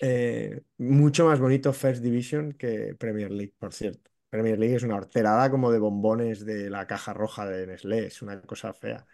[0.00, 4.09] Eh, mucho más bonito First Division que Premier League, por cierto.
[4.30, 8.22] Premier League es una horterada como de bombones de la caja roja de Nestlé, es
[8.22, 9.06] una cosa fea.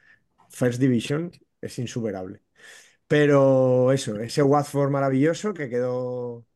[0.51, 2.43] First Division es insuperable.
[3.09, 6.47] Pero eso, ese Watford maravilloso que quedó,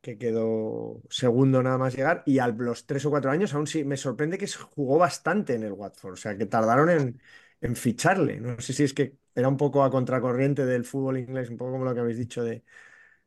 [0.00, 3.84] que quedó segundo nada más llegar y a los tres o cuatro años aún sí,
[3.84, 7.22] me sorprende que jugó bastante en el Watford, o sea, que tardaron en,
[7.60, 8.40] en ficharle.
[8.40, 11.72] No sé si es que era un poco a contracorriente del fútbol inglés, un poco
[11.72, 12.64] como lo que habéis dicho de,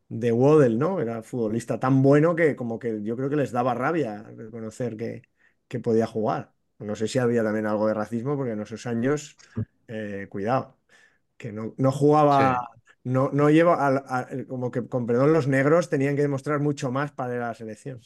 [0.10, 1.02] de Waddle, ¿no?
[1.02, 5.23] Era futbolista tan bueno que como que yo creo que les daba rabia reconocer que,
[5.68, 6.53] que podía jugar.
[6.80, 9.40] No sé si había también algo de racismo, porque en esos años,
[9.88, 10.80] eh, cuidado,
[11.38, 12.69] que no, no jugaba,
[13.03, 17.11] no, no lleva, a- como que con perdón, los negros tenían que demostrar mucho más
[17.11, 18.02] para ir a la selección.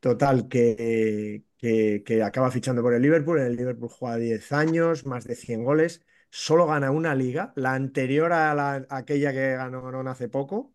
[0.00, 3.40] Total, que, que, que acaba fichando por el Liverpool.
[3.40, 6.04] En el Liverpool juega 10 años, más de 100 goles.
[6.30, 10.74] Solo gana una liga, la anterior a, la, a aquella que ganó hace poco.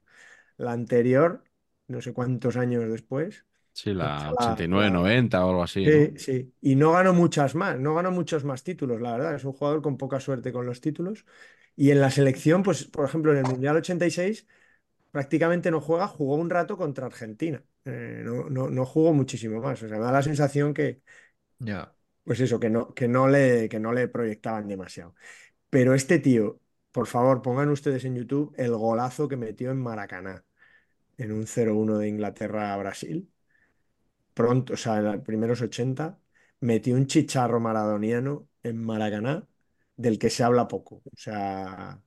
[0.61, 1.43] La anterior,
[1.87, 3.45] no sé cuántos años después.
[3.73, 6.13] Sí, la La- 89-90 o algo así, Sí, ¿no?
[6.17, 6.53] sí.
[6.61, 9.35] Y no ganó muchas más, no ganó muchos más títulos, la verdad.
[9.35, 11.25] Es un jugador con poca suerte con los títulos.
[11.75, 14.45] Y en la selección, pues, por ejemplo, en el Mundial 86
[15.11, 17.63] prácticamente no juega, jugó un rato contra Argentina.
[17.85, 19.81] Eh, no, no, no jugó muchísimo más.
[19.83, 21.01] O sea, me da la sensación que,
[21.59, 21.93] Ya.
[22.23, 25.15] pues eso, que no, que no le, que no le proyectaban demasiado.
[25.69, 26.61] Pero este tío,
[26.91, 30.45] por favor, pongan ustedes en YouTube el golazo que metió en Maracaná,
[31.21, 33.31] en un 0-1 de Inglaterra a Brasil.
[34.33, 36.19] Pronto, o sea, en los primeros 80,
[36.61, 39.47] metió un chicharro maradoniano en Maracaná
[39.95, 40.95] del que se habla poco.
[41.05, 42.01] O sea,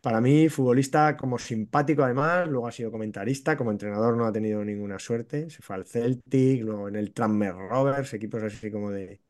[0.00, 4.64] para mí, futbolista como simpático además, luego ha sido comentarista, como entrenador no ha tenido
[4.64, 9.20] ninguna suerte, se fue al Celtic, luego en el Tranmere Rovers, equipos así como de,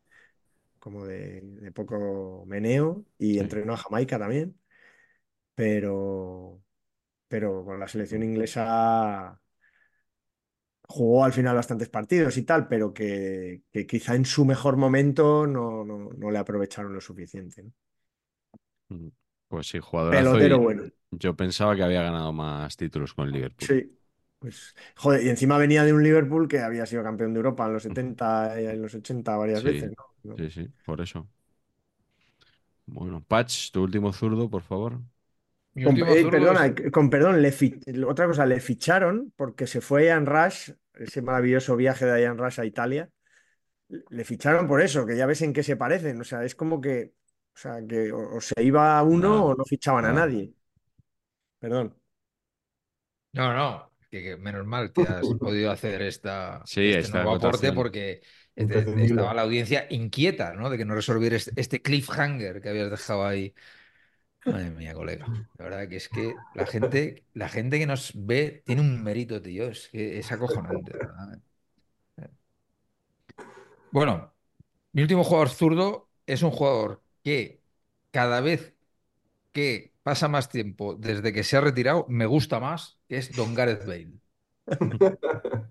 [0.79, 3.39] como de, de poco meneo, y Sí.
[3.39, 4.59] entrenó a Jamaica también,
[5.55, 6.48] pero,
[7.29, 9.41] pero con la selección inglesa
[10.87, 15.45] jugó al final bastantes partidos y tal, pero que, que quizá en su mejor momento
[15.47, 17.63] no, no, no le aprovecharon lo suficiente.
[17.63, 17.71] ¿no?
[18.89, 19.07] Mm.
[19.47, 20.39] Pues sí, jugadorazo.
[20.39, 20.83] Pelotero y bueno.
[21.11, 23.73] Yo pensaba que había ganado más títulos con el Liverpool.
[23.81, 23.95] Sí.
[24.39, 27.73] Pues, joder, y encima venía de un Liverpool que había sido campeón de Europa en
[27.73, 29.91] los 70 y en los 80 varias Sí, veces,
[30.23, 30.37] ¿no?
[30.37, 31.29] Sí, sí, por eso.
[32.85, 34.99] Bueno, Patch, tu último zurdo, por favor.
[35.79, 39.81] Mi Con, eh, perdona, es- con perdón, le fi- otra cosa, le ficharon porque se
[39.81, 43.09] fue Ian Rush, ese maravilloso viaje de Ian Rush a Italia,
[44.09, 46.79] le ficharon por eso, que ya ves en qué se parecen, o sea, es como
[46.81, 47.13] que,
[47.55, 50.13] o sea, que o, o se iba uno No, o no fichaban a no.
[50.13, 50.53] nadie.
[51.59, 51.95] Perdón.
[53.31, 57.31] No, no, que, que menos mal que has podido hacer esta, Sí, este esta nuevo
[57.35, 58.21] aporte porque
[58.55, 60.69] este- estaba la audiencia inquieta, ¿no?
[60.69, 63.53] De que no resolvieras este cliffhanger que habías dejado ahí
[64.45, 65.25] Madre mía, colega.
[65.57, 69.41] La verdad que es que la gente, la gente que nos ve tiene un mérito,
[69.41, 69.67] tío.
[69.67, 70.93] Es que es acojonante.
[73.91, 74.33] Bueno,
[74.93, 77.61] mi último jugador zurdo es un jugador que
[78.11, 78.75] cada vez
[79.51, 83.53] que pasa más tiempo desde que se ha retirado, me gusta más, que es Don
[83.55, 84.13] Gareth Bale.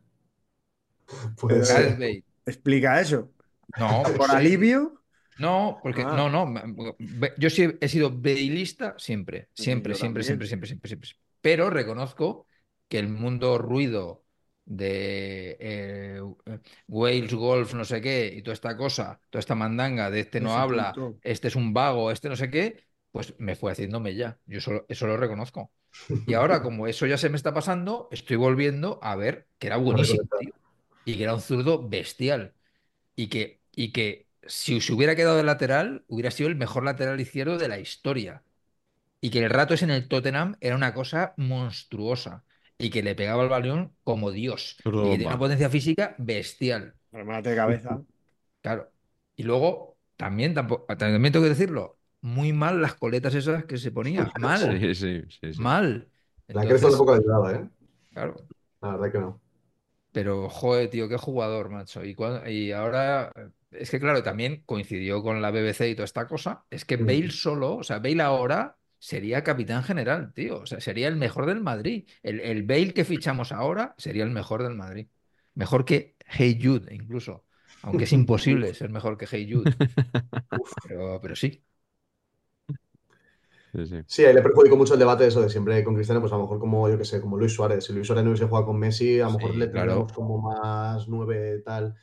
[1.62, 1.66] Ser.
[1.66, 2.24] Gareth Bale.
[2.46, 3.30] Explica eso.
[3.78, 4.36] No, ¿Por sí.
[4.36, 4.97] alivio?
[5.38, 6.16] No, porque Ah.
[6.16, 6.96] no, no.
[7.38, 11.10] Yo sí he sido bailista siempre, siempre, siempre, siempre, siempre, siempre, siempre.
[11.40, 12.46] Pero reconozco
[12.88, 14.24] que el mundo ruido
[14.64, 16.20] de eh,
[16.88, 20.50] Wales Golf, no sé qué, y toda esta cosa, toda esta mandanga de este no
[20.50, 21.18] Ese habla, punto.
[21.22, 24.38] este es un vago, este no sé qué, pues me fue haciéndome ya.
[24.46, 25.72] Yo solo, eso lo reconozco.
[26.26, 29.76] Y ahora, como eso ya se me está pasando, estoy volviendo a ver que era
[29.76, 30.52] buenísimo, tío.
[31.04, 32.54] Y que era un zurdo bestial.
[33.16, 37.20] Y que, y que si se hubiera quedado de lateral, hubiera sido el mejor lateral
[37.20, 38.44] izquierdo de la historia.
[39.20, 42.44] Y que el rato ese en el Tottenham era una cosa monstruosa.
[42.78, 44.76] Y que le pegaba el balón como Dios.
[45.00, 46.94] Y que tenía una potencia física bestial.
[47.12, 48.02] Remate de cabeza.
[48.62, 48.90] Claro.
[49.36, 53.92] Y luego, también, tampoco, también tengo que decirlo, muy mal las coletas esas que se
[53.92, 54.32] ponía.
[54.36, 55.54] Mal, Sí, sí, sí.
[55.54, 55.60] sí.
[55.60, 56.08] mal.
[56.48, 57.68] La cresta tampoco ayudaba, ¿eh?
[58.12, 58.36] claro.
[58.80, 59.40] La verdad que no.
[60.12, 62.04] Pero, joder, tío, qué jugador, macho.
[62.04, 63.32] Y, cuan- y ahora,
[63.70, 66.64] es que claro, también coincidió con la BBC y toda esta cosa.
[66.70, 66.96] Es que.
[66.96, 70.60] Bale solo, o sea, Bale ahora sería capitán general, tío.
[70.60, 72.08] O sea, sería el mejor del Madrid.
[72.22, 75.08] El, el Bale que fichamos ahora sería el mejor del Madrid.
[75.54, 77.44] Mejor que Hey Jude, incluso.
[77.82, 79.76] Aunque es imposible ser mejor que Hey Jude.
[80.82, 81.64] Pero, pero sí.
[83.74, 84.04] Sí, sí.
[84.06, 86.36] Sí, ahí le perjudicó mucho el debate de eso de siempre con Cristiano, pues a
[86.36, 87.84] lo mejor como, yo que sé, como Luis Suárez.
[87.84, 89.98] Si Luis Suárez no hubiese jugado con Messi, a lo mejor Sí, le claro.
[89.98, 91.94] tendríamos como más nueve tal.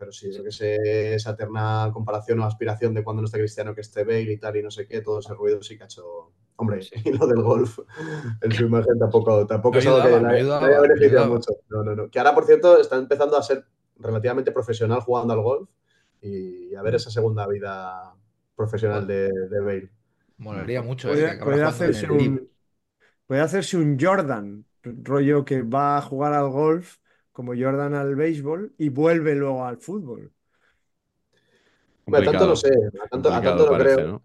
[0.00, 3.74] Pero sí, creo que ese- esa eterna comparación o aspiración de cuando no esté Cristiano
[3.76, 5.86] que esté Bale y tal y no sé qué, todo ese ruido sí que ha
[5.86, 6.32] hecho...
[6.56, 7.80] Hombre, y lo del golf
[8.42, 11.52] en su imagen tampoco, tampoco es algo que no haya- beneficiado mucho.
[11.68, 12.10] No, no, no.
[12.10, 13.64] Que ahora, por cierto, está empezando a ser
[13.98, 15.68] relativamente profesional jugando al golf
[16.22, 18.14] y a ver esa segunda vida
[18.56, 19.90] profesional de, de Bale.
[20.38, 21.38] Molaría mucho, ¿eh?
[21.64, 22.50] hacerse un,
[23.26, 26.96] puede hacerse un Jordan, rollo que va a jugar al golf
[27.32, 30.32] como Jordan al béisbol y vuelve luego al fútbol.
[32.06, 32.70] Bueno, tanto no sé,
[33.02, 34.08] a tanto, a no parece, creo.
[34.08, 34.22] ¿no?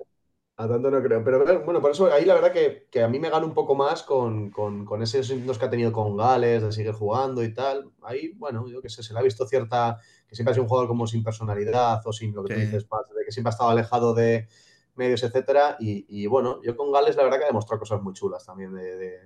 [0.57, 1.23] A tanto no creo.
[1.23, 3.75] Pero bueno, por eso ahí la verdad que, que a mí me gana un poco
[3.75, 7.53] más con, con, con esos intentos que ha tenido con Gales, de seguir jugando y
[7.53, 7.91] tal.
[8.01, 9.99] Ahí, bueno, yo qué sé, se le ha visto cierta.
[10.27, 12.83] que siempre ha sido un jugador como sin personalidad o sin lo que tú dices,
[12.83, 14.47] de que siempre ha estado alejado de
[14.95, 15.75] medios, etcétera.
[15.79, 18.73] Y, y, bueno, yo con Gales la verdad que ha demostrado cosas muy chulas también
[18.73, 19.19] de, de,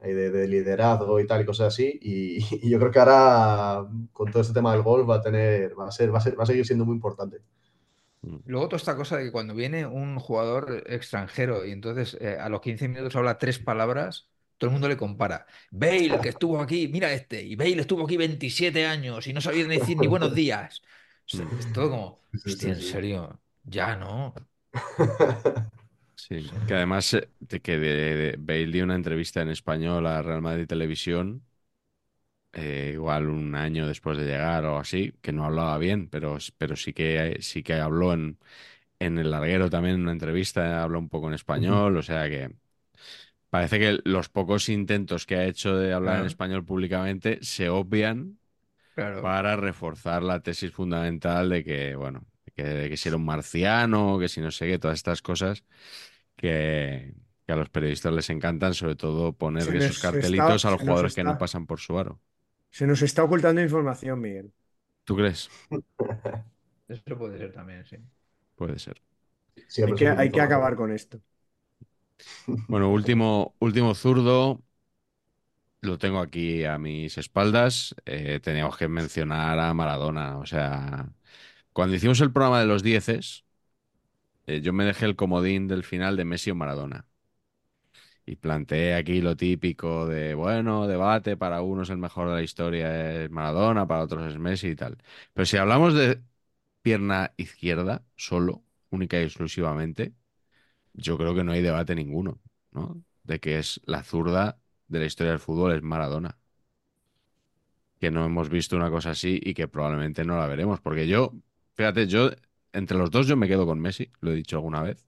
[0.00, 1.98] de- de liderazgo y tal y cosas así.
[2.02, 5.78] Y, y yo creo que ahora con todo este tema del golf va a tener,
[5.78, 7.38] va a ser, va a ser, va a seguir siendo muy importante.
[8.44, 12.48] Luego toda esta cosa de que cuando viene un jugador extranjero y entonces eh, a
[12.48, 15.46] los 15 minutos habla tres palabras, todo el mundo le compara.
[15.70, 19.64] Bale, que estuvo aquí, mira este, y Bale estuvo aquí 27 años y no sabía
[19.64, 20.80] ni decir ni buenos días.
[21.26, 24.34] O sea, es todo como, hostia, en serio, ya no.
[26.20, 30.20] Sí, que además eh, de que de, de- Bale dio una entrevista en español a
[30.22, 31.46] Real Madrid Televisión,
[32.52, 36.76] eh, igual un año después de llegar o así, que no hablaba bien, pero, pero
[36.76, 38.38] sí que sí que habló en,
[39.00, 42.50] en el larguero también en una entrevista, habló un poco en español, o sea que
[43.50, 48.38] parece que los pocos intentos que ha hecho de hablar en español públicamente se obvian
[48.94, 49.20] Claro.
[49.20, 52.26] para reforzar la tesis fundamental de que, bueno,
[52.64, 55.64] que, si era un marciano, que si no sé qué, todas estas cosas
[56.36, 57.14] que,
[57.46, 60.80] que a los periodistas les encantan, sobre todo poner Se esos está- cartelitos a los
[60.80, 62.20] jugadores que no pasan por su aro.
[62.70, 64.52] Se nos está ocultando información, Miguel.
[65.04, 65.50] ¿Tú crees?
[66.88, 67.96] Eso puede ser también, sí.
[68.56, 69.00] Puede ser.
[69.86, 71.20] Hay que, hay que acabar con esto.
[72.66, 74.62] Bueno, último, último zurdo.
[75.80, 77.94] Lo tengo aquí a mis espaldas.
[78.04, 80.38] Eh, teníamos que mencionar a Maradona.
[80.38, 81.08] O sea,
[81.78, 83.44] cuando hicimos el programa de los dieces,
[84.48, 87.06] eh, yo me dejé el comodín del final de Messi o Maradona.
[88.26, 93.22] Y planteé aquí lo típico de, bueno, debate, para unos el mejor de la historia
[93.22, 94.98] es Maradona, para otros es Messi y tal.
[95.32, 96.20] Pero si hablamos de
[96.82, 100.14] pierna izquierda, solo, única y exclusivamente,
[100.94, 102.40] yo creo que no hay debate ninguno,
[102.72, 103.04] ¿no?
[103.22, 106.38] De que es la zurda de la historia del fútbol es Maradona.
[108.00, 110.80] Que no hemos visto una cosa así y que probablemente no la veremos.
[110.80, 111.34] Porque yo,
[111.78, 112.30] fíjate, yo,
[112.74, 115.06] entre los dos yo me quedo con Messi, lo he dicho alguna vez.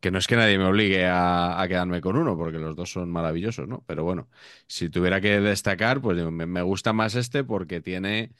[0.00, 2.90] Que no es que nadie me obligue a, a quedarme con uno, porque los dos
[2.90, 3.84] son maravillosos, ¿no?
[3.86, 4.28] Pero bueno,
[4.66, 8.32] si tuviera que destacar, pues me, me gusta más este porque tiene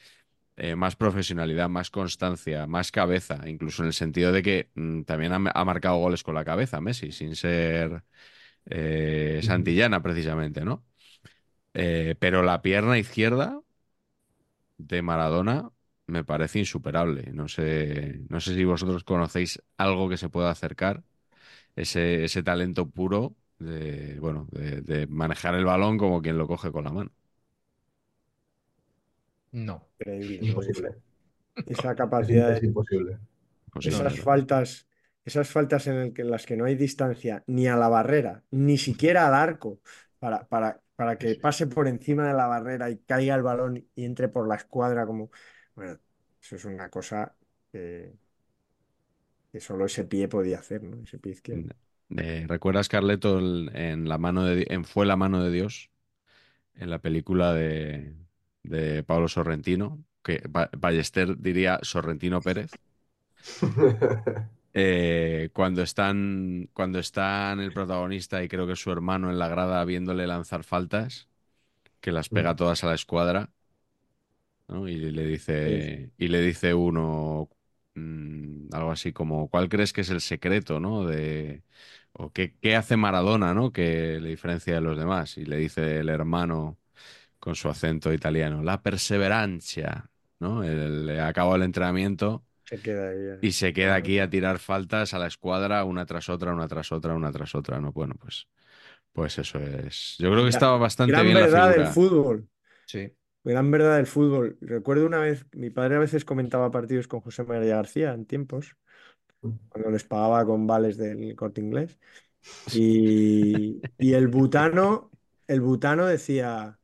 [0.57, 5.33] eh, más profesionalidad, más constancia, más cabeza, incluso en el sentido de que mm, también
[5.33, 8.03] ha, ha marcado goles con la cabeza Messi, sin ser
[8.67, 10.85] eh, Santillana precisamente, ¿no?
[11.73, 13.61] Eh, pero la pierna izquierda
[14.77, 15.71] de Maradona
[16.07, 17.31] me parece insuperable.
[17.33, 21.03] No sé, no sé si vosotros conocéis algo que se pueda acercar,
[21.75, 26.71] ese, ese talento puro de, bueno, de, de manejar el balón como quien lo coge
[26.71, 27.11] con la mano.
[29.51, 29.87] No.
[29.99, 30.39] Increíble.
[30.39, 30.95] Imposible.
[31.65, 33.19] Esa Es, capacidad es de imposible.
[33.67, 34.05] Imposible.
[34.05, 34.87] esas faltas,
[35.25, 38.43] esas faltas en, el que- en las que no hay distancia ni a la barrera,
[38.51, 39.81] ni siquiera al arco,
[40.19, 44.05] para, para, para que pase por encima de la barrera y caiga el balón y
[44.05, 45.29] entre por la escuadra como...
[45.75, 45.99] Bueno,
[46.41, 47.35] eso es una cosa
[47.71, 48.13] que,
[49.51, 51.01] que solo ese pie podía hacer, ¿no?
[51.03, 51.69] Ese pie izquierdo.
[52.17, 55.89] Eh, ¿recuerdas, Carleto, el- en la mano de, en Fue la mano de Dios,
[56.75, 58.15] en la película de,
[58.63, 62.79] de Pablo Sorrentino, que Ba- Ballester diría Sorrentino Pérez?
[64.75, 69.85] Eh, cuando están, cuando están el protagonista y creo que su hermano en la grada
[69.85, 71.29] viéndole lanzar faltas,
[72.01, 73.52] que las pega todas a la escuadra,
[74.67, 74.87] ¿no?
[74.87, 77.49] Y le dice, y le dice uno
[77.95, 81.05] mm, algo así como, ¿cuál crees que es el secreto, ¿no?
[81.05, 81.63] De,
[82.13, 83.71] o qué, qué hace Maradona, ¿no?
[83.71, 85.37] Que le diferencia de los demás.
[85.37, 86.77] Y le dice el hermano
[87.39, 90.09] con su acento italiano, la perseverancia,
[90.39, 90.63] ¿no?
[90.63, 92.43] El, le acabó el entrenamiento.
[92.65, 93.17] Se queda ahí.
[93.17, 93.37] eh.
[93.41, 96.91] Y se queda aquí a tirar faltas a la escuadra una tras otra, una tras
[96.91, 97.91] otra, una tras otra, ¿no?
[97.91, 98.47] Bueno, pues,
[99.11, 100.15] pues eso es.
[100.19, 102.49] Yo creo que estaba bastante Gran bien la verdad del fútbol.
[102.85, 103.11] Sí.
[103.43, 104.57] Gran verdad del fútbol.
[104.61, 108.77] Recuerdo una vez, mi padre a veces comentaba partidos con José María García en tiempos,
[109.69, 111.99] cuando les pagaba con vales del Corte Inglés.
[112.71, 115.13] Y, y el butano,
[115.47, 116.79] el butano decía,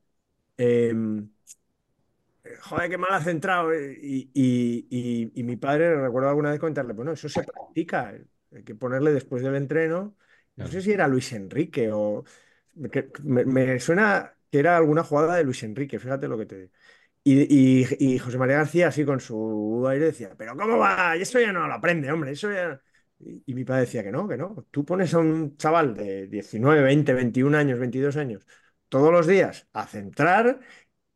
[0.58, 1.32] em,
[2.62, 3.72] joder, qué mal has centrado.
[3.74, 8.26] eh", Y, y- y- mi padre, recuerdo alguna vez comentarle, bueno, eso se practica, eh,
[8.56, 10.16] hay que ponerle después del entreno.
[10.56, 12.24] No sé si era Luis Enrique o...
[12.76, 16.72] me suena que era alguna jugada de Luis Enrique, fíjate lo que te digo.
[17.24, 21.16] Y, y- y José María García, así con su aire, decía, pero ¿cómo va?
[21.18, 22.82] Y eso ya no lo aprende, hombre, eso ya...
[23.20, 24.66] Y, y mi padre decía que no, que no.
[24.72, 28.46] Tú pones a un chaval de 19, 20, 21 años, 22 años,
[28.90, 30.60] todos los días a centrar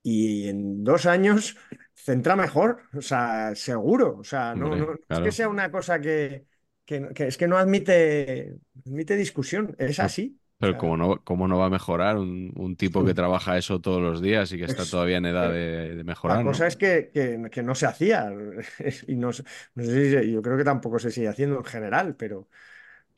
[0.02, 1.58] y en dos años
[1.96, 4.18] centra mejor, o sea, seguro.
[4.18, 6.46] O sea, no, no- es que sea una cosa que,
[6.86, 10.40] que- que es que no admite, admite discusión, es así.
[10.72, 14.22] Pero no, cómo no va a mejorar un, un tipo que trabaja eso todos los
[14.22, 16.52] días y que está Es- todavía en edad de, de La mejorar, ¿no?
[16.52, 18.32] cosa es que, que- que no se hacía.
[19.08, 19.44] Y no, sé-
[19.76, 22.48] no sé si yo creo que tampoco se sigue haciendo en general, pero,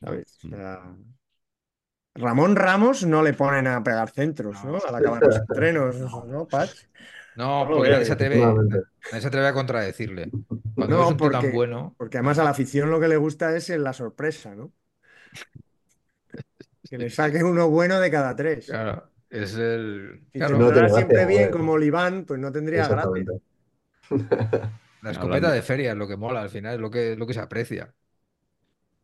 [0.00, 0.26] ¿sabes?
[0.46, 0.56] O Mm.
[0.56, 0.96] sea,
[2.14, 4.82] Ramón Ramos no le ponen a pegar centros, ¿no?
[4.84, 6.76] Al acabar los entrenos, ¿no, Pat?
[7.34, 8.60] No, porque nadie se atreve,
[9.10, 10.34] nadie se atreve a contradecirle.
[10.76, 13.08] Cuando No, es un tío tan porque- bueno, Porque además a la afición lo que
[13.08, 14.72] le gusta es la sorpresa, ¿no?
[16.88, 18.66] Que le saque uno bueno de cada tres.
[18.66, 20.20] claro, es el.
[20.32, 23.10] Si Claro, No siempre bien como Oliván, pues no tendría gracia.
[24.08, 24.70] Exactamente.
[25.02, 27.26] la escopeta de feria es lo que mola al final, es lo que, es lo
[27.26, 27.94] que se aprecia.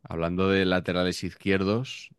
[0.03, 2.11] Hablando de laterales izquierdos,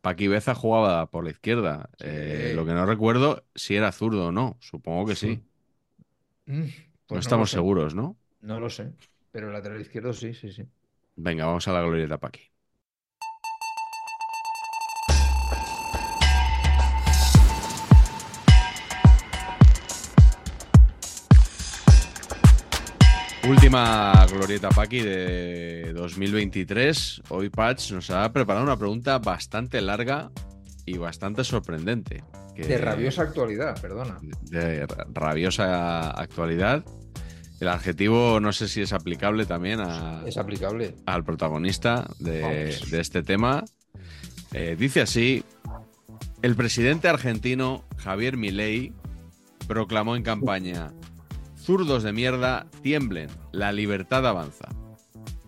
[0.00, 1.88] Paqui Beza jugaba por la izquierda.
[1.98, 2.06] Sí.
[2.06, 4.56] Eh, lo que no recuerdo si era zurdo o no.
[4.60, 5.42] Supongo que sí.
[6.46, 6.68] Mm, no
[7.06, 8.16] pues estamos lo sé, seguros, ¿no?
[8.42, 8.92] No lo sé.
[9.32, 10.66] Pero el lateral izquierdo sí, sí, sí.
[11.16, 12.53] Venga, vamos a la glorieta Paqui.
[23.48, 27.22] Última glorieta Paqui de 2023.
[27.28, 30.30] Hoy Patch nos ha preparado una pregunta bastante larga
[30.86, 32.24] y bastante sorprendente.
[32.54, 34.16] que- De rabiosa actualidad, perdona.
[34.42, 36.84] de ra- rabiosa actualidad.
[37.60, 40.94] El adjetivo no sé si es aplicable también a, Es aplicable.
[41.04, 43.64] al protagonista de este tema.
[44.52, 45.42] Eh, dice así,
[46.42, 48.92] el presidente argentino Javier Milei
[49.66, 50.92] proclamó en campaña,
[51.64, 54.68] zurdos de mierda, tiemblen, la libertad avanza.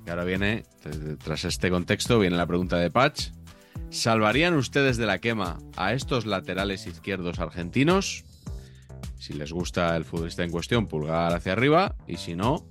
[0.06, 3.28] Y ahora viene, t- tras este contexto, viene la pregunta de Patch.
[3.90, 8.24] ¿Salvarían ustedes de la quema a estos laterales izquierdos argentinos?
[9.18, 12.66] Si les gusta el futbolista en cuestión, pulgar hacia arriba y si no,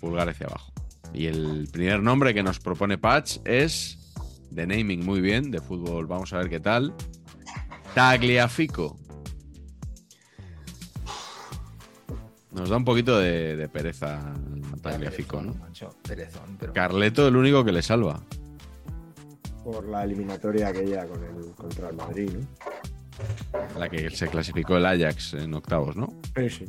[0.00, 0.72] pulgar hacia abajo.
[1.12, 3.98] Y el primer nombre que nos propone Patch es
[4.50, 6.94] de naming muy bien, de fútbol, vamos a ver qué tal.
[7.94, 8.96] Tagliafico.
[12.52, 14.32] Nos da un poquito de, de pereza
[14.82, 15.54] Tagliafico, ¿no?
[15.54, 18.20] macho, perezón, pero- Carleto el único que le salva.
[19.64, 23.78] Por la eliminatoria aquella con el, contra el Madrid, ¿no?
[23.78, 26.08] La que se clasificó el Ajax en octavos, ¿no?
[26.36, 26.64] Sí, sí.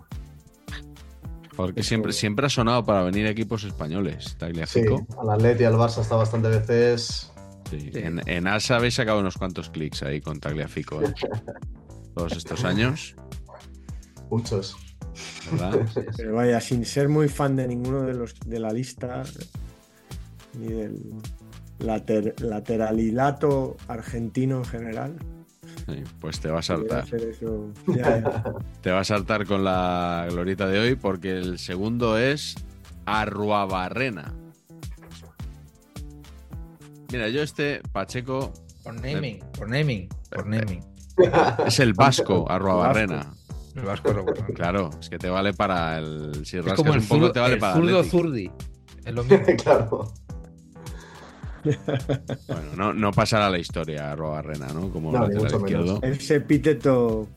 [1.55, 5.05] Porque siempre, siempre ha sonado para venir equipos españoles, Sí, Tagliafico.
[5.19, 7.31] al Atleti y al Barça está bastante veces.
[7.69, 7.79] Sí.
[7.79, 7.91] Sí.
[7.93, 11.01] En, en ASA habéis sacado unos cuantos clics ahí con Tagliafico.
[11.01, 11.13] ¿eh?
[12.15, 13.15] Todos estos años,
[14.29, 14.75] Muchos.
[15.51, 15.79] ¿Verdad?
[16.17, 19.23] Pero vaya, sin ser muy fan de ninguno de los de la lista,
[20.57, 20.99] ni del
[21.79, 25.15] later- lateralilato argentino en general.
[25.87, 27.05] Sí, pues te va a saltar.
[27.87, 28.43] Ya, ya.
[28.81, 32.55] Te va a saltar con la glorita de hoy porque el segundo es
[33.05, 34.33] Arruabarrena.
[37.11, 40.81] Mira, yo este Pacheco Por naming, por naming, por naming.
[41.65, 43.33] es el vasco Arruabarrena.
[43.75, 44.33] El vasco bueno.
[44.53, 46.45] Claro, es que te vale para el.
[46.45, 48.51] Si Es rascas como el un poco, zurdo, te vale el para zurdo zurdi.
[49.05, 49.45] Es lo mismo.
[49.63, 50.13] claro.
[51.63, 54.89] Bueno, no, no pasará a la historia Arruabarrena, ¿no?
[54.89, 55.85] Como No, lateral mucho menos.
[55.85, 55.99] izquierdo.
[56.01, 57.27] Ese epíteto,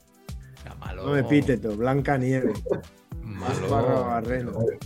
[0.81, 1.05] malo.
[1.06, 2.52] no epíteto, Blanca Nieve.
[3.23, 4.11] Malo.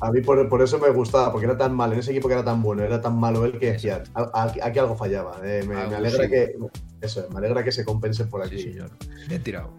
[0.00, 2.34] A mí por, por eso me gustaba, porque era tan malo, en ese equipo que
[2.34, 5.38] era tan bueno, era tan malo él que decía, "A- aquí, aquí algo fallaba.
[5.44, 6.30] eh, me, alegra sí.
[6.30, 6.56] que
[7.00, 8.58] eso, me alegra que se compense por aquí.
[8.58, 8.90] Sí, señor.
[9.28, 9.72] Bien tirado.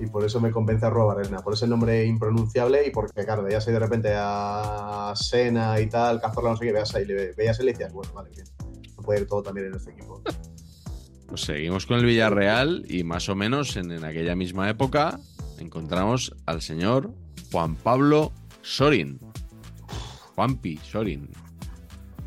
[0.00, 3.66] Y por eso me convence a Barrena, por ese nombre impronunciable y porque, claro, veías
[3.66, 7.04] ahí de repente a Sena y tal, Cazorla, no sé qué, veías ahí,
[7.36, 8.46] veías él y bueno, vale, bien,
[8.96, 10.22] no puede ir todo también en este equipo.
[11.26, 15.18] Pues seguimos con el Villarreal y más o menos en, en aquella misma época
[15.58, 17.12] encontramos al señor
[17.50, 18.32] Juan Pablo
[18.62, 19.18] Sorin.
[20.36, 21.28] Juanpi Sorin.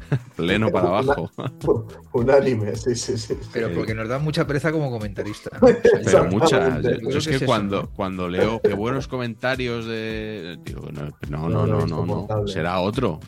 [0.36, 1.31] Pleno para abajo.
[2.14, 3.38] Unánime, sí, sí, sí.
[3.53, 5.49] Pero porque nos da mucha pereza como comentarista.
[5.60, 6.26] Pero.
[6.26, 6.99] Exactamente.
[7.10, 10.60] Yo es que cuando, cuando leo qué buenos comentarios de.
[10.64, 12.48] Digo, no, no, no, No, no.
[12.48, 13.19] Será otro.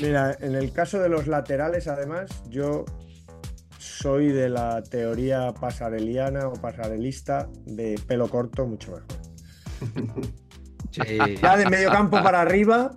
[0.00, 2.84] Mira, en el caso de los laterales, además, yo
[3.78, 10.22] soy de la teoría pasareliana o pasarelista de pelo corto, mucho mejor.
[10.90, 11.18] Sí.
[11.42, 12.92] Ya de medio campo para arriba,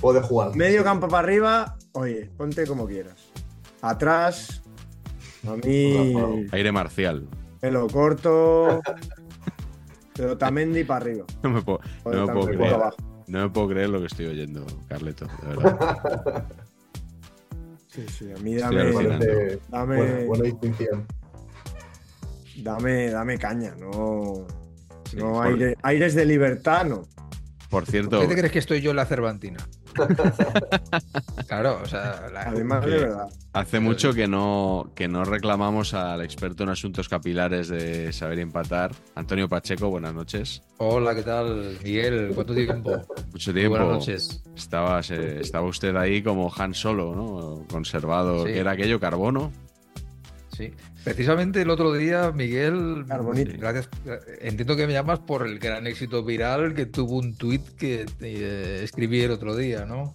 [0.00, 0.54] Puede jugar.
[0.56, 3.16] medio campo para arriba, oye, ponte como quieras.
[3.80, 4.62] Atrás,
[5.46, 7.28] a mí, Aire marcial.
[7.60, 8.80] pelo corto,
[10.14, 11.24] pero Tamendi para arriba.
[11.42, 12.60] No me puedo, no me puedo creer.
[12.60, 12.96] para abajo.
[13.26, 15.26] No me puedo creer lo que estoy oyendo, Carleto.
[15.42, 16.46] De verdad.
[17.88, 18.84] Sí, sí, a mí dame,
[19.68, 21.06] dame, buena, buena distinción.
[22.62, 24.46] dame, dame caña, no,
[25.10, 27.02] Sí, no por- aire- aires de libertad, no.
[27.72, 29.56] Por cierto, ¿Qué te crees que estoy yo en la Cervantina?
[31.48, 33.28] claro, o sea, la- Además, que- de verdad.
[33.54, 38.92] hace mucho que no, que no reclamamos al experto en asuntos capilares de saber empatar,
[39.14, 39.88] Antonio Pacheco.
[39.88, 40.62] Buenas noches.
[40.76, 42.32] Hola, ¿qué tal, Miguel?
[42.34, 43.00] ¿Cuánto tiempo?
[43.32, 43.70] Mucho tiempo.
[43.70, 44.42] Buenas noches.
[44.54, 47.66] Estaba, se- estaba usted ahí como Han Solo, ¿no?
[47.70, 48.44] Conservado.
[48.46, 48.52] Sí.
[48.52, 49.00] ¿Qué era aquello?
[49.00, 49.50] ¿Carbono?
[50.54, 50.70] Sí.
[51.04, 53.88] Precisamente el otro día, Miguel, gracias.
[54.40, 58.80] Entiendo que me llamas por el gran éxito viral que tuvo un tuit que eh,
[58.84, 60.14] escribí el otro día, ¿no?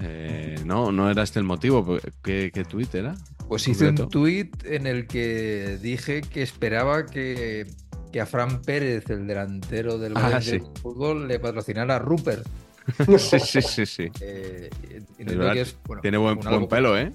[0.00, 1.98] Eh, no, no era este el motivo.
[2.22, 3.14] ¿Qué, qué tuit era?
[3.48, 7.66] Pues hice un tuit en el que dije que esperaba que,
[8.12, 10.60] que a Fran Pérez, el delantero del Ah, sí.
[10.82, 12.46] Fútbol, le patrocinara a Rupert.
[13.18, 14.10] sí, sí, sí, sí.
[14.20, 17.12] Eh, entiendo Es verdad, que es, bueno, Tiene buen, pelo, ¿eh?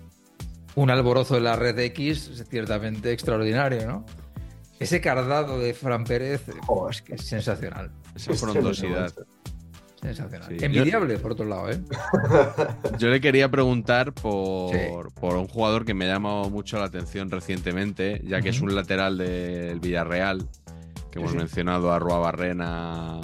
[0.78, 4.06] Un alborozo en la red X es ciertamente extraordinario, ¿no?
[4.80, 6.62] Ese cardado de Fran Pérez, Joder.
[6.66, 7.92] pues, que es sensacional.
[8.16, 9.12] Esa frondosidad.
[10.00, 10.50] Sensacional.
[10.50, 11.80] Sí, yo- Envidiable, por otro lado, ¿eh?
[13.00, 14.80] Yo le quería preguntar por, Sí.
[15.20, 18.76] por un jugador que me ha llamado mucho la atención recientemente, ya que es un
[18.76, 20.48] lateral del Villarreal,
[21.12, 21.38] que hemos sí.
[21.38, 23.20] mencionado a Rua Barrena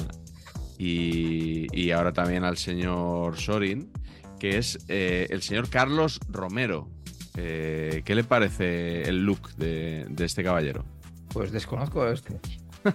[0.80, 3.92] y, y ahora también al señor Sorin,
[4.40, 6.90] que es eh, el señor Carlos Romero.
[7.36, 10.86] Eh, ¿Qué le parece el look de, de este caballero?
[11.30, 12.40] Pues desconozco a este.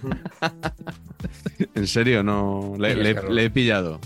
[1.75, 3.99] En serio, no le, he pillado.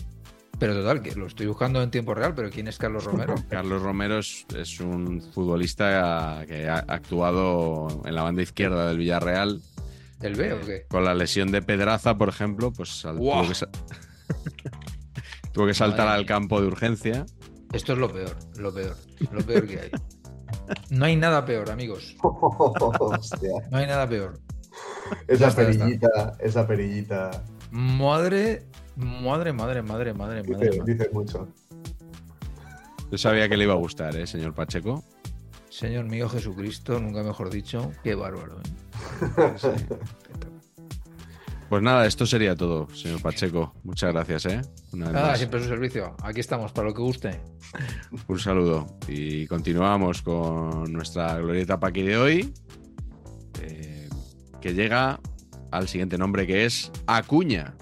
[0.59, 3.35] Pero total, que lo estoy buscando en tiempo real, pero ¿quién es Carlos Romero?
[3.49, 9.61] Carlos Romero es, es un futbolista que ha actuado en la banda izquierda del Villarreal.
[10.19, 10.85] ¿Del B o qué?
[10.89, 13.41] Con la lesión de Pedraza, por ejemplo, pues ¡Guau!
[13.41, 13.69] tuvo, que sa-
[15.53, 17.25] tuvo que saltar Madre al campo de urgencia.
[17.73, 18.95] Esto es lo peor, lo peor,
[19.31, 19.91] lo peor que hay.
[20.89, 22.15] No hay nada peor, amigos.
[22.21, 23.51] Hostia.
[23.71, 24.39] No hay nada peor.
[25.27, 27.31] Esa está, perillita, esa perillita.
[27.71, 28.65] Madre,
[28.95, 30.43] madre, madre, madre, madre, madre.
[30.43, 30.93] Dice, madre.
[30.93, 31.47] dice mucho.
[33.11, 35.03] Yo sabía que le iba a gustar, ¿eh, señor Pacheco?
[35.69, 38.59] Señor mío Jesucristo, nunca mejor dicho, qué bárbaro.
[38.59, 39.53] ¿eh?
[39.57, 39.69] Sí.
[41.73, 43.73] Pues nada, esto sería todo, señor Pacheco.
[43.83, 44.61] Muchas gracias, ¿eh?
[44.91, 45.37] Una vez Nada, más.
[45.39, 46.15] siempre su servicio.
[46.21, 47.41] Aquí estamos, para lo que guste.
[48.27, 48.85] Un saludo.
[49.07, 52.53] Y continuamos con nuestra glorieta Paqui de hoy,
[53.59, 54.07] eh,
[54.61, 55.19] que llega
[55.71, 57.73] al siguiente nombre que es Acuña.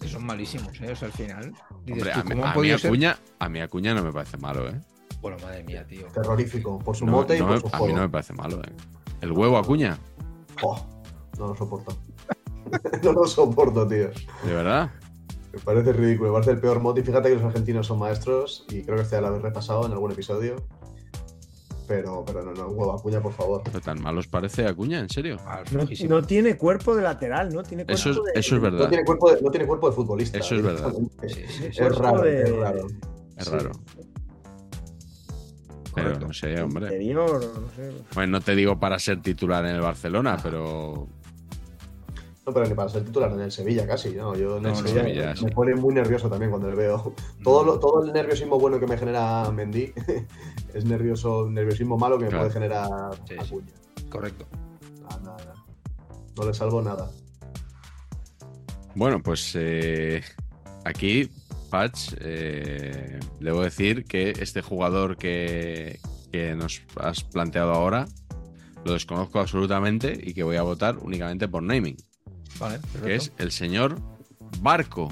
[0.00, 0.92] que son malísimos, ¿eh?
[0.92, 1.52] O sea, al final.
[1.84, 2.70] Dices, Hombre, a, mí- ¿cómo a mí?
[2.70, 4.80] Acuña, a mí Acuña no me parece malo, ¿eh?
[5.20, 6.06] Bueno, madre mía, tío.
[6.14, 8.62] Terrorífico, por su No, mote y por me- su a mí no me parece malo,
[8.62, 8.70] ¿eh?
[9.20, 9.98] El huevo Acuña,
[10.62, 10.78] Oh,
[11.40, 11.96] no lo soporto.
[13.02, 14.08] no lo soporto, tío.
[14.44, 14.90] de verdad.
[15.52, 17.00] Me parece ridículo, me parece el peor mote.
[17.00, 19.84] Y fíjate que los argentinos son maestros y creo que este ya lo habéis repasado
[19.86, 20.56] en algún episodio.
[21.88, 23.62] Pero, pero no, no, huevo Acuña, por favor.
[23.64, 25.38] Pero tan mal os parece Acuña, en serio.
[25.44, 25.62] Ah,
[26.08, 27.64] No, tiene cuerpo de lateral, ¿no?
[27.64, 28.40] Tiene cuerpo Eso es, de...
[28.40, 28.88] eso es No verdad.
[28.88, 30.38] tiene cuerpo de, no tiene cuerpo de futbolista.
[30.38, 30.92] Eso es verdad.
[31.26, 31.64] Sí, sí.
[31.66, 32.86] Es raro, de- es raro.
[33.36, 33.50] Es Sí.
[33.50, 33.70] raro.
[35.92, 36.26] Pero Correcto.
[36.28, 36.84] no sé, hombre.
[36.86, 37.92] Interior, no sé.
[38.14, 41.08] Bueno, no te digo para ser titular en el Barcelona, pero
[42.50, 44.34] No, pero ni para ser titular en el Sevilla casi, ¿no?
[44.34, 47.14] Yo en No, el no, Sevilla Sevilla, me pone muy nervioso también cuando le veo.
[47.44, 49.92] Todo, lo- todo el nerviosismo bueno que me genera Mendy
[50.74, 52.44] es nervioso, nerviosismo malo que me Claro.
[52.48, 52.88] puede generar
[53.28, 53.46] Sí, sí.
[53.46, 53.72] Acuña.
[54.10, 54.46] Correcto.
[55.02, 55.64] Nada, nada, nada.
[56.36, 57.08] No le salvo nada.
[58.96, 60.22] bueno, pues eh,
[60.84, 61.30] aquí,
[61.70, 66.00] Patch, eh, debo decir que este jugador que,
[66.32, 68.06] que nos has planteado ahora
[68.84, 71.96] lo desconozco absolutamente y que voy a votar únicamente por naming,
[72.60, 73.06] Vale, perfecto.
[73.06, 73.96] que es el señor
[74.60, 75.08] Barco.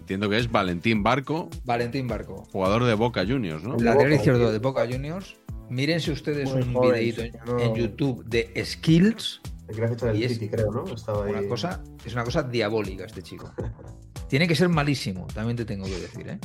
[0.00, 2.44] Entiendo que es Valentín Barco, Valentín Barco.
[2.52, 3.76] jugador de Boca Juniors, ¿no?
[3.76, 5.36] El Lateral izquierdo de Boca Juniors.
[5.68, 9.40] Mírense ustedes Muy un joven, videito en, sí, no- en YouTube de Skills.
[9.68, 10.84] El que le ha fichado el Y es City, creo, ¿no?
[10.94, 11.32] Estaba ahí.
[11.32, 13.52] Una cosa, es una cosa diabólica este chico.
[14.28, 16.38] Tiene que ser malísimo, también te tengo que decir, ¿eh?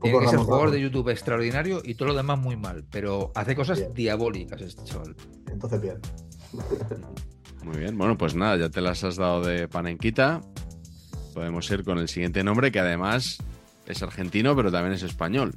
[0.00, 3.54] Tiene que ser jugador de YouTube extraordinario y todo lo demás muy mal, pero hace
[3.56, 3.92] cosas Bien.
[3.94, 5.14] diabólicas este chaval.
[5.50, 5.98] Entonces, bien.
[7.68, 10.40] Muy bien, bueno, pues nada, ya te las has dado de panenquita.
[11.34, 13.36] Podemos ir con el siguiente nombre, que además
[13.86, 15.54] es argentino, pero también es español.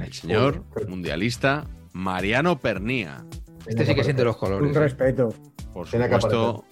[0.00, 3.24] El señor mundialista Mariano Pernía.
[3.66, 4.68] Este sí que siente los colores.
[4.68, 4.80] Un ¿eh?
[4.80, 5.32] respeto.
[5.72, 6.64] Por supuesto,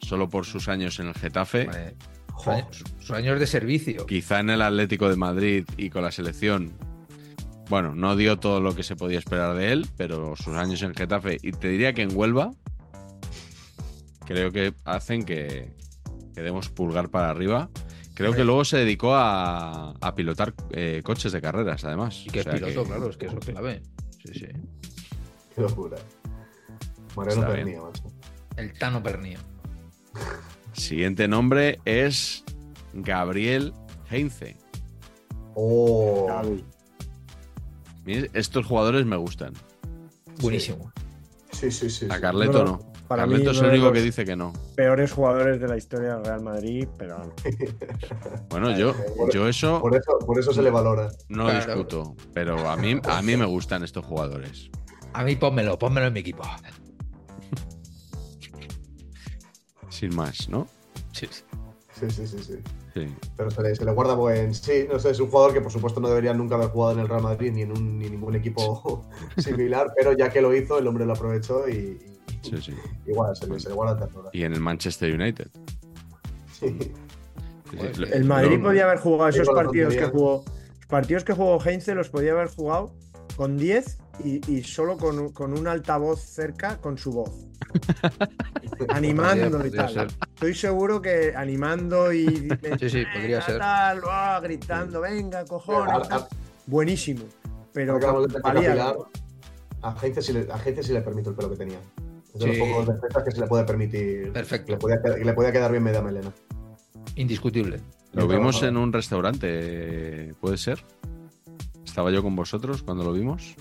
[0.00, 2.66] solo por sus años en el Getafe, Vale.
[2.98, 4.04] Sus años de servicio.
[4.04, 6.72] quizá en el Atlético de Madrid y con la selección.
[7.70, 10.94] Bueno, no dio todo lo que se podía esperar de él, pero sus años en
[10.94, 12.50] Getafe y te diría que en Huelva
[14.26, 15.74] creo que hacen que,
[16.34, 17.70] que demos pulgar para arriba.
[18.14, 22.22] Creo que luego se dedicó a, a pilotar eh, coches de carreras, además.
[22.26, 23.82] Y que O es sea piloto, claro, es que eso es clave.
[24.24, 24.46] Sí, sí.
[25.54, 25.96] Qué locura.
[27.16, 28.02] Mariano Está Pernía, macho.
[28.56, 29.38] El Tano Pernía.
[30.72, 32.44] Siguiente nombre es
[32.92, 33.72] Gabriel
[34.10, 34.56] Heinze.
[35.54, 36.28] Oh,
[38.06, 39.54] Estos jugadores me gustan.
[40.40, 40.92] Buenísimo.
[41.50, 42.06] sí, sí, sí.
[42.10, 42.20] A.
[42.20, 42.91] Carleto no.
[43.12, 44.52] Para mí Carleto es uno el único que dice que no.
[44.76, 47.32] Peores jugadores de la historia del Real Madrid, pero
[48.50, 48.94] Bueno, yo,
[49.32, 51.08] yo eso Por eso, por eso se le valora.
[51.28, 51.64] no Claro.
[51.66, 54.70] discuto, pero a mí, a mí me gustan estos jugadores.
[55.12, 56.42] A mí pónmelo, pónmelo en mi equipo.
[59.88, 60.66] Sin más, ¿no?
[61.12, 61.42] Sí, sí.
[62.00, 62.54] Sí, sí, sí,
[62.94, 63.06] sí.
[63.36, 64.54] Pero se le, se le guarda buen.
[64.54, 67.00] Sí, no sé, es un jugador que por supuesto no debería nunca haber jugado en
[67.00, 69.04] el Real Madrid ni en un, ni ningún equipo
[69.38, 72.08] similar, pero ya que lo hizo, el hombre lo aprovechó y, y-
[72.42, 72.74] Sí, sí.
[73.06, 74.30] igual se le, se le guarda ternura.
[74.32, 75.48] Y en el Manchester United.
[76.52, 76.76] Sí.
[76.78, 78.00] Sí, Joder, sí.
[78.02, 80.44] Lo- el Madrid lo- podía haber jugado esos partidos que jugó.
[80.78, 82.92] Los partidos que jugó Heinze los podía haber jugado
[83.36, 87.30] con 10 y, y solo con, un- con un altavoz cerca con su voz.
[88.88, 89.94] animando Podría- y podría tal.
[90.10, 90.18] ser.
[90.34, 93.58] Estoy seguro que animando y Sí, sí, podría "Venga, ser.
[93.58, 94.00] tal,
[94.42, 95.92] gritando, venga, cojones.
[95.92, 96.26] Ahora- tal".
[96.66, 97.24] Buenísimo.
[97.72, 98.06] Pero de
[99.82, 100.58] a Heinze sí le, a
[101.02, 101.78] permito el pelo que tenía.
[102.34, 102.58] Es de Sí.
[102.58, 104.32] los pocos defensas que se le puede permitir.
[104.32, 104.72] Perfecto.
[104.72, 106.32] Le podía, le podía quedar bien media melena.
[107.16, 107.80] Indiscutible.
[108.12, 110.84] Lo vimos en un restaurante, ¿puede ser?
[111.84, 113.54] ¿Estaba yo con vosotros cuando lo vimos?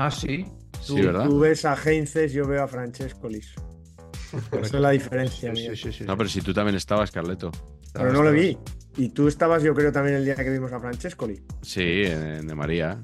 [0.00, 0.44] Ah, sí.
[0.86, 1.24] Tú, Sí, ¿verdad?
[1.26, 3.60] tú ves a Heinze, yo veo a Francesco Liso.
[4.52, 5.52] Esa es la diferencia.
[5.54, 5.70] Sí, mía.
[5.74, 6.04] sí, sí, sí.
[6.04, 7.50] No, pero si tú también estabas, Carleto.
[7.92, 8.56] Pero no lo vi.
[8.96, 11.42] Y tú estabas, yo creo, también el día que vimos a Francescoli.
[11.62, 13.02] Sí, en, de María.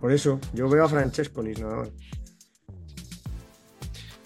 [0.00, 1.88] Por eso, yo veo a Francescoli nada más.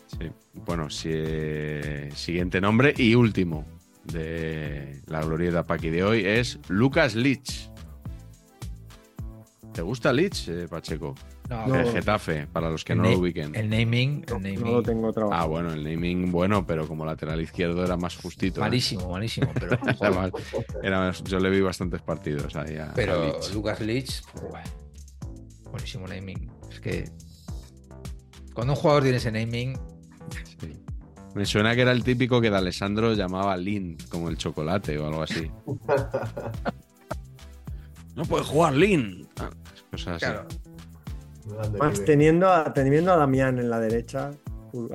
[0.06, 0.30] Sí.
[0.66, 3.64] Bueno, si- eh, siguiente nombre y último
[4.04, 7.70] de la glorieta Paqui de hoy es Lucas Lich.
[9.72, 11.14] ¿Te gusta Lich, eh, Pacheco?
[11.52, 11.74] No, No.
[11.76, 13.54] De Getafe, para los que el no lo ubiquen.
[13.54, 14.60] El naming, el No, naming.
[14.60, 15.42] no lo tengo trabajado.
[15.42, 18.60] Ah, bueno, el naming bueno, pero como lateral izquierdo era más justito.
[18.60, 18.62] ¿eh?
[18.62, 19.50] Malísimo, malísimo.
[19.54, 20.30] Pero, Era más-
[20.82, 23.38] era más- yo le vi bastantes partidos ahí a, a pero.
[23.52, 24.62] Lucas Leach, buah,
[25.70, 26.50] buenísimo naming.
[26.70, 27.04] Es que
[28.54, 29.78] cuando un jugador tiene ese naming,
[30.60, 30.72] Sí.
[31.34, 35.06] Me suena que era el típico que de Alessandro llamaba Lin, como el chocolate o
[35.06, 35.50] algo así.
[38.14, 39.28] no puede jugar Lin.
[39.40, 39.50] Ah,
[39.90, 40.24] Cosas así.
[40.26, 40.46] claro,
[41.78, 44.30] Más teniendo a, teniendo a Damián en la derecha,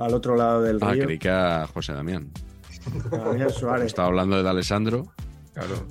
[0.00, 1.04] al otro lado del Ah, río.
[1.04, 2.30] creí que a José Damián.
[3.10, 3.86] Damián Suárez.
[3.86, 5.12] Estaba hablando de Alessandro.
[5.52, 5.86] Claro.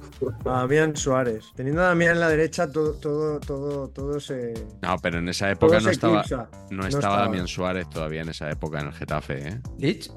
[0.46, 1.46] Damián Suárez.
[1.56, 4.54] Teniendo a Damián en la derecha, todo, todo, todo, todo se.
[4.82, 7.18] No, pero en esa época no estaba, no No estaba estaba.
[7.24, 9.48] Damián Suárez todavía en esa época en el Getafe.
[9.50, 9.62] ¿eh?
[9.78, 10.10] Lich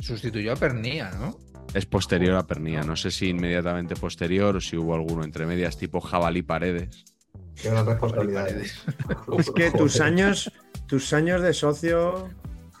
[0.00, 1.36] sustituyó a Pernía, ¿no?
[1.74, 2.82] Es posterior a Pernía.
[2.82, 7.04] No sé si inmediatamente posterior o si hubo alguno entre medias tipo Jabalí Paredes.
[7.60, 8.44] Qué gran responsabilidad.
[8.46, 8.82] Paredes.
[9.38, 10.52] Es que tus años,
[10.86, 12.28] tus años de socio,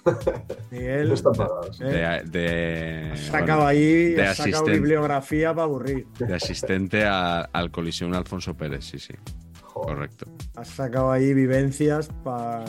[0.70, 1.80] Miguel, No están pagados.
[1.80, 1.84] ¿eh?
[1.84, 4.72] De, de- has bueno, sacado ahí, de has sacado asistente.
[4.80, 6.06] bibliografía para aburrir.
[6.18, 9.14] de asistente a- al Coliseum Alfonso Pérez, sí, sí,
[9.62, 9.94] Joder.
[9.96, 10.26] correcto.
[10.56, 12.64] Has sacado ahí vivencias para.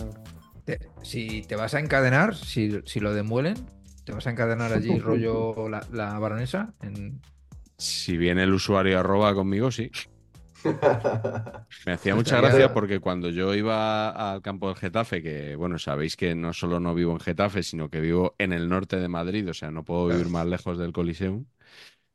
[1.01, 3.55] Si te vas a encadenar, si, si lo demuelen,
[4.03, 6.73] te vas a encadenar allí rollo la, la baronesa.
[6.81, 7.21] En...
[7.77, 9.89] Si viene el usuario arroba conmigo, sí.
[11.85, 16.15] Me hacía mucha gracia porque cuando yo iba al campo del Getafe, que bueno, sabéis
[16.15, 19.49] que no solo no vivo en Getafe, sino que vivo en el norte de Madrid,
[19.49, 21.45] o sea, no puedo vivir más lejos del Coliseum.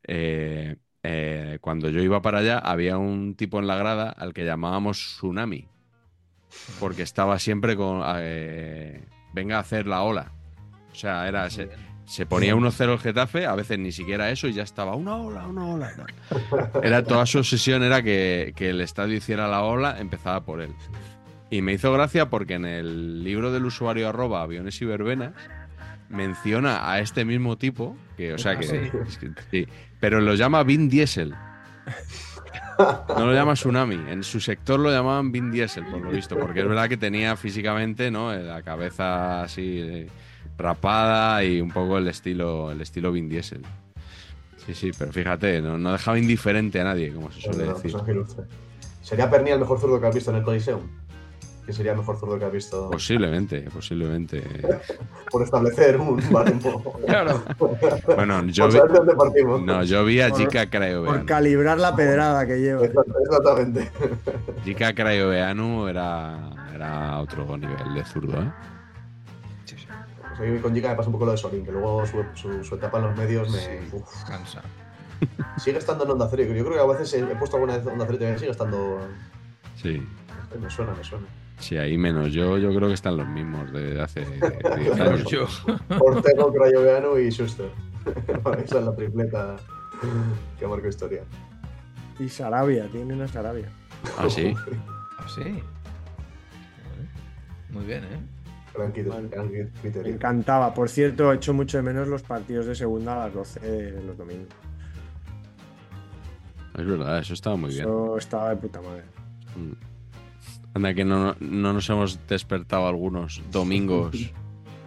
[0.03, 0.75] eh,
[1.07, 4.97] eh, cuando yo iba para allá, había un tipo en la grada al que llamábamos
[5.17, 5.67] Tsunami,
[6.79, 10.33] porque estaba siempre con eh, venga a hacer la ola.
[10.91, 11.69] O sea, era se,
[12.05, 15.47] se ponía 1-0 el Getafe, a veces ni siquiera eso, y ya estaba una ola,
[15.47, 15.91] una ola.
[16.83, 20.71] Era toda su obsesión era que, que el estadio hiciera la ola, empezaba por él.
[21.49, 25.33] Y me hizo gracia porque en el libro del usuario arroba aviones y verbenas
[26.09, 29.27] menciona a este mismo tipo, que, o sea, Ah, que, sí.
[29.51, 29.67] sí,
[29.99, 31.33] pero lo llama Vin Diesel.
[32.77, 33.95] No lo llama Tsunami.
[34.11, 37.35] En su sector lo llamaban Vin Diesel, por lo visto, porque es verdad que tenía
[37.37, 38.33] físicamente, ¿no?
[38.33, 40.07] La cabeza así eh,
[40.57, 43.61] rapada y un poco el estilo, el estilo Vin Diesel.
[44.65, 47.95] Sí, sí, pero fíjate, no, no dejaba indiferente a nadie, como se suele decir.
[49.01, 50.81] ¿Sería Pernia el mejor zurdo que has visto en el Coliseum?
[51.63, 52.89] ¿Quién sería el mejor zurdo que has visto?
[52.91, 54.41] Posiblemente, posiblemente.
[55.31, 56.93] Por establecer un baremo.
[57.07, 57.43] Claro.
[58.15, 61.25] Bueno, yo Por vi, no, yo vi a Por- Jika por Crayoveanu.
[61.25, 62.81] calibrar la pedrada que lleva.
[62.83, 63.91] Exact- Exactamente.
[64.63, 68.51] Jika Crayoveanu era, era otro nivel de zurdo, ¿eh?
[70.61, 72.97] Con Giga me pasa un poco lo de Solín, que luego su, su- su etapa
[72.99, 73.57] en los medios me.
[73.59, 74.23] Sí, uf.
[74.27, 74.61] cansa.
[75.57, 76.43] Sigue estando en Onda Cero.
[76.43, 78.51] Yo creo que a veces he, he puesto alguna vez Onda Cero y todavía sigue
[78.51, 78.99] estando.
[79.75, 80.05] Sí.
[80.61, 81.25] Me suena, me suena.
[81.57, 82.31] Sí, ahí menos.
[82.33, 84.39] Yo, yo creo que están los mismos de hace 10
[84.95, 85.29] Claro, años.
[85.31, 85.47] yo.
[85.99, 87.69] Ortego, Crayoveanu y Schuster.
[88.63, 89.55] Esa es la tripleta
[90.59, 91.23] que marcó historia.
[92.19, 93.69] Y Sarabia, tienen a Sarabia.
[94.17, 94.53] Ah, sí.
[95.17, 95.61] Ah, sí.
[97.69, 98.19] Muy bien, ¿eh?
[98.77, 99.71] Vale.
[99.83, 100.73] Me encantaba.
[100.73, 104.17] Por cierto, echo mucho de menos los partidos de segunda a las 12 de los
[104.17, 104.53] domingos.
[106.77, 107.81] Es verdad, eso estaba muy bien.
[107.81, 109.03] Eso estaba de puta madre.
[109.55, 110.75] Mm.
[110.75, 114.33] Anda que no, no nos hemos despertado algunos domingos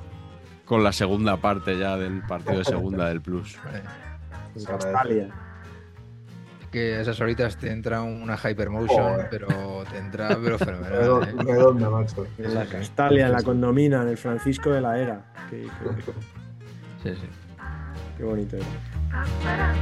[0.66, 3.56] con la segunda parte ya del partido de segunda del Plus.
[4.66, 5.47] Castalia.
[6.72, 9.28] Que a esas horitas te entra una Hypermotion, Joder.
[9.30, 9.48] pero
[9.90, 10.92] te entra pero fenomenal.
[10.92, 11.42] ¿eh?
[11.44, 12.26] Redonda, macho.
[12.36, 15.32] En la Castalia, en la Condomina, en el Francisco de la Era.
[15.48, 16.12] Qué, qué-
[17.02, 17.28] Sí, sí.
[18.18, 19.78] qué bonito era.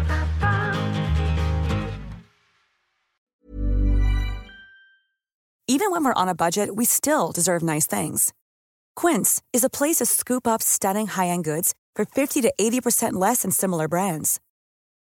[5.68, 8.32] Even when we're on a budget, we still deserve nice things.
[8.94, 13.42] Quince is a place to scoop up stunning high-end goods for 50 to 80% less
[13.42, 14.40] than similar brands.